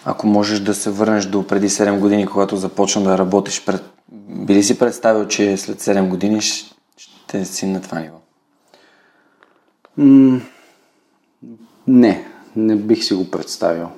Ако 0.05 0.27
можеш 0.27 0.61
да 0.61 0.75
се 0.75 0.91
върнеш 0.91 1.27
до 1.27 1.47
преди 1.47 1.69
7 1.69 1.99
години, 1.99 2.27
когато 2.27 2.57
започна 2.57 3.03
да 3.03 3.19
работиш, 3.19 3.65
пред... 3.65 3.83
би 4.29 4.55
ли 4.55 4.63
си 4.63 4.79
представил, 4.79 5.27
че 5.27 5.57
след 5.57 5.81
7 5.81 6.09
години 6.09 6.41
ще 6.41 7.45
си 7.45 7.67
на 7.67 7.83
това 7.83 8.01
ниво? 8.01 8.17
М- 9.97 10.41
не, 11.87 12.27
не 12.57 12.77
бих 12.77 13.05
си 13.05 13.15
го 13.15 13.31
представил. 13.31 13.89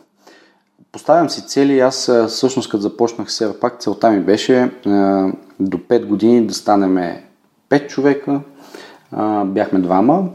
Поставям 0.93 1.31
си 1.31 1.47
цели 1.47 1.81
аз 1.81 2.11
всъщност 2.29 2.71
като 2.71 2.81
започнах 2.81 3.33
сега 3.33 3.61
пак 3.61 3.81
целта 3.81 4.11
ми 4.11 4.21
беше 4.21 4.71
до 5.61 5.79
5 5.79 6.07
години 6.07 6.47
да 6.47 6.55
станем 6.55 7.23
5 7.71 7.87
човека, 7.87 8.41
бяхме 9.45 9.79
двама 9.79 10.29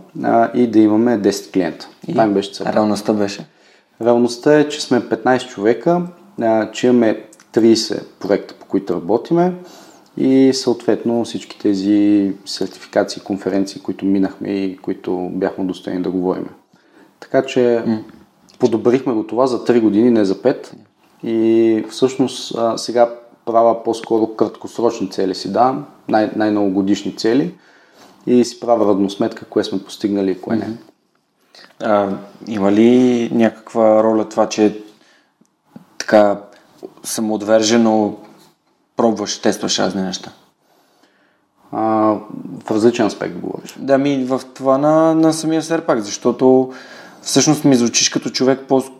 и 0.53 0.67
да 0.67 0.79
имаме 0.79 1.19
10 1.19 1.53
клиента. 1.53 1.87
И 2.07 2.11
Това 2.11 2.25
ми 2.25 2.33
беше 2.33 2.51
целта. 2.51 2.73
Реалността 2.73 3.13
беше? 3.13 3.45
Реалността 4.01 4.59
е, 4.59 4.69
че 4.69 4.81
сме 4.81 5.01
15 5.01 5.47
човека, 5.47 6.01
че 6.73 6.87
имаме 6.87 7.25
30 7.53 8.03
проекта, 8.19 8.53
по 8.53 8.65
които 8.65 8.93
работиме 8.93 9.53
и 10.17 10.51
съответно 10.53 11.25
всички 11.25 11.59
тези 11.59 12.33
сертификации, 12.45 13.21
конференции, 13.21 13.81
които 13.81 14.05
минахме 14.05 14.49
и 14.49 14.77
които 14.77 15.29
бяхме 15.33 15.63
достойни 15.63 16.01
да 16.01 16.09
говорим. 16.09 16.47
Така 17.19 17.45
че 17.45 17.59
mm. 17.59 17.99
подобрихме 18.59 19.13
го 19.13 19.27
това 19.27 19.47
за 19.47 19.65
3 19.65 19.81
години, 19.81 20.09
не 20.09 20.25
за 20.25 20.35
5. 20.35 20.73
И 21.23 21.85
всъщност 21.89 22.55
а, 22.57 22.77
сега 22.77 23.09
правя 23.45 23.83
по-скоро 23.83 24.27
краткосрочни 24.27 25.09
цели 25.09 25.35
си 25.35 25.51
давам, 25.51 25.85
най- 26.09 26.31
най-много 26.35 26.69
годишни 26.69 27.15
цели 27.15 27.53
и 28.27 28.45
си 28.45 28.59
правя 28.59 28.85
равносметка, 28.85 29.45
кое 29.45 29.63
сме 29.63 29.83
постигнали 29.83 30.31
и 30.31 30.41
кое 30.41 30.55
не. 30.55 30.67
А, 31.79 32.09
има 32.47 32.71
ли 32.71 33.29
някаква 33.33 34.03
роля 34.03 34.29
това, 34.29 34.49
че 34.49 34.83
така 35.97 36.41
самоотвержено 37.03 38.17
пробваш, 38.97 39.41
тестваш 39.41 39.79
разни 39.79 40.01
неща? 40.01 40.31
А, 41.71 41.81
в 42.65 42.71
различен 42.71 43.05
аспект 43.05 43.37
говориш. 43.37 43.75
Да, 43.79 43.97
ми 43.97 44.23
в 44.23 44.41
това 44.53 44.77
на, 44.77 45.15
на 45.15 45.33
самия 45.33 45.61
серпак, 45.61 45.99
защото 45.99 46.73
всъщност 47.21 47.65
ми 47.65 47.75
звучиш 47.75 48.09
като 48.09 48.29
човек, 48.29 48.59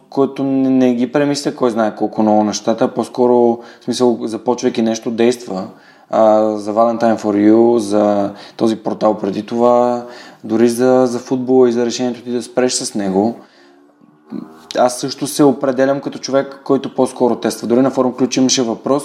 който 0.10 0.44
не, 0.44 0.70
не 0.70 0.94
ги 0.94 1.12
премисля 1.12 1.56
кой 1.56 1.72
знае 1.72 1.96
колко 1.96 2.22
много 2.22 2.44
нещата, 2.44 2.94
по-скоро, 2.94 3.34
в 3.82 3.84
смисъл, 3.84 4.20
започвайки 4.24 4.82
нещо, 4.82 5.12
действа. 5.12 5.68
А, 6.12 6.56
за 6.58 6.74
Valentine 6.74 7.18
for 7.18 7.52
You, 7.52 7.78
за 7.78 8.32
този 8.58 8.76
портал 8.76 9.18
преди 9.18 9.46
това, 9.46 10.06
дори 10.44 10.70
за, 10.70 11.06
за 11.08 11.20
футбола 11.20 11.70
и 11.70 11.72
за 11.72 11.86
решението 11.86 12.22
ти 12.22 12.32
да 12.32 12.44
спреш 12.44 12.74
с 12.74 12.96
него. 12.96 13.36
Аз 14.78 15.00
също 15.00 15.28
се 15.28 15.44
определям 15.44 16.02
като 16.02 16.20
човек, 16.20 16.62
който 16.64 16.96
по-скоро 16.96 17.36
тества. 17.36 17.68
Дори 17.68 17.82
на 17.82 17.92
форум 17.92 18.14
ключ 18.14 18.38
имаше 18.38 18.62
въпрос 18.62 19.04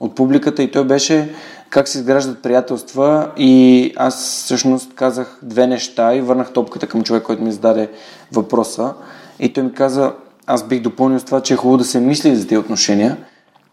от 0.00 0.14
публиката 0.14 0.62
и 0.62 0.70
той 0.70 0.84
беше 0.84 1.34
как 1.70 1.88
се 1.88 1.98
изграждат 1.98 2.42
приятелства 2.42 3.30
и 3.36 3.92
аз 3.96 4.14
всъщност 4.44 4.94
казах 4.94 5.38
две 5.42 5.66
неща 5.66 6.14
и 6.14 6.20
върнах 6.20 6.52
топката 6.52 6.86
към 6.86 7.02
човек, 7.02 7.22
който 7.22 7.42
ми 7.42 7.52
зададе 7.52 7.90
въпроса 8.32 8.94
и 9.38 9.52
той 9.52 9.64
ми 9.64 9.72
каза, 9.72 10.12
аз 10.46 10.68
бих 10.68 10.82
допълнил 10.82 11.18
с 11.18 11.24
това, 11.24 11.40
че 11.40 11.54
е 11.54 11.56
хубаво 11.56 11.78
да 11.78 11.84
се 11.84 12.00
мисли 12.00 12.36
за 12.36 12.42
тези 12.46 12.58
отношения, 12.58 13.16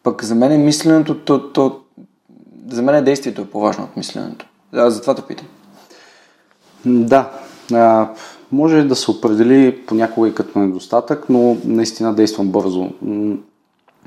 пък 0.03 0.23
за 0.23 0.35
мен 0.35 0.51
е 0.51 0.57
мисленето, 0.57 1.17
то, 1.17 1.51
то, 1.51 1.80
за 2.71 2.81
мен 2.81 2.95
е 2.95 3.01
действието 3.01 3.41
е 3.41 3.49
по-важно 3.49 3.83
от 3.83 3.97
мисленето. 3.97 4.45
Да, 4.73 4.91
затова 4.91 5.15
те 5.15 5.21
питам. 5.21 5.47
Да, 6.85 7.29
а, 7.73 8.09
може 8.51 8.83
да 8.83 8.95
се 8.95 9.11
определи 9.11 9.77
понякога 9.87 10.27
и 10.27 10.33
като 10.33 10.59
недостатък, 10.59 11.25
но 11.29 11.57
наистина 11.65 12.13
действам 12.13 12.47
бързо. 12.47 12.89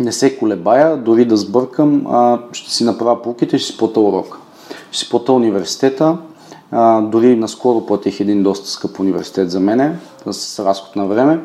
Не 0.00 0.12
се 0.12 0.38
колебая, 0.38 0.96
дори 0.96 1.24
да 1.24 1.36
сбъркам, 1.36 2.06
а, 2.06 2.38
ще 2.52 2.70
си 2.70 2.84
направя 2.84 3.22
полките 3.22 3.58
ще 3.58 3.72
си 3.72 3.78
плата 3.78 4.00
урока. 4.00 4.38
Ще 4.90 5.04
си 5.04 5.10
плата 5.10 5.32
университета, 5.32 6.16
а, 6.70 7.00
дори 7.00 7.36
наскоро 7.36 7.86
платих 7.86 8.20
един 8.20 8.42
доста 8.42 8.68
скъп 8.68 9.00
университет 9.00 9.50
за 9.50 9.60
мене, 9.60 9.98
с 10.30 10.64
разход 10.64 10.96
на 10.96 11.06
време, 11.06 11.40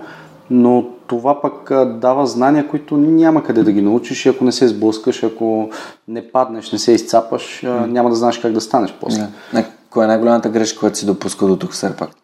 но 0.50 0.86
това 1.08 1.42
пък 1.42 1.72
дава 2.00 2.28
знания, 2.28 2.68
които 2.68 2.98
няма 2.98 3.44
къде 3.44 3.64
да 3.64 3.72
ги 3.72 3.82
научиш 3.82 4.26
ако 4.26 4.44
не 4.44 4.52
се 4.52 4.68
сблъскаш, 4.68 5.24
ако 5.24 5.70
не 6.08 6.32
паднеш, 6.32 6.72
не 6.72 6.80
се 6.80 6.92
изцапаш, 6.92 7.62
няма 7.64 8.10
да 8.10 8.16
знаеш 8.16 8.38
как 8.38 8.52
да 8.52 8.62
станеш 8.62 8.94
после. 9.02 9.28
Yeah. 9.54 9.66
Коя 9.90 10.04
е 10.04 10.08
най-голямата 10.08 10.50
грешка, 10.50 10.80
която 10.80 10.98
си 10.98 11.06
допускал 11.06 11.48
до 11.48 11.56
тук 11.56 11.72
в 11.72 11.78
Серпакт? 11.78 12.18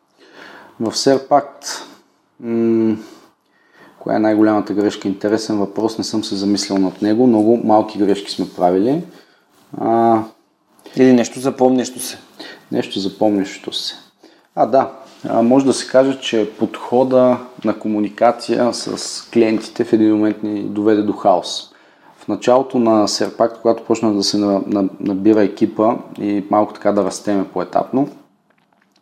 В 0.79 0.97
Серпакт, 0.97 1.65
м- 2.39 2.95
коя 3.99 4.15
е 4.15 4.19
най-голямата 4.19 4.73
грешка? 4.73 5.07
Интересен 5.07 5.57
въпрос, 5.57 5.97
не 5.97 6.03
съм 6.03 6.23
се 6.23 6.35
замислял 6.35 6.77
над 6.77 7.01
него. 7.01 7.27
Много 7.27 7.57
малки 7.63 7.97
грешки 7.97 8.31
сме 8.31 8.45
правили. 8.57 9.03
А... 9.77 10.19
Или 10.95 11.13
нещо 11.13 11.39
запомнящо 11.39 11.99
се. 11.99 12.17
Нещо 12.71 12.99
запомнящо 12.99 13.73
се. 13.73 13.95
А, 14.55 14.65
да. 14.65 14.91
Може 15.33 15.65
да 15.65 15.73
се 15.73 15.87
каже, 15.87 16.19
че 16.19 16.51
подхода 16.59 17.37
на 17.65 17.79
комуникация 17.79 18.73
с 18.73 19.21
клиентите 19.33 19.83
в 19.83 19.93
един 19.93 20.15
момент 20.15 20.43
ни 20.43 20.63
доведе 20.63 21.01
до 21.01 21.13
хаос. 21.13 21.71
В 22.17 22.27
началото 22.27 22.79
на 22.79 23.07
Серпакт, 23.07 23.57
когато 23.61 23.83
почна 23.83 24.13
да 24.13 24.23
се 24.23 24.37
набира 24.99 25.43
екипа 25.43 25.95
и 26.19 26.43
малко 26.49 26.73
така 26.73 26.91
да 26.91 27.03
растеме 27.03 27.47
поетапно, 27.47 28.09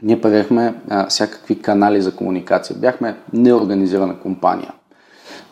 ние 0.02 0.22
правихме 0.22 0.76
всякакви 1.10 1.62
канали 1.62 2.02
за 2.02 2.16
комуникация. 2.16 2.76
Бяхме 2.76 3.16
неорганизирана 3.34 4.20
компания. 4.20 4.74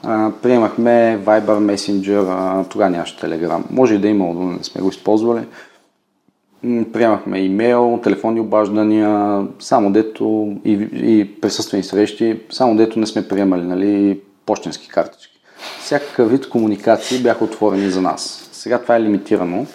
А, 0.03 0.32
приемахме 0.41 1.19
Viber 1.26 1.76
Messenger, 1.76 2.69
тогава 2.69 2.89
нямаше 2.89 3.17
Telegram. 3.17 3.63
Може 3.69 3.95
и 3.95 3.99
да 3.99 4.07
има, 4.07 4.26
но 4.26 4.43
не 4.43 4.63
сме 4.63 4.82
го 4.82 4.89
използвали. 4.89 5.45
Приемахме 6.93 7.39
имейл, 7.39 7.99
телефонни 8.03 8.39
обаждания, 8.39 9.41
само 9.59 9.91
дето 9.91 10.55
и, 10.66 10.72
и 10.93 11.41
присъствени 11.41 11.84
срещи, 11.84 12.39
само 12.49 12.76
дето 12.76 12.99
не 12.99 13.07
сме 13.07 13.28
приемали 13.28 13.66
нали, 13.66 14.20
почтенски 14.45 14.89
картички. 14.89 15.39
Всякакъв 15.80 16.32
вид 16.32 16.49
комуникации 16.49 17.20
бяха 17.20 17.43
отворени 17.43 17.89
за 17.89 18.01
нас. 18.01 18.49
Сега 18.51 18.82
това 18.82 18.95
е 18.95 19.01
лимитирано. 19.01 19.66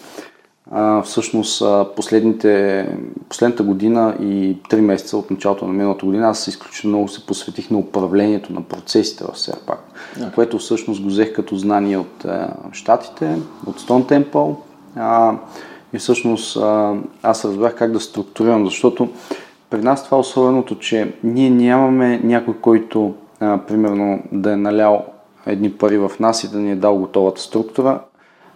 А, 0.71 1.03
всъщност 1.03 1.63
последните, 1.97 2.87
последната 3.29 3.63
година 3.63 4.17
и 4.21 4.57
3 4.71 4.81
месеца 4.81 5.17
от 5.17 5.31
началото 5.31 5.67
на 5.67 5.73
миналата 5.73 6.07
година 6.07 6.29
аз 6.29 6.47
изключително 6.47 6.97
много 6.97 7.09
се 7.09 7.27
посветих 7.27 7.71
на 7.71 7.79
управлението 7.79 8.53
на 8.53 8.63
процесите 8.63 9.25
в 9.25 9.39
Серпак, 9.39 9.79
okay. 10.19 10.35
което 10.35 10.59
всъщност 10.59 11.03
го 11.03 11.09
взех 11.09 11.33
като 11.33 11.57
знание 11.57 11.99
от 11.99 12.25
а, 12.25 12.55
Штатите, 12.73 13.37
от 13.67 13.81
Stone 13.81 14.25
Temple 14.25 14.55
а, 14.97 15.35
и 15.97 15.99
всъщност 15.99 16.57
аз 17.23 17.45
разбрах 17.45 17.75
как 17.75 17.93
да 17.93 18.01
структурирам, 18.01 18.65
защото 18.65 19.09
при 19.71 19.83
нас 19.83 20.05
това 20.05 20.17
е 20.17 20.21
особеното, 20.21 20.79
че 20.79 21.15
ние 21.25 21.51
нямаме 21.51 22.21
някой, 22.25 22.55
който 22.55 23.15
а, 23.41 23.59
примерно 23.59 24.23
да 24.33 24.53
е 24.53 24.57
налял 24.57 25.05
едни 25.47 25.73
пари 25.73 25.99
в 25.99 26.11
нас 26.21 26.45
и 26.45 26.51
да 26.51 26.59
ни 26.59 26.73
е 26.73 26.77
дал 26.77 26.97
готовата 26.97 27.41
структура, 27.41 28.01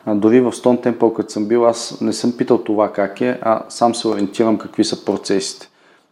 а, 0.07 0.15
дори 0.15 0.41
в 0.41 0.53
Stone 0.53 0.87
Temple, 0.87 1.13
като 1.13 1.33
съм 1.33 1.47
бил, 1.47 1.67
аз 1.67 2.01
не 2.01 2.13
съм 2.13 2.37
питал 2.37 2.59
това 2.59 2.93
как 2.93 3.21
е, 3.21 3.39
а 3.43 3.63
сам 3.69 3.95
се 3.95 4.09
ориентирам 4.09 4.59
какви 4.59 4.85
са 4.85 5.05
процесите. 5.05 5.69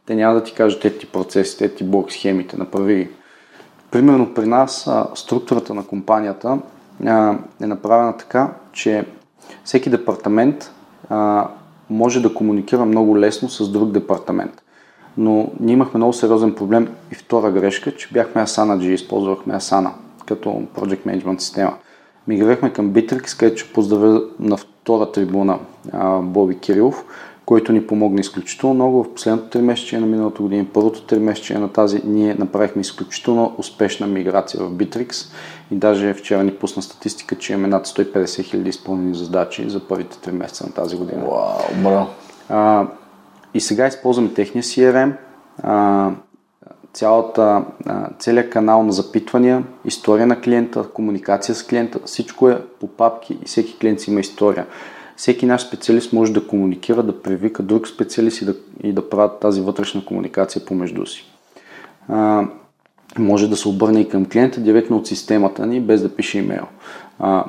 Те 0.07 0.15
няма 0.15 0.35
да 0.35 0.43
ти 0.43 0.55
кажат 0.55 0.85
ети 0.85 1.07
процесите, 1.07 1.65
ети 1.65 1.85
блок 1.85 2.13
схемите, 2.13 2.57
направи 2.57 2.95
ги. 2.95 3.09
Примерно 3.91 4.35
при 4.35 4.47
нас 4.47 4.87
а, 4.87 5.07
структурата 5.15 5.75
на 5.75 5.87
компанията 5.87 6.59
а, 7.07 7.37
е 7.63 7.67
направена 7.67 8.17
така, 8.17 8.51
че 8.73 9.05
всеки 9.65 9.91
департамент 9.91 10.73
а, 11.09 11.49
може 11.91 12.23
да 12.23 12.35
комуникира 12.35 12.85
много 12.85 13.19
лесно 13.19 13.49
с 13.49 13.73
друг 13.73 13.91
департамент. 13.91 14.63
Но 15.17 15.51
ние 15.61 15.73
имахме 15.73 15.99
много 15.99 16.13
сериозен 16.13 16.55
проблем 16.55 16.89
и 17.13 17.15
втора 17.15 17.51
грешка, 17.51 17.97
че 17.97 18.09
бяхме 18.13 18.43
Asana 18.43 18.79
G, 18.79 18.83
използвахме 18.83 19.55
Asana 19.55 19.91
като 20.27 20.49
Project 20.49 21.07
Management 21.07 21.39
система 21.39 21.73
мигрирахме 22.29 22.73
към 22.73 22.91
Bittrex, 22.91 23.39
където 23.39 23.61
ще 23.61 23.73
поздравя 23.73 24.23
на 24.41 24.57
втора 24.57 25.13
трибуна 25.13 25.59
а, 25.93 26.19
Боби 26.19 26.59
Кирилов, 26.59 27.05
който 27.49 27.73
ни 27.73 27.87
помогна 27.87 28.21
изключително 28.21 28.75
много 28.75 29.05
в 29.05 29.15
последното 29.15 29.49
три 29.49 29.63
месече 29.63 30.01
на 30.01 30.07
миналата 30.07 30.43
година, 30.43 30.67
първото 30.73 31.03
три 31.03 31.19
месече 31.19 31.59
на 31.59 31.73
тази, 31.73 32.03
ние 32.05 32.35
направихме 32.35 32.81
изключително 32.81 33.55
успешна 33.59 34.07
миграция 34.07 34.65
в 34.65 34.71
Bittrex 34.71 35.33
и 35.71 35.77
даже 35.77 36.15
вчера 36.15 36.45
ни 36.45 36.55
пусна 36.55 36.83
статистика, 36.83 37.37
че 37.37 37.53
имаме 37.53 37.69
над 37.69 37.87
150 37.87 38.43
хиляди 38.43 38.69
изпълнени 38.69 39.15
задачи 39.15 39.71
за 39.71 39.89
първите 39.89 40.19
три 40.19 40.33
месеца 40.33 40.67
на 40.67 40.73
тази 40.73 40.97
година. 40.97 41.25
Вау, 41.25 41.83
браво! 41.83 42.87
и 43.55 43.61
сега 43.61 43.87
използваме 43.87 44.35
техния 44.35 44.63
CRM, 44.63 45.13
а, 45.63 46.11
цялата, 46.93 47.65
целият 48.19 48.51
канал 48.51 48.83
на 48.83 48.93
запитвания, 48.93 49.65
история 49.85 50.27
на 50.27 50.41
клиента, 50.41 50.83
комуникация 50.83 51.55
с 51.55 51.67
клиента, 51.67 51.99
всичко 52.05 52.49
е 52.49 52.63
по 52.81 52.87
папки 52.87 53.39
и 53.43 53.47
всеки 53.47 53.79
клиент 53.79 54.01
си 54.01 54.11
има 54.11 54.21
история. 54.21 54.67
Всеки 55.19 55.47
наш 55.47 55.63
специалист 55.63 56.13
може 56.13 56.33
да 56.33 56.47
комуникира, 56.47 57.03
да 57.03 57.23
привика 57.23 57.63
друг 57.63 57.89
специалист 57.89 58.43
и 58.43 58.45
да, 58.45 58.55
и 58.83 58.93
да 58.93 59.09
правят 59.09 59.41
тази 59.41 59.61
вътрешна 59.61 60.05
комуникация 60.05 60.65
помежду 60.65 61.07
си. 61.07 61.25
А, 62.09 62.47
може 63.19 63.51
да 63.51 63.57
се 63.57 63.69
обърне 63.69 64.01
и 64.01 64.09
към 64.09 64.27
клиента 64.27 64.61
директно 64.61 64.97
от 64.97 65.07
системата 65.07 65.67
ни, 65.67 65.81
без 65.81 66.03
да 66.03 66.17
пише 66.17 66.39
имейл. 66.39 66.67
А, 67.19 67.45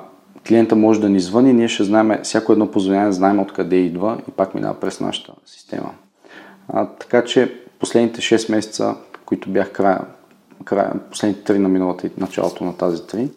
клиента 0.48 0.76
може 0.76 1.02
да 1.02 1.10
ни 1.10 1.20
звъни, 1.20 1.54
ние 1.54 1.68
ще 1.68 1.84
знаем, 1.84 2.20
всяко 2.24 2.52
едно 2.52 2.72
позвонение 2.72 3.12
знаем 3.12 3.40
откъде 3.40 3.76
идва 3.76 4.18
и 4.30 4.32
пак 4.32 4.56
минава 4.56 4.80
през 4.80 5.00
нашата 5.00 5.34
система. 5.46 5.92
А, 6.68 6.86
така 6.86 7.24
че 7.24 7.62
последните 7.80 8.22
6 8.22 8.52
месеца 8.52 8.96
които 9.30 9.50
бях 9.50 9.72
края, 9.72 10.02
края 10.66 10.94
последните 11.10 11.44
три 11.44 11.60
на 11.60 11.70
миналата 11.70 12.08
и 12.08 12.12
началото 12.18 12.64
на 12.64 12.78
тази 12.78 13.08
три, 13.08 13.30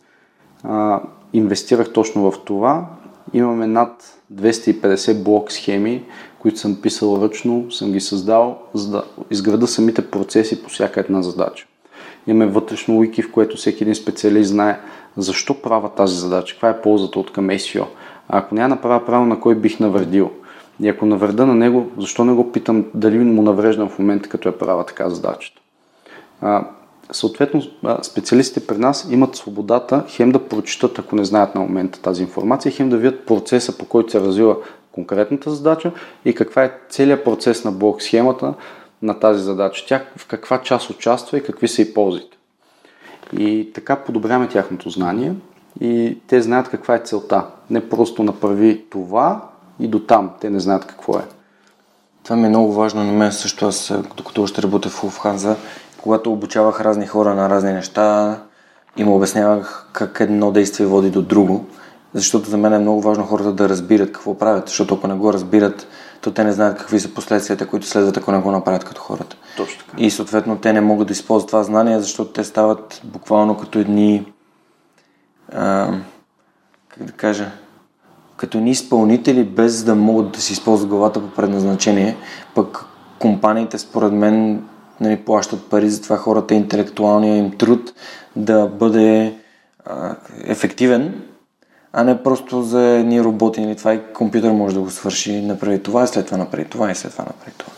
а, 0.64 1.00
инвестирах 1.32 1.92
точно 1.92 2.30
в 2.30 2.44
това. 2.44 2.86
Имаме 3.32 3.66
над 3.66 4.18
250 4.34 5.22
блок 5.22 5.52
схеми, 5.52 6.04
които 6.38 6.58
съм 6.58 6.80
писал 6.82 7.20
ръчно, 7.22 7.70
съм 7.70 7.92
ги 7.92 8.00
създал, 8.00 8.58
за 8.74 8.90
да 8.90 9.04
изграда 9.30 9.66
самите 9.66 10.10
процеси 10.10 10.62
по 10.62 10.68
всяка 10.68 11.00
една 11.00 11.22
задача. 11.22 11.66
Имаме 12.26 12.52
вътрешно 12.52 12.94
wiki, 12.94 13.22
в 13.22 13.32
което 13.32 13.56
всеки 13.56 13.84
един 13.84 13.94
специалист 13.94 14.50
знае 14.50 14.80
защо 15.16 15.62
правя 15.62 15.88
тази 15.88 16.16
задача, 16.16 16.54
каква 16.54 16.68
е 16.68 16.80
ползата 16.80 17.18
от 17.18 17.32
към 17.32 17.48
SEO. 17.48 17.86
А 18.28 18.38
ако 18.38 18.54
няма 18.54 18.68
направя 18.68 19.06
правилно, 19.06 19.28
на 19.28 19.40
кой 19.40 19.54
бих 19.54 19.80
навредил. 19.80 20.30
И 20.80 20.88
ако 20.88 21.06
навреда 21.06 21.46
на 21.46 21.54
него, 21.54 21.90
защо 21.98 22.24
не 22.24 22.32
го 22.32 22.52
питам 22.52 22.84
дали 22.94 23.18
му 23.18 23.42
навреждам 23.42 23.88
в 23.88 23.98
момента, 23.98 24.28
като 24.28 24.48
я 24.48 24.58
правя 24.58 24.86
така 24.86 25.10
задачата. 25.10 25.60
Съответно, 27.12 27.62
специалистите 28.02 28.66
при 28.66 28.78
нас 28.78 29.06
имат 29.10 29.36
свободата 29.36 30.04
хем 30.08 30.32
да 30.32 30.48
прочитат, 30.48 30.98
ако 30.98 31.16
не 31.16 31.24
знаят 31.24 31.54
на 31.54 31.60
момента 31.60 32.00
тази 32.00 32.22
информация, 32.22 32.72
хем 32.72 32.88
да 32.90 32.96
видят 32.96 33.26
процеса, 33.26 33.78
по 33.78 33.84
който 33.84 34.10
се 34.10 34.20
развива 34.20 34.56
конкретната 34.92 35.50
задача 35.50 35.92
и 36.24 36.34
каква 36.34 36.64
е 36.64 36.72
целият 36.90 37.24
процес 37.24 37.64
на 37.64 37.72
блок 37.72 38.02
схемата 38.02 38.54
на 39.02 39.20
тази 39.20 39.42
задача. 39.42 39.84
Тя 39.88 40.04
в 40.16 40.26
каква 40.26 40.62
част 40.62 40.90
участва 40.90 41.38
и 41.38 41.42
какви 41.42 41.68
са 41.68 41.82
и 41.82 41.94
ползите. 41.94 42.36
И 43.38 43.70
така 43.74 43.96
подобряваме 43.96 44.48
тяхното 44.48 44.90
знание 44.90 45.34
и 45.80 46.18
те 46.26 46.42
знаят 46.42 46.68
каква 46.68 46.94
е 46.94 47.02
целта. 47.04 47.46
Не 47.70 47.88
просто 47.88 48.22
направи 48.22 48.84
това 48.90 49.48
и 49.80 49.88
до 49.88 49.98
там. 49.98 50.30
Те 50.40 50.50
не 50.50 50.60
знаят 50.60 50.86
какво 50.86 51.18
е. 51.18 51.22
Това 52.24 52.36
ми 52.36 52.46
е 52.46 52.48
много 52.48 52.72
важно 52.72 53.04
на 53.04 53.12
мен 53.12 53.32
също. 53.32 53.66
Аз, 53.66 53.92
докато 54.16 54.42
още 54.42 54.62
работя 54.62 54.88
в 54.88 55.04
Уфханза, 55.04 55.56
когато 56.02 56.32
обучавах 56.32 56.80
разни 56.80 57.06
хора 57.06 57.34
на 57.34 57.50
разни 57.50 57.72
неща, 57.72 58.38
им 58.96 59.08
обяснявах 59.08 59.88
как 59.92 60.20
едно 60.20 60.52
действие 60.52 60.86
води 60.86 61.10
до 61.10 61.22
друго. 61.22 61.66
защото 62.14 62.50
за 62.50 62.56
мен 62.58 62.72
е 62.72 62.78
много 62.78 63.00
важно 63.00 63.24
хората 63.24 63.52
да 63.52 63.68
разбират 63.68 64.12
какво 64.12 64.38
правят, 64.38 64.68
защото 64.68 64.94
ако 64.94 65.06
не 65.06 65.14
го 65.14 65.32
разбират, 65.32 65.86
то 66.20 66.30
те 66.30 66.44
не 66.44 66.52
знаят 66.52 66.78
какви 66.78 67.00
са 67.00 67.14
последствията, 67.14 67.66
които 67.66 67.86
следват, 67.86 68.16
ако 68.16 68.32
не 68.32 68.38
го 68.38 68.50
направят 68.50 68.84
като 68.84 69.00
хората. 69.00 69.36
Точно 69.56 69.84
така. 69.84 70.02
И 70.02 70.10
съответно 70.10 70.58
те 70.58 70.72
не 70.72 70.80
могат 70.80 71.06
да 71.06 71.12
използват 71.12 71.48
това 71.48 71.62
знание, 71.62 72.00
защото 72.00 72.32
те 72.32 72.44
стават 72.44 73.00
буквално 73.04 73.56
като 73.56 73.78
едни, 73.78 74.32
а, 75.52 75.94
как 76.88 77.04
да 77.04 77.12
кажа, 77.12 77.50
като 78.36 78.60
ни 78.60 78.70
изпълнители, 78.70 79.44
без 79.44 79.84
да 79.84 79.94
могат 79.94 80.32
да 80.32 80.40
си 80.40 80.52
използват 80.52 80.88
главата 80.88 81.20
по 81.20 81.30
предназначение, 81.30 82.16
пък 82.54 82.84
компаниите, 83.18 83.78
според 83.78 84.12
мен, 84.12 84.62
нали, 85.02 85.16
плащат 85.16 85.70
пари 85.70 85.90
за 85.90 86.02
това 86.02 86.16
хората, 86.16 86.54
интелектуалния 86.54 87.36
им 87.36 87.50
труд 87.58 87.92
да 88.36 88.66
бъде 88.66 89.34
а, 89.84 90.16
ефективен, 90.44 91.22
а 91.92 92.04
не 92.04 92.22
просто 92.22 92.62
за 92.62 92.82
едни 92.82 93.24
роботи 93.24 93.62
или 93.62 93.76
това 93.76 93.94
и 93.94 94.00
компютър 94.14 94.52
може 94.52 94.74
да 94.74 94.80
го 94.80 94.90
свърши, 94.90 95.42
направи 95.42 95.82
това 95.82 96.04
и 96.04 96.06
след 96.06 96.26
това 96.26 96.38
направи 96.38 96.64
това 96.64 96.90
и 96.90 96.94
след 96.94 97.12
това 97.12 97.24
направи 97.24 97.52
това. 97.58 97.72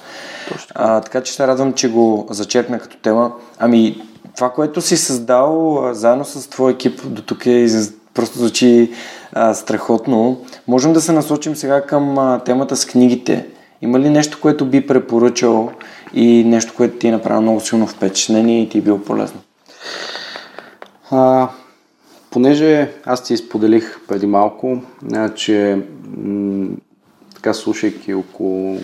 Точно. 0.49 0.73
А, 0.75 1.01
така 1.01 1.21
че 1.21 1.33
се 1.33 1.47
радвам, 1.47 1.73
че 1.73 1.91
го 1.91 2.27
зачерпна 2.31 2.79
като 2.79 2.97
тема. 2.97 3.33
Ами, 3.59 4.03
това, 4.37 4.51
което 4.51 4.81
си 4.81 4.97
създал 4.97 5.85
а, 5.87 5.95
заедно 5.95 6.25
с 6.25 6.51
твой 6.51 6.73
екип 6.73 7.01
до 7.05 7.23
тук 7.23 7.47
е 7.47 7.67
просто 8.15 8.39
звучи 8.39 8.93
а, 9.33 9.55
страхотно. 9.55 10.41
Можем 10.69 10.93
да 10.93 11.01
се 11.01 11.13
насочим 11.13 11.57
сега 11.57 11.81
към 11.81 12.19
а, 12.19 12.39
темата 12.45 12.77
с 12.77 12.87
книгите. 12.87 13.47
Има 13.85 14.01
ли 14.01 14.11
нещо, 14.11 14.39
което 14.41 14.67
би 14.67 14.87
препоръчал 14.87 15.73
и 16.15 16.45
нещо, 16.45 16.73
което 16.77 16.99
ти 16.99 17.09
е 17.09 17.13
направило 17.13 17.43
много 17.43 17.61
силно 17.61 17.87
впечатление 17.87 18.63
и 18.63 18.69
ти 18.69 18.79
е 18.79 18.81
било 18.81 18.99
полезно? 18.99 19.41
А, 21.11 21.49
понеже 22.31 22.93
аз 23.05 23.25
ти 23.25 23.35
изподелих 23.35 24.01
преди 24.09 24.27
малко, 24.27 24.83
че 25.35 25.83
м- 26.17 26.69
така 27.35 27.55
слушайки 27.55 28.15
около 28.15 28.79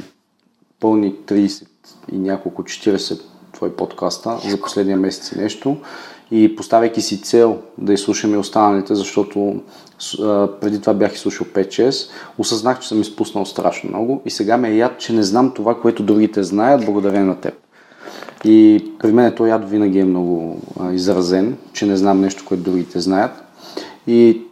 пълни 0.80 1.14
30 1.14 1.66
и 2.12 2.18
няколко 2.18 2.62
40 2.62 3.22
твои 3.52 3.70
подкаста 3.70 4.38
за 4.48 4.60
последния 4.60 4.96
месец 4.96 5.32
и 5.32 5.38
нещо 5.38 5.76
и 6.30 6.56
поставяйки 6.56 7.00
си 7.00 7.22
цел 7.22 7.58
да 7.78 7.92
изслушаме 7.92 8.36
останалите, 8.36 8.94
защото 8.94 9.60
преди 10.60 10.80
това 10.80 10.94
бях 10.94 11.14
изслушал 11.14 11.46
5-6, 11.46 12.10
осъзнах, 12.38 12.80
че 12.80 12.88
съм 12.88 13.00
изпуснал 13.00 13.46
страшно 13.46 13.90
много 13.90 14.22
и 14.24 14.30
сега 14.30 14.56
ме 14.56 14.68
е 14.68 14.76
яд, 14.76 14.98
че 14.98 15.12
не 15.12 15.22
знам 15.22 15.52
това, 15.54 15.80
което 15.80 16.02
другите 16.02 16.42
знаят, 16.42 16.84
благодарение 16.84 17.24
на 17.24 17.40
теб. 17.40 17.54
И 18.44 18.84
при 18.98 19.12
мен 19.12 19.34
този 19.34 19.50
яд 19.50 19.70
винаги 19.70 19.98
е 19.98 20.04
много 20.04 20.60
изразен, 20.92 21.56
че 21.72 21.86
не 21.86 21.96
знам 21.96 22.20
нещо, 22.20 22.44
което 22.48 22.62
другите 22.62 23.00
знаят. 23.00 23.42
И 24.06 24.42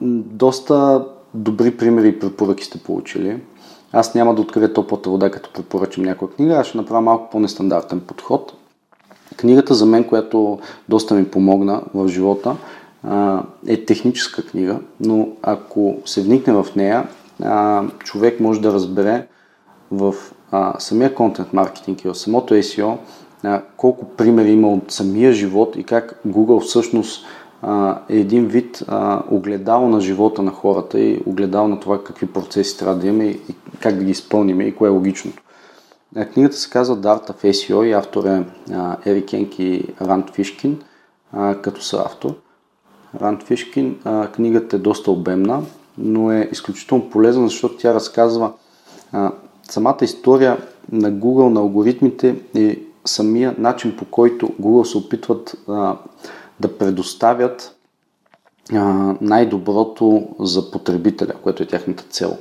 доста 0.00 1.06
добри 1.34 1.76
примери 1.76 2.08
и 2.08 2.18
препоръки 2.18 2.64
сте 2.64 2.78
получили. 2.78 3.40
Аз 3.92 4.14
няма 4.14 4.34
да 4.34 4.42
открия 4.42 4.72
топлата 4.72 5.10
вода, 5.10 5.30
като 5.30 5.52
препоръчам 5.52 6.04
някоя 6.04 6.30
книга, 6.30 6.54
аз 6.54 6.66
ще 6.66 6.76
направя 6.76 7.00
малко 7.00 7.30
по-нестандартен 7.30 8.00
подход. 8.00 8.52
Книгата 9.38 9.74
за 9.74 9.86
мен, 9.86 10.04
която 10.04 10.58
доста 10.88 11.14
ми 11.14 11.24
помогна 11.24 11.82
в 11.94 12.08
живота, 12.08 12.56
е 13.66 13.84
техническа 13.84 14.46
книга, 14.46 14.80
но 15.00 15.28
ако 15.42 15.96
се 16.04 16.22
вникне 16.22 16.52
в 16.52 16.66
нея, 16.76 17.08
човек 17.98 18.40
може 18.40 18.60
да 18.60 18.72
разбере 18.72 19.26
в 19.90 20.14
самия 20.78 21.14
контент 21.14 21.52
маркетинг 21.52 22.04
и 22.04 22.08
в 22.08 22.14
самото 22.14 22.54
SEO 22.54 22.96
колко 23.76 24.04
примери 24.04 24.50
има 24.50 24.68
от 24.68 24.92
самия 24.92 25.32
живот 25.32 25.76
и 25.76 25.84
как 25.84 26.20
Google 26.28 26.60
всъщност 26.60 27.26
е 28.08 28.16
един 28.16 28.46
вид 28.46 28.82
огледал 29.30 29.88
на 29.88 30.00
живота 30.00 30.42
на 30.42 30.50
хората 30.50 31.00
и 31.00 31.20
огледал 31.26 31.68
на 31.68 31.80
това 31.80 32.04
какви 32.04 32.26
процеси 32.26 32.78
трябва 32.78 33.00
да 33.00 33.06
имаме 33.06 33.24
и 33.24 33.40
как 33.80 33.96
да 33.96 34.04
ги 34.04 34.10
изпълним 34.10 34.60
и 34.60 34.74
кое 34.74 34.88
е 34.88 34.92
логичното. 34.92 35.42
Книгата 36.32 36.56
се 36.56 36.70
казва 36.70 36.96
Дарта 36.96 37.32
в 37.32 37.42
SEO 37.42 37.84
и 37.84 37.92
автор 37.92 38.24
е 38.24 38.44
Ерик 39.06 39.32
Енк 39.32 39.58
и 39.58 39.94
Ранд 40.00 40.30
Фишкин, 40.30 40.82
като 41.62 41.82
са 41.82 42.02
автор. 42.06 42.34
Ранд 43.20 43.42
Фишкин, 43.42 43.98
книгата 44.34 44.76
е 44.76 44.78
доста 44.78 45.10
обемна, 45.10 45.62
но 45.98 46.32
е 46.32 46.48
изключително 46.52 47.10
полезна, 47.10 47.48
защото 47.48 47.76
тя 47.76 47.94
разказва 47.94 48.52
самата 49.70 49.98
история 50.02 50.58
на 50.92 51.12
Google, 51.12 51.48
на 51.48 51.60
алгоритмите 51.60 52.36
и 52.54 52.82
самия 53.04 53.54
начин 53.58 53.96
по 53.96 54.04
който 54.04 54.48
Google 54.48 54.84
се 54.84 54.98
опитват 54.98 55.56
да 56.60 56.78
предоставят 56.78 57.76
най-доброто 59.20 60.28
за 60.40 60.70
потребителя, 60.70 61.32
което 61.42 61.62
е 61.62 61.66
тяхната 61.66 62.04
цел. 62.10 62.38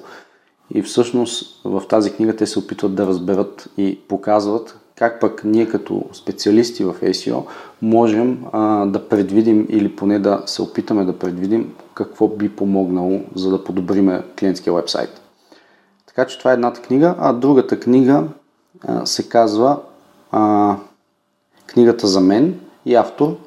И 0.73 0.81
всъщност 0.81 1.61
в 1.65 1.83
тази 1.89 2.11
книга 2.11 2.35
те 2.35 2.47
се 2.47 2.59
опитват 2.59 2.95
да 2.95 3.07
разберат 3.07 3.69
и 3.77 3.99
показват 4.07 4.79
как 4.95 5.19
пък 5.19 5.41
ние 5.43 5.69
като 5.69 6.03
специалисти 6.13 6.83
в 6.83 6.95
SEO 7.01 7.43
можем 7.81 8.45
а, 8.51 8.85
да 8.85 9.09
предвидим 9.09 9.67
или 9.69 9.95
поне 9.95 10.19
да 10.19 10.43
се 10.45 10.61
опитаме 10.61 11.05
да 11.05 11.19
предвидим 11.19 11.75
какво 11.93 12.27
би 12.27 12.49
помогнало 12.49 13.21
за 13.35 13.49
да 13.49 13.63
подобриме 13.63 14.23
клиентския 14.39 14.73
вебсайт. 14.73 15.21
Така 16.07 16.27
че 16.27 16.39
това 16.39 16.51
е 16.51 16.53
едната 16.53 16.81
книга, 16.81 17.15
а 17.19 17.33
другата 17.33 17.79
книга 17.79 18.23
а, 18.87 19.05
се 19.05 19.29
казва 19.29 19.79
а, 20.31 20.75
Книгата 21.67 22.07
за 22.07 22.21
мен 22.21 22.59
и 22.85 22.95
автор 22.95 23.37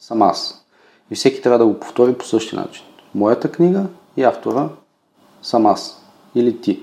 съм 0.00 0.22
аз. 0.22 0.64
И 1.10 1.14
всеки 1.14 1.42
трябва 1.42 1.58
да 1.58 1.66
го 1.66 1.80
повтори 1.80 2.14
по 2.14 2.24
същия 2.24 2.60
начин. 2.60 2.84
Моята 3.14 3.52
книга 3.52 3.86
и 4.16 4.22
автора 4.22 4.68
съм 5.46 5.66
аз 5.66 6.02
или 6.34 6.60
ти. 6.60 6.82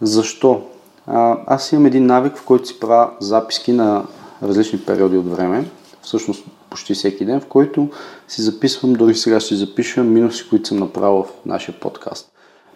Защо? 0.00 0.62
Аз 1.06 1.72
имам 1.72 1.86
един 1.86 2.06
навик, 2.06 2.36
в 2.36 2.44
който 2.44 2.68
си 2.68 2.80
правя 2.80 3.10
записки 3.20 3.72
на 3.72 4.06
различни 4.42 4.80
периоди 4.80 5.16
от 5.16 5.30
време, 5.30 5.70
всъщност 6.02 6.44
почти 6.70 6.94
всеки 6.94 7.24
ден, 7.24 7.40
в 7.40 7.46
който 7.46 7.88
си 8.28 8.42
записвам, 8.42 8.92
дори 8.92 9.14
сега 9.14 9.40
ще 9.40 9.54
запиша 9.54 10.02
минуси, 10.02 10.48
които 10.48 10.68
съм 10.68 10.78
направил 10.78 11.22
в 11.22 11.46
нашия 11.46 11.80
подкаст. 11.80 12.32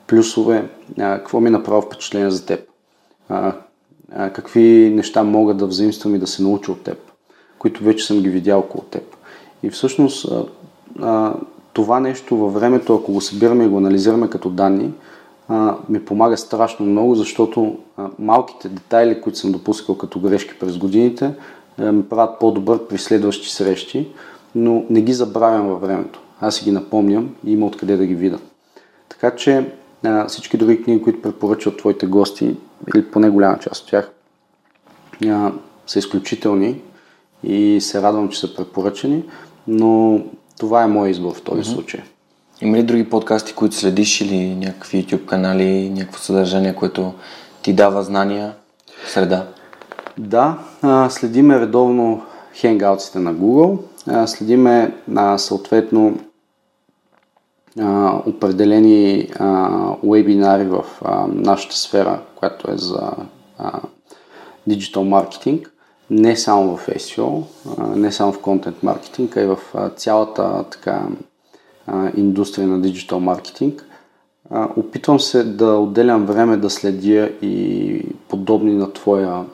Плюсове, 0.06 0.70
какво 0.98 1.40
ми 1.40 1.48
е 1.48 1.50
направило 1.50 1.82
впечатление 1.82 2.30
за 2.30 2.46
теб, 2.46 2.60
какви 4.12 4.92
неща 4.94 5.22
мога 5.22 5.54
да 5.54 5.66
взаимствам 5.66 6.14
и 6.14 6.18
да 6.18 6.26
се 6.26 6.42
науча 6.42 6.72
от 6.72 6.82
теб, 6.82 6.98
които 7.58 7.84
вече 7.84 8.06
съм 8.06 8.20
ги 8.20 8.28
видял 8.28 8.58
около 8.58 8.84
теб. 8.84 9.16
И 9.62 9.70
всъщност 9.70 10.26
това 11.78 12.00
нещо 12.00 12.36
във 12.36 12.54
времето, 12.54 12.94
ако 12.94 13.12
го 13.12 13.20
събираме 13.20 13.64
и 13.64 13.68
го 13.68 13.78
анализираме 13.78 14.30
като 14.30 14.50
данни, 14.50 14.92
ми 15.88 16.04
помага 16.04 16.36
страшно 16.36 16.86
много, 16.86 17.14
защото 17.14 17.76
малките 18.18 18.68
детайли, 18.68 19.20
които 19.20 19.38
съм 19.38 19.52
допускал 19.52 19.98
като 19.98 20.20
грешки 20.20 20.58
през 20.58 20.78
годините, 20.78 21.34
ми 21.78 22.08
правят 22.08 22.38
по-добър 22.40 22.86
при 22.86 22.98
следващи 22.98 23.48
срещи, 23.48 24.08
но 24.54 24.84
не 24.90 25.02
ги 25.02 25.12
забравям 25.12 25.68
във 25.68 25.80
времето. 25.80 26.20
Аз 26.40 26.54
си 26.54 26.64
ги 26.64 26.70
напомням 26.72 27.34
и 27.46 27.52
има 27.52 27.66
откъде 27.66 27.96
да 27.96 28.06
ги 28.06 28.14
видя. 28.14 28.38
Така 29.08 29.30
че 29.36 29.72
всички 30.28 30.56
други 30.56 30.82
книги, 30.82 31.02
които 31.02 31.22
препоръчват 31.22 31.76
твоите 31.76 32.06
гости, 32.06 32.56
или 32.94 33.04
поне 33.04 33.30
голяма 33.30 33.58
част 33.58 33.84
от 33.84 33.90
тях, 33.90 34.10
са 35.86 35.98
изключителни 35.98 36.80
и 37.42 37.78
се 37.80 38.02
радвам, 38.02 38.28
че 38.28 38.40
са 38.40 38.54
препоръчени, 38.54 39.24
но 39.68 40.20
това 40.58 40.82
е 40.82 40.86
мой 40.86 41.10
избор 41.10 41.34
в 41.34 41.42
този 41.42 41.62
mm-hmm. 41.62 41.74
случай. 41.74 42.00
Има 42.60 42.76
ли 42.76 42.82
други 42.82 43.10
подкасти, 43.10 43.54
които 43.54 43.74
следиш 43.74 44.20
или 44.20 44.54
някакви 44.54 45.06
YouTube 45.06 45.26
канали, 45.26 45.90
някакво 45.90 46.18
съдържание, 46.18 46.74
което 46.74 47.12
ти 47.62 47.72
дава 47.72 48.02
знания, 48.02 48.54
среда? 49.06 49.46
Да, 50.18 50.58
следиме 51.10 51.60
редовно 51.60 52.22
хенгаутсите 52.54 53.18
на 53.18 53.34
Google, 53.34 53.78
следиме 54.26 54.94
съответно 55.36 56.18
определени 58.26 59.28
вебинари 60.04 60.64
в 60.64 60.84
нашата 61.28 61.76
сфера, 61.76 62.20
която 62.34 62.70
е 62.70 62.76
за 62.76 63.10
диджитал 64.66 65.04
маркетинг, 65.04 65.72
не 66.10 66.36
само 66.36 66.76
в 66.76 66.86
SEO, 66.86 67.42
не 67.96 68.12
само 68.12 68.32
в 68.32 68.40
контент 68.40 68.82
маркетинг, 68.82 69.36
а 69.36 69.42
и 69.42 69.46
в 69.46 69.58
цялата 69.96 70.64
така 70.70 71.06
индустрия 72.16 72.68
на 72.68 72.80
диджитал 72.80 73.20
маркетинг. 73.20 73.84
Опитвам 74.76 75.20
се 75.20 75.44
да 75.44 75.66
отделям 75.66 76.26
време 76.26 76.56
да 76.56 76.70
следя 76.70 77.30
и 77.42 78.02
подобни 78.28 78.74
на 78.74 78.92
твоя 78.92 79.44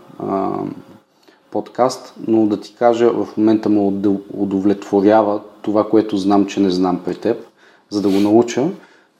подкаст, 1.51 2.15
но 2.27 2.47
да 2.47 2.61
ти 2.61 2.75
кажа, 2.75 3.11
в 3.11 3.29
момента 3.37 3.69
му 3.69 4.03
удовлетворява 4.37 5.41
това, 5.63 5.89
което 5.89 6.17
знам, 6.17 6.47
че 6.47 6.61
не 6.61 6.71
знам 6.71 7.01
при 7.05 7.15
теб, 7.15 7.47
за 7.91 8.03
да 8.03 8.09
го 8.09 8.21
науча. 8.21 8.69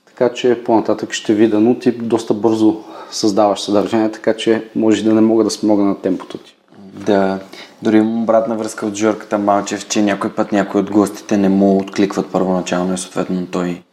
Така 0.05 0.33
че 0.33 0.63
по-нататък 0.63 1.13
ще 1.13 1.33
видя, 1.33 1.59
но 1.59 1.79
ти 1.79 1.91
доста 1.91 2.33
бързо 2.33 2.83
създаваш 3.11 3.61
съдържание, 3.61 4.11
така 4.11 4.33
че 4.33 4.69
може 4.75 5.03
да 5.03 5.13
не 5.13 5.21
мога 5.21 5.43
да 5.43 5.49
смогна 5.49 5.85
на 5.85 6.01
темпото 6.01 6.37
ти. 6.37 6.55
Да, 6.95 7.39
дори 7.81 7.97
имам 7.97 8.23
обратна 8.23 8.55
връзка 8.55 8.85
от 8.85 8.95
Жорката 8.95 9.37
Малчев, 9.37 9.87
че 9.87 10.01
някой 10.01 10.35
път 10.35 10.51
някой 10.51 10.81
от 10.81 10.91
гостите 10.91 11.37
не 11.37 11.49
му 11.49 11.77
откликват 11.77 12.31
първоначално 12.31 12.93
и 12.93 12.97
съответно 12.97 13.47
той, 13.47 13.83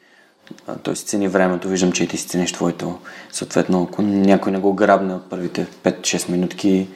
той 0.82 0.96
си 0.96 1.06
цени 1.06 1.28
времето. 1.28 1.68
Виждам, 1.68 1.92
че 1.92 2.04
и 2.04 2.08
ти 2.08 2.16
си 2.16 2.28
цениш 2.28 2.52
твоето. 2.52 2.98
Съответно, 3.32 3.88
ако 3.90 4.02
някой 4.02 4.52
не 4.52 4.58
го 4.58 4.72
грабне 4.72 5.14
от 5.14 5.30
първите 5.30 5.66
5-6 5.84 6.28
минутки, 6.28 6.88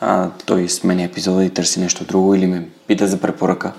а, 0.00 0.30
той 0.46 0.68
сменя 0.68 1.02
епизода 1.02 1.44
и 1.44 1.50
търси 1.50 1.80
нещо 1.80 2.04
друго 2.04 2.34
или 2.34 2.46
ме 2.46 2.68
пита 2.86 3.06
за 3.06 3.20
препоръка. 3.20 3.72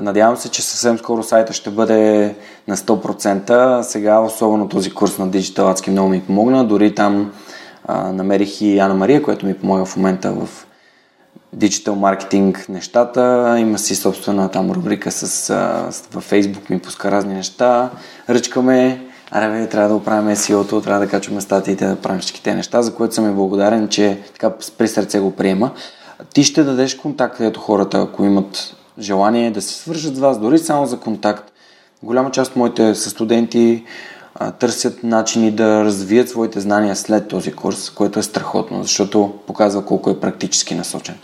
Надявам 0.00 0.36
се, 0.36 0.48
че 0.48 0.62
съвсем 0.62 0.98
скоро 0.98 1.22
сайта 1.22 1.52
ще 1.52 1.70
бъде 1.70 2.34
на 2.68 2.76
100%. 2.76 3.82
Сега, 3.82 4.20
особено 4.20 4.68
този 4.68 4.90
курс 4.90 5.18
на 5.18 5.28
Digital 5.28 5.74
Adski 5.74 5.90
много 5.90 6.08
ми 6.08 6.22
помогна. 6.22 6.64
Дори 6.64 6.94
там 6.94 7.32
а, 7.84 8.12
намерих 8.12 8.60
и 8.60 8.78
Ана 8.78 8.94
Мария, 8.94 9.22
която 9.22 9.46
ми 9.46 9.54
помага 9.54 9.84
в 9.84 9.96
момента 9.96 10.32
в 10.32 10.66
диджитал 11.52 11.94
маркетинг 11.94 12.66
нещата. 12.68 13.56
Има 13.58 13.78
си 13.78 13.96
собствена 13.96 14.48
там 14.48 14.70
рубрика 14.70 15.10
с, 15.10 15.50
а, 15.50 15.90
във 16.12 16.30
Facebook 16.30 16.70
ми 16.70 16.78
пуска 16.78 17.10
разни 17.10 17.34
неща. 17.34 17.90
Ръчкаме, 18.28 19.06
аре 19.30 19.48
бе, 19.48 19.68
трябва 19.68 19.88
да 19.88 19.94
оправим 19.94 20.36
SEO-то, 20.36 20.80
трябва 20.80 21.04
да 21.04 21.10
качваме 21.10 21.40
статиите, 21.40 21.86
да 21.86 21.96
правим 21.96 22.20
всички 22.20 22.42
те 22.42 22.54
неща, 22.54 22.82
за 22.82 22.94
което 22.94 23.14
съм 23.14 23.30
и 23.30 23.34
благодарен, 23.34 23.88
че 23.88 24.18
така 24.32 24.50
при 24.78 24.88
сърце 24.88 25.20
го 25.20 25.30
приема. 25.30 25.70
Ти 26.34 26.44
ще 26.44 26.64
дадеш 26.64 26.94
контакт, 26.94 27.36
където 27.36 27.60
хората, 27.60 27.98
ако 27.98 28.24
имат 28.24 28.76
желание 28.98 29.50
да 29.50 29.62
се 29.62 29.74
свържат 29.74 30.16
с 30.16 30.20
вас, 30.20 30.40
дори 30.40 30.58
само 30.58 30.86
за 30.86 31.00
контакт. 31.00 31.52
Голяма 32.02 32.30
част 32.30 32.50
от 32.50 32.56
моите 32.56 32.94
студенти 32.94 33.84
търсят 34.58 35.02
начини 35.02 35.50
да 35.50 35.84
развият 35.84 36.28
своите 36.28 36.60
знания 36.60 36.96
след 36.96 37.28
този 37.28 37.52
курс, 37.52 37.90
което 37.90 38.18
е 38.18 38.22
страхотно, 38.22 38.82
защото 38.82 39.32
показва 39.46 39.84
колко 39.84 40.10
е 40.10 40.20
практически 40.20 40.74
насочен. 40.74 41.14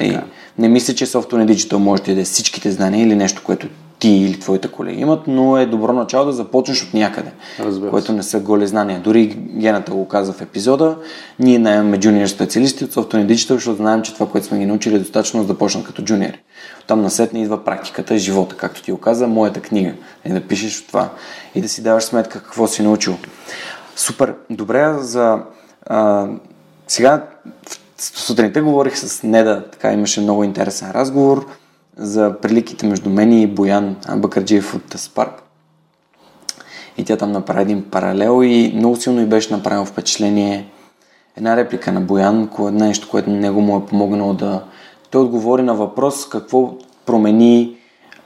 И 0.00 0.18
не 0.58 0.68
мисля, 0.68 0.94
че 0.94 1.06
Software 1.06 1.52
Digital 1.52 1.76
може 1.76 2.02
да 2.02 2.10
даде 2.10 2.24
всичките 2.24 2.70
знания 2.70 3.02
или 3.02 3.14
нещо, 3.14 3.42
което 3.44 3.68
ти 4.02 4.08
или 4.08 4.40
твоите 4.40 4.68
колеги 4.68 5.00
имат, 5.00 5.26
но 5.26 5.58
е 5.58 5.66
добро 5.66 5.92
начало 5.92 6.24
да 6.24 6.32
започнеш 6.32 6.82
от 6.82 6.94
някъде, 6.94 7.30
Разбира 7.60 7.90
което 7.90 8.12
не 8.12 8.22
са 8.22 8.40
голи 8.40 8.66
знания. 8.66 9.00
Дори 9.00 9.26
Гената 9.36 9.92
го 9.92 10.08
каза 10.08 10.32
в 10.32 10.40
епизода, 10.40 10.96
ние 11.38 11.58
наемаме 11.58 12.00
джуниор 12.00 12.26
специалисти 12.26 12.84
от 12.84 12.94
Software 12.94 13.26
Digital, 13.26 13.52
защото 13.54 13.76
знаем, 13.76 14.02
че 14.02 14.14
това, 14.14 14.28
което 14.28 14.46
сме 14.46 14.58
ги 14.58 14.66
научили 14.66 14.94
е 14.94 14.98
достатъчно 14.98 15.40
за 15.40 15.46
да 15.46 15.58
почнат 15.58 15.84
като 15.84 16.02
джуниори. 16.02 16.40
Там 16.86 17.02
насетне 17.02 17.42
идва 17.42 17.64
практиката 17.64 18.18
живота, 18.18 18.56
както 18.56 18.82
ти 18.82 18.92
го 18.92 18.98
каза, 18.98 19.26
моята 19.26 19.60
книга. 19.60 19.92
И 20.24 20.32
да 20.32 20.40
пишеш 20.40 20.80
от 20.80 20.86
това 20.86 21.10
и 21.54 21.60
да 21.60 21.68
си 21.68 21.82
даваш 21.82 22.04
сметка 22.04 22.42
какво 22.42 22.66
си 22.66 22.82
научил. 22.82 23.16
Супер. 23.96 24.34
Добре, 24.50 24.94
за... 24.98 25.38
А, 25.86 26.26
сега 26.88 27.24
сутринта 27.98 28.62
говорих 28.62 28.98
с 28.98 29.22
Неда, 29.22 29.64
така 29.72 29.92
имаше 29.92 30.20
много 30.20 30.44
интересен 30.44 30.90
разговор 30.90 31.46
за 31.96 32.36
приликите 32.42 32.86
между 32.86 33.10
мен 33.10 33.32
и 33.32 33.46
Боян 33.46 33.96
Бакарджиев 34.16 34.74
от 34.74 34.92
Спарк. 34.96 35.42
И 36.98 37.04
тя 37.04 37.16
там 37.16 37.32
направи 37.32 37.62
един 37.62 37.90
паралел 37.90 38.42
и 38.44 38.72
много 38.76 38.96
силно 38.96 39.20
и 39.20 39.26
беше 39.26 39.52
направено 39.52 39.84
впечатление 39.84 40.72
една 41.36 41.56
реплика 41.56 41.92
на 41.92 42.00
Боян, 42.00 42.50
нещо, 42.58 43.08
което 43.10 43.30
него 43.30 43.60
му 43.60 43.78
е 43.78 43.86
помогнало 43.86 44.34
да... 44.34 44.64
Той 45.10 45.22
отговори 45.22 45.62
на 45.62 45.74
въпрос 45.74 46.28
какво 46.28 46.74
промени 47.06 47.76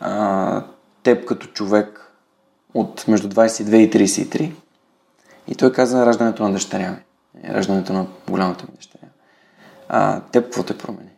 а, 0.00 0.62
теб 1.02 1.24
като 1.24 1.46
човек 1.46 2.12
от 2.74 3.08
между 3.08 3.28
22 3.28 3.76
и 3.76 3.90
33. 3.90 4.52
И 5.48 5.54
той 5.54 5.72
каза 5.72 6.06
раждането 6.06 6.42
на 6.42 6.52
дъщеря 6.52 6.90
ми. 6.90 6.96
Раждането 7.54 7.92
на 7.92 8.06
голямата 8.30 8.64
ми 8.68 8.76
дъщеря. 8.76 9.08
А 9.88 10.20
теб 10.20 10.44
какво 10.44 10.62
те 10.62 10.78
промени? 10.78 11.15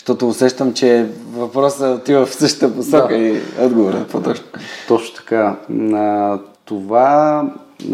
Защото 0.00 0.28
усещам, 0.28 0.74
че 0.74 1.06
въпросът 1.32 2.00
отива 2.00 2.26
в 2.26 2.34
същата 2.34 2.74
посока 2.74 3.08
да. 3.08 3.16
и 3.16 3.40
отговорът 3.60 4.08
е 4.08 4.12
по-точно. 4.12 4.46
Точно 4.88 5.16
така. 5.16 5.56
А, 5.94 6.38
това 6.64 7.44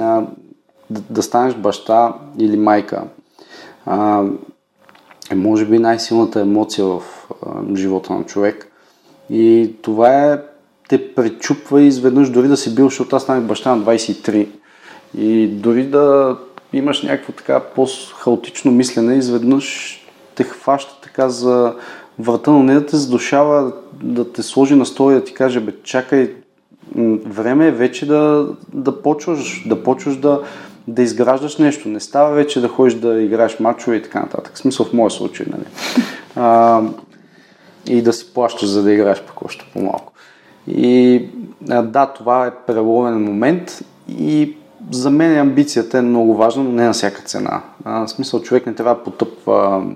а, 0.01 0.23
да, 0.91 1.01
да 1.11 1.23
станеш 1.23 1.55
баща 1.55 2.15
или 2.39 2.57
майка 2.57 3.03
а, 3.87 4.25
е 5.31 5.35
може 5.35 5.65
би 5.65 5.79
най-силната 5.79 6.41
емоция 6.41 6.85
в 6.85 7.03
а, 7.47 7.77
живота 7.77 8.13
на 8.13 8.25
човек. 8.25 8.73
И 9.31 9.73
това 9.83 10.33
е 10.33 10.39
те 10.89 11.15
пречупва 11.15 11.83
изведнъж 11.83 12.31
дори 12.31 12.49
да 12.49 12.57
си 12.57 12.75
бил, 12.75 12.85
защото 12.85 13.17
аз 13.17 13.23
станах 13.23 13.45
баща 13.45 13.77
на 13.77 13.83
23 13.83 14.49
и 15.19 15.47
дори 15.47 15.85
да 15.85 16.37
имаш 16.73 17.03
някакво 17.03 17.33
така 17.33 17.61
по-хаотично 17.61 18.73
мислене, 18.73 19.15
изведнъж 19.15 20.01
те 20.37 20.45
хваща 20.45 21.01
така 21.03 21.29
за 21.29 21.75
врата, 22.19 22.51
но 22.51 22.63
не 22.63 22.75
да 22.75 22.87
те 22.87 22.97
задушава, 22.97 23.73
да 24.03 24.33
те 24.33 24.43
сложи 24.43 24.75
на 24.75 24.87
стола 24.87 25.13
и 25.13 25.15
да 25.15 25.25
ти 25.25 25.35
каже, 25.35 25.61
бе, 25.61 25.73
чакай, 25.83 26.35
време 27.27 27.67
е 27.67 27.73
вече 27.73 28.07
да, 28.07 28.49
да 28.75 29.03
почваш, 29.03 29.65
да 29.69 29.83
почваш 29.83 30.17
да, 30.17 30.41
да 30.89 31.03
изграждаш 31.03 31.57
нещо. 31.57 31.89
Не 31.89 32.01
става 32.01 32.35
вече 32.35 32.61
да 32.61 32.69
ходиш 32.69 32.95
да 32.95 33.23
играеш 33.23 33.61
мачове 33.61 33.97
и 33.97 34.03
така 34.03 34.21
нататък. 34.21 34.55
В 34.55 34.59
смисъл 34.59 34.87
в 34.87 34.93
моя 34.93 35.11
случай, 35.11 35.47
нали? 35.51 35.65
А, 36.37 36.83
и 37.87 38.03
да 38.03 38.13
си 38.13 38.35
плащаш, 38.35 38.69
за 38.69 38.83
да 38.83 38.93
играеш 38.93 39.23
пък 39.23 39.43
още 39.43 39.71
по-малко. 39.73 40.13
И 40.69 41.25
да, 41.83 42.07
това 42.07 42.47
е 42.47 42.55
преломен 42.67 43.25
момент 43.25 43.83
и 44.19 44.57
за 44.91 45.11
мен 45.11 45.39
амбицията 45.39 45.99
е 45.99 46.03
много 46.03 46.37
важна, 46.37 46.65
но 46.65 46.73
не 46.73 46.85
на 46.85 46.93
всяка 46.93 47.23
цена. 47.23 47.63
А, 47.85 48.07
в 48.07 48.11
смисъл, 48.11 48.43
човек 48.43 48.67
не 48.67 48.75
трябва 48.75 48.95
да 48.95 49.03
потъпва 49.03 49.87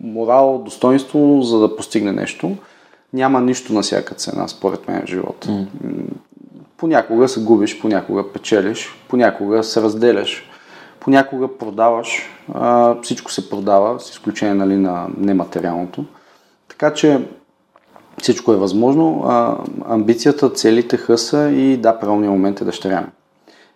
морал, 0.00 0.62
достоинство, 0.64 1.42
за 1.42 1.58
да 1.58 1.76
постигне 1.76 2.12
нещо. 2.12 2.56
Няма 3.12 3.40
нищо 3.40 3.72
на 3.72 3.82
всяка 3.82 4.14
цена, 4.14 4.48
според 4.48 4.88
мен, 4.88 5.02
в 5.02 5.08
живота. 5.08 5.48
Mm. 5.48 5.66
Понякога 6.76 7.28
се 7.28 7.44
губиш, 7.44 7.80
понякога 7.80 8.32
печелиш, 8.32 8.88
понякога 9.08 9.64
се 9.64 9.82
разделяш, 9.82 10.50
понякога 11.00 11.58
продаваш. 11.58 12.22
А, 12.54 12.96
всичко 13.02 13.32
се 13.32 13.50
продава, 13.50 14.00
с 14.00 14.10
изключение 14.10 14.54
нали, 14.54 14.76
на 14.76 15.06
нематериалното. 15.16 16.04
Така 16.68 16.94
че 16.94 17.20
всичко 18.22 18.52
е 18.52 18.56
възможно. 18.56 19.22
А, 19.26 19.56
амбицията, 19.88 20.52
целите, 20.52 20.96
хъса 20.96 21.50
и 21.50 21.76
да, 21.76 21.98
правилният 21.98 22.32
момент 22.32 22.60
е 22.60 22.64
дъщеря 22.64 23.00
ми. 23.00 23.06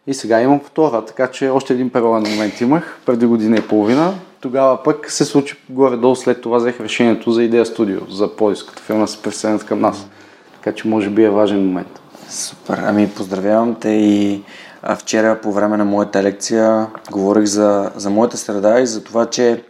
И 0.06 0.14
сега 0.14 0.42
имам 0.42 0.60
втора, 0.60 1.04
така 1.04 1.30
че 1.30 1.48
още 1.48 1.72
един 1.72 1.90
перален 1.90 2.32
момент 2.32 2.60
имах 2.60 3.00
преди 3.06 3.26
година 3.26 3.56
и 3.56 3.68
половина. 3.68 4.14
Тогава 4.44 4.82
пък 4.82 5.10
се 5.10 5.24
случи 5.24 5.56
горе-долу 5.70 6.16
след 6.16 6.40
това 6.40 6.58
взех 6.58 6.80
решението 6.80 7.32
за 7.32 7.42
идея 7.42 7.66
студио, 7.66 8.00
за 8.10 8.36
поиск, 8.36 8.68
като 8.68 8.82
филма 8.82 9.06
се 9.06 9.22
присъединят 9.22 9.64
към 9.64 9.80
нас. 9.80 10.06
Така 10.54 10.76
че 10.76 10.88
може 10.88 11.10
би 11.10 11.24
е 11.24 11.30
важен 11.30 11.66
момент. 11.66 12.00
Супер. 12.28 12.78
Ами 12.82 13.10
поздравявам 13.10 13.76
те 13.80 13.88
и 13.88 14.42
а, 14.82 14.96
вчера 14.96 15.40
по 15.40 15.52
време 15.52 15.76
на 15.76 15.84
моята 15.84 16.22
лекция 16.22 16.86
говорих 17.10 17.44
за, 17.44 17.90
за 17.96 18.10
моята 18.10 18.36
среда 18.36 18.80
и 18.80 18.86
за 18.86 19.04
това, 19.04 19.26
че 19.26 19.64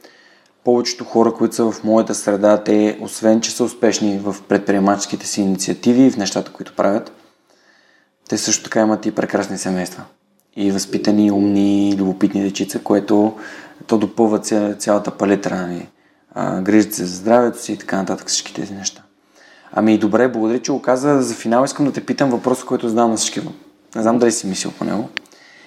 повечето 0.65 1.05
хора, 1.05 1.33
които 1.33 1.55
са 1.55 1.71
в 1.71 1.85
моята 1.85 2.15
среда, 2.15 2.63
те, 2.65 2.99
освен 3.01 3.41
че 3.41 3.51
са 3.51 3.65
успешни 3.65 4.19
в 4.19 4.37
предприемаческите 4.49 5.27
си 5.27 5.41
инициативи 5.41 6.03
и 6.03 6.11
в 6.11 6.17
нещата, 6.17 6.53
които 6.53 6.77
правят, 6.77 7.13
те 8.29 8.39
също 8.39 8.65
така 8.65 8.81
имат 8.81 9.07
и 9.07 9.15
прекрасни 9.15 9.59
семейства 9.59 10.03
и 10.57 10.71
възпитани, 10.71 11.31
умни, 11.31 11.97
любопитни 11.99 12.43
дечица, 12.43 12.79
което 12.79 13.35
то 13.87 13.99
допълва 13.99 14.39
ця, 14.39 14.75
цялата 14.75 15.11
палитра. 15.11 15.57
Нали? 15.57 15.89
грижат 16.63 16.95
се 16.95 17.05
за 17.05 17.17
здравето 17.17 17.63
си 17.63 17.73
и 17.73 17.77
така 17.77 17.97
нататък 17.97 18.29
всички 18.29 18.55
тези 18.55 18.75
неща. 18.75 19.03
Ами 19.73 19.99
добре, 19.99 20.29
благодаря, 20.29 20.63
че 20.63 20.73
го 20.73 20.83
каза. 20.83 21.23
За 21.23 21.35
финал 21.35 21.65
искам 21.65 21.87
да 21.87 21.93
те 21.93 22.07
питам 22.07 22.31
въпрос, 22.31 22.65
който 22.65 22.89
задавам 22.89 23.11
на 23.11 23.17
всички. 23.17 23.41
Не 23.97 24.03
знам 24.03 24.19
дали 24.19 24.33
си 24.33 24.47
мислил 24.47 24.73
по 24.79 24.85
него. 24.85 25.09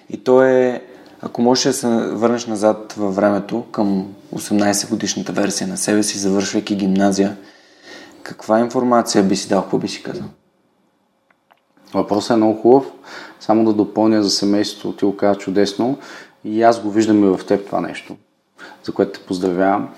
И 0.10 0.24
то 0.24 0.44
е, 0.44 0.84
ако 1.22 1.42
можеш 1.42 1.64
да 1.64 1.74
се 1.74 1.88
върнеш 1.88 2.46
назад 2.46 2.94
във 2.98 3.16
времето 3.16 3.66
към 3.72 4.08
18 4.36 4.90
годишната 4.90 5.32
версия 5.32 5.68
на 5.68 5.78
себе 5.78 6.04
си, 6.04 6.18
завършвайки 6.18 6.76
гимназия, 6.76 7.38
каква 8.24 8.60
информация 8.60 9.24
би 9.24 9.36
си 9.36 9.50
дал, 9.50 9.62
какво 9.62 9.78
би 9.78 9.88
си 9.88 10.04
казал? 10.04 10.26
Въпросът 11.94 12.32
е 12.32 12.36
много 12.36 12.62
хубав. 12.62 12.86
Само 13.40 13.66
да 13.66 13.74
допълня 13.74 14.24
за 14.24 14.30
семейството, 14.30 14.98
ти 14.98 15.06
го 15.06 15.18
каза 15.18 15.40
чудесно. 15.40 15.98
И 16.44 16.64
аз 16.64 16.82
го 16.82 16.92
виждам 16.92 17.24
и 17.24 17.38
в 17.38 17.46
теб 17.46 17.66
това 17.66 17.82
нещо, 17.82 18.16
за 18.84 18.94
което 18.94 19.20
те 19.20 19.26
поздравявам. 19.26 19.90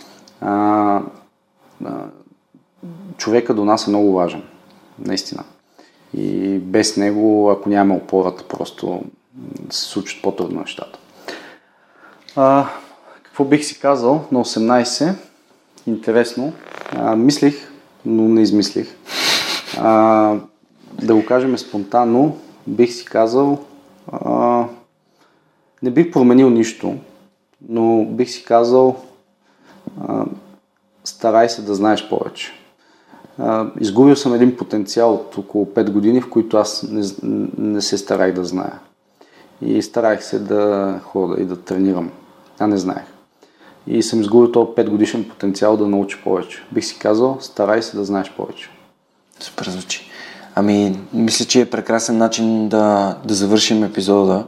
А, 0.42 1.02
а, 1.86 2.06
човека 3.18 3.54
до 3.54 3.66
нас 3.66 3.88
е 3.88 3.90
много 3.90 4.14
важен, 4.14 4.44
наистина. 5.00 5.44
И 6.14 6.58
без 6.60 6.98
него, 6.98 7.50
ако 7.50 7.70
нямаме 7.70 8.02
опората, 8.02 8.44
просто 8.44 9.04
се 9.70 9.82
случат 9.82 10.22
по-трудно 10.22 10.60
нещата. 10.60 11.00
А, 12.36 12.70
какво 13.24 13.44
бих 13.44 13.66
си 13.66 13.80
казал 13.80 14.26
на 14.32 14.46
18? 14.46 15.14
Интересно. 15.88 16.54
А, 16.92 17.16
мислих, 17.16 17.72
но 18.06 18.24
не 18.24 18.42
измислих. 18.42 18.96
А, 19.78 20.36
да 21.04 21.16
го 21.16 21.26
кажем 21.26 21.58
спонтанно, 21.58 22.38
бих 22.68 22.94
си 22.94 23.06
казал, 23.06 23.60
а, 24.12 24.66
не 25.84 25.92
бих 25.92 26.12
променил 26.12 26.50
нищо, 26.50 26.96
но 27.70 28.06
бих 28.06 28.30
си 28.30 28.44
казал, 28.44 28.96
старай 31.04 31.50
се 31.50 31.62
да 31.62 31.76
знаеш 31.76 32.10
повече. 32.10 32.52
Изгубил 33.80 34.16
съм 34.16 34.34
един 34.34 34.58
потенциал 34.58 35.14
от 35.14 35.38
около 35.38 35.66
5 35.66 35.90
години, 35.90 36.22
в 36.22 36.30
които 36.30 36.58
аз 36.58 36.86
не, 36.90 37.08
не 37.58 37.82
се 37.82 37.98
старах 37.98 38.34
да 38.34 38.46
зная. 38.46 38.80
И 39.62 39.82
старах 39.82 40.24
се 40.24 40.40
да 40.40 41.00
хода 41.04 41.42
и 41.42 41.46
да 41.46 41.56
тренирам. 41.62 42.12
А 42.60 42.68
не 42.68 42.78
знаех. 42.78 43.04
И 43.88 44.04
съм 44.04 44.22
изгубил 44.22 44.52
този 44.52 44.72
5 44.72 44.90
годишен 44.90 45.30
потенциал 45.30 45.78
да 45.78 45.88
науча 45.88 46.18
повече. 46.24 46.64
Бих 46.72 46.86
си 46.86 47.00
казал, 47.00 47.38
старай 47.42 47.82
се 47.82 47.98
да 47.98 48.06
знаеш 48.06 48.32
повече. 48.32 48.70
Супер 49.40 49.66
звучи. 49.66 50.10
Ами, 50.56 51.00
мисля, 51.14 51.46
че 51.46 51.62
е 51.62 51.70
прекрасен 51.70 52.18
начин 52.18 52.70
да, 52.70 53.18
да 53.26 53.34
завършим 53.34 53.84
епизода. 53.84 54.46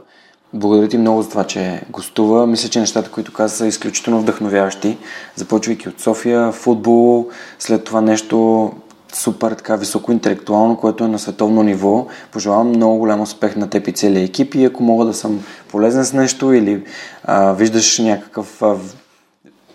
Благодаря 0.54 0.88
ти 0.88 0.98
много 0.98 1.22
за 1.22 1.28
това, 1.28 1.44
че 1.44 1.82
гостува. 1.90 2.46
Мисля, 2.46 2.68
че 2.68 2.80
нещата, 2.80 3.10
които 3.10 3.32
каза, 3.32 3.56
са 3.56 3.66
изключително 3.66 4.20
вдъхновяващи. 4.20 4.98
Започвайки 5.36 5.88
от 5.88 6.00
София, 6.00 6.52
футбол, 6.52 7.28
след 7.58 7.84
това 7.84 8.00
нещо 8.00 8.70
супер 9.14 9.52
така 9.52 9.76
високо 9.76 10.12
интелектуално, 10.12 10.76
което 10.76 11.04
е 11.04 11.08
на 11.08 11.18
световно 11.18 11.62
ниво. 11.62 12.06
Пожелавам 12.32 12.68
много 12.68 12.98
голям 12.98 13.20
успех 13.20 13.56
на 13.56 13.70
теб 13.70 13.88
и 13.88 13.92
целия 13.92 14.24
екип 14.24 14.54
и 14.54 14.64
ако 14.64 14.82
мога 14.82 15.04
да 15.04 15.14
съм 15.14 15.44
полезен 15.68 16.04
с 16.04 16.12
нещо 16.12 16.52
или 16.52 16.84
а, 17.24 17.52
виждаш 17.52 17.98
някакъв 17.98 18.62
а, 18.62 18.76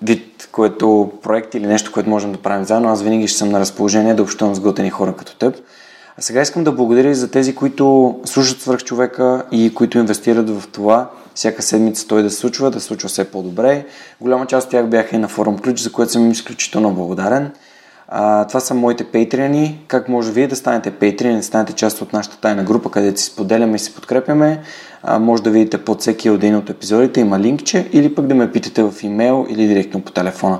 вид, 0.02 0.50
което 0.52 1.12
проект 1.22 1.56
или 1.56 1.68
нещо, 1.68 1.92
което 1.92 2.10
можем 2.10 2.32
да 2.32 2.38
правим 2.38 2.66
заедно, 2.66 2.90
аз 2.90 3.02
винаги 3.02 3.28
ще 3.28 3.38
съм 3.38 3.50
на 3.50 3.60
разположение 3.60 4.14
да 4.14 4.24
общувам 4.24 4.56
с 4.56 4.60
готени 4.60 4.90
хора 4.90 5.16
като 5.16 5.36
теб. 5.36 5.56
А 6.20 6.22
сега 6.22 6.42
искам 6.42 6.64
да 6.64 6.72
благодаря 6.72 7.10
и 7.10 7.16
за 7.16 7.32
тези, 7.32 7.56
които 7.56 8.16
слушат 8.26 8.62
свърх 8.62 8.84
човека 8.84 9.44
и 9.52 9.74
които 9.74 9.98
инвестират 9.98 10.50
в 10.50 10.64
това 10.72 11.10
всяка 11.36 11.62
седмица 11.62 12.08
той 12.08 12.24
да 12.24 12.30
се 12.30 12.38
случва, 12.38 12.72
да 12.72 12.80
се 12.80 12.86
случва 12.86 13.10
все 13.10 13.32
по-добре. 13.32 13.86
Голяма 14.22 14.46
част 14.46 14.66
от 14.66 14.72
тях 14.72 14.88
бяха 14.88 15.16
и 15.16 15.20
на 15.20 15.28
форум 15.28 15.60
ключ, 15.60 15.80
за 15.80 15.92
което 15.92 16.12
съм 16.12 16.26
им 16.26 16.32
изключително 16.32 16.94
благодарен. 16.94 17.52
А, 18.08 18.48
това 18.48 18.60
са 18.60 18.74
моите 18.74 19.04
пейтриани. 19.04 19.84
Как 19.88 20.10
може 20.10 20.32
вие 20.32 20.48
да 20.48 20.56
станете 20.56 20.92
пейтриани, 20.92 21.38
да 21.38 21.44
станете 21.44 21.74
част 21.74 22.02
от 22.02 22.14
нашата 22.14 22.38
тайна 22.38 22.64
група, 22.64 22.92
където 22.92 23.22
си 23.22 23.26
споделяме 23.26 23.76
и 23.76 23.80
си 23.80 23.96
подкрепяме. 23.96 24.62
А, 25.04 25.20
може 25.20 25.44
да 25.44 25.50
видите 25.50 25.78
под 25.78 26.02
всеки 26.02 26.28
един 26.28 26.56
от 26.56 26.70
епизодите, 26.70 27.20
има 27.20 27.40
линкче 27.40 27.90
или 27.94 28.16
пък 28.16 28.28
да 28.28 28.36
ме 28.36 28.52
питате 28.52 28.84
в 28.84 28.94
имейл 29.04 29.46
или 29.50 29.68
директно 29.68 30.02
по 30.02 30.12
телефона. 30.12 30.60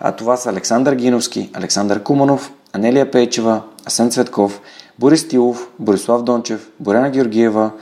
А, 0.00 0.12
това 0.12 0.36
са 0.36 0.50
Александър 0.50 0.94
Гиновски, 0.94 1.50
Александър 1.54 2.02
Куманов, 2.02 2.52
Анелия 2.72 3.10
Пейчева, 3.10 3.62
Асен 3.86 4.10
Цветков, 4.10 4.60
Борис 5.00 5.24
Тилов, 5.28 5.68
Борислав 5.78 6.24
Дончев, 6.24 6.60
Борена 6.78 7.08
Георгиева, 7.08 7.72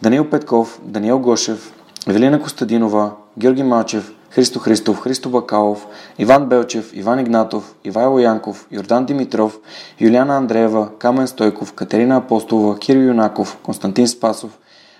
Даниил 0.00 0.24
Петков, 0.24 0.78
Даниел 0.82 1.18
Гошев, 1.18 1.70
Евелина 2.06 2.40
Костадинова, 2.40 3.16
Георги 3.36 3.62
Малчев, 3.62 4.12
Христо 4.30 4.58
Христов, 4.58 5.00
Христо 5.00 5.28
Бакалов, 5.28 5.86
Иван 6.16 6.48
Белчев, 6.48 6.88
Иван 6.94 7.20
Игнатов, 7.20 7.74
Ивайло 7.84 8.18
Янков, 8.18 8.66
Йордан 8.70 9.04
Димитров, 9.04 9.58
Юлиана 10.00 10.38
Андреева, 10.38 10.88
Камен 10.98 11.26
Стойков, 11.26 11.74
Катерина 11.74 12.16
Апостолова, 12.16 12.78
Киро 12.78 13.00
Юнаков, 13.00 13.58
Константин 13.62 14.06
Спасов, 14.06 14.50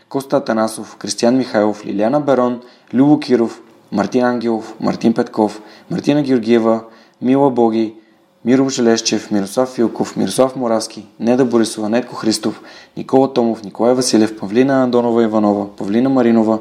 Коста 0.08 0.36
Атанасов, 0.36 0.96
Кристиян 0.98 1.38
Михайлов, 1.38 1.86
Лилиана 1.86 2.20
Берон, 2.20 2.60
Любо 2.92 3.18
Киров, 3.18 3.62
Мартин 3.90 4.24
Ангелов, 4.24 4.74
Мартин 4.78 5.14
Петков, 5.14 5.62
Мартина 5.88 6.22
Георгиева, 6.22 6.84
Мила 7.20 7.48
Боги, 7.48 8.01
Миро 8.44 8.68
Желещев, 8.68 9.30
Мирослав 9.30 9.68
Филков, 9.68 10.16
Мирослав 10.16 10.56
Моравски, 10.56 11.06
Неда 11.20 11.44
Борисова, 11.44 11.88
Нетко 11.88 12.14
Христов, 12.14 12.60
Никола 12.96 13.32
Томов, 13.32 13.64
Николай 13.64 13.94
Василев, 13.94 14.38
Павлина 14.38 14.82
Андонова 14.82 15.22
Иванова, 15.22 15.76
Павлина 15.76 16.08
Маринова, 16.08 16.58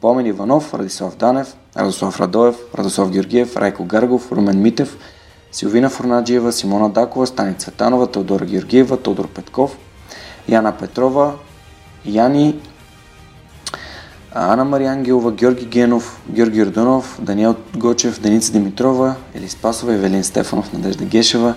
Помен 0.00 0.26
Иванов, 0.26 0.74
Радислав 0.74 1.16
Данев, 1.16 1.56
Радослав 1.76 2.20
Радоев, 2.20 2.56
Радослав 2.74 3.10
Георгиев, 3.10 3.56
Райко 3.56 3.84
Гаргов, 3.84 4.32
Румен 4.32 4.62
Митев, 4.62 4.98
Силвина 5.52 5.90
Фурнаджиева, 5.90 6.52
Симона 6.52 6.88
Дакова, 6.88 7.26
Стани 7.26 7.54
Цветанова, 7.54 8.06
Теодора 8.06 8.44
Георгиева, 8.44 8.96
Тодор 8.96 9.28
Петков, 9.28 9.78
Яна 10.48 10.72
Петрова, 10.72 11.32
Яни 12.04 12.60
Ана 14.34 14.64
Мария 14.64 14.92
Ангелова, 14.92 15.32
Георги 15.32 15.64
Генов, 15.64 16.20
Георги 16.28 16.62
Ордонов, 16.62 17.18
Даниел 17.22 17.54
Гочев, 17.76 18.20
Деница 18.20 18.52
Димитрова, 18.52 19.14
Ели 19.34 19.48
Спасова, 19.48 19.94
Евелин 19.94 20.24
Стефанов, 20.24 20.72
Надежда 20.72 21.04
Гешева, 21.04 21.54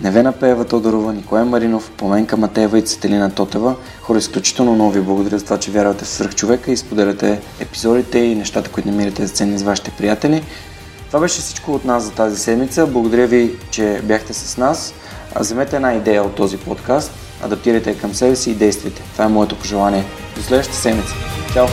Невена 0.00 0.32
Пеева 0.32 0.64
Тодорова, 0.64 1.12
Николай 1.12 1.44
Маринов, 1.44 1.90
Поменка 1.90 2.36
Матеева 2.36 2.78
и 2.78 2.82
Цетелина 2.82 3.30
Тотева. 3.30 3.74
Хора, 4.02 4.18
изключително 4.18 4.74
много 4.74 4.90
ви 4.90 5.00
благодаря 5.00 5.38
за 5.38 5.44
това, 5.44 5.58
че 5.58 5.70
вярвате 5.70 6.04
в 6.04 6.08
свърх 6.08 6.34
човека 6.34 6.72
и 6.72 6.76
споделяте 6.76 7.40
епизодите 7.60 8.18
и 8.18 8.34
нещата, 8.34 8.70
които 8.70 8.88
намирате 8.88 9.26
за 9.26 9.32
ценни 9.32 9.58
с 9.58 9.62
вашите 9.62 9.90
приятели. 9.90 10.42
Това 11.06 11.20
беше 11.20 11.40
всичко 11.40 11.72
от 11.72 11.84
нас 11.84 12.04
за 12.04 12.10
тази 12.10 12.36
седмица. 12.36 12.86
Благодаря 12.86 13.26
ви, 13.26 13.54
че 13.70 14.00
бяхте 14.04 14.32
с 14.32 14.56
нас. 14.56 14.94
Вземете 15.40 15.76
една 15.76 15.94
идея 15.94 16.22
от 16.22 16.34
този 16.34 16.56
подкаст, 16.56 17.12
адаптирайте 17.44 17.90
я 17.90 17.98
към 17.98 18.14
себе 18.14 18.36
си 18.36 18.50
и 18.50 18.54
действайте. 18.54 19.02
Това 19.12 19.24
е 19.24 19.28
моето 19.28 19.58
пожелание. 19.58 20.04
До 20.36 20.42
следващата 20.42 20.78
седмица. 20.78 21.14
Чао! 21.52 21.66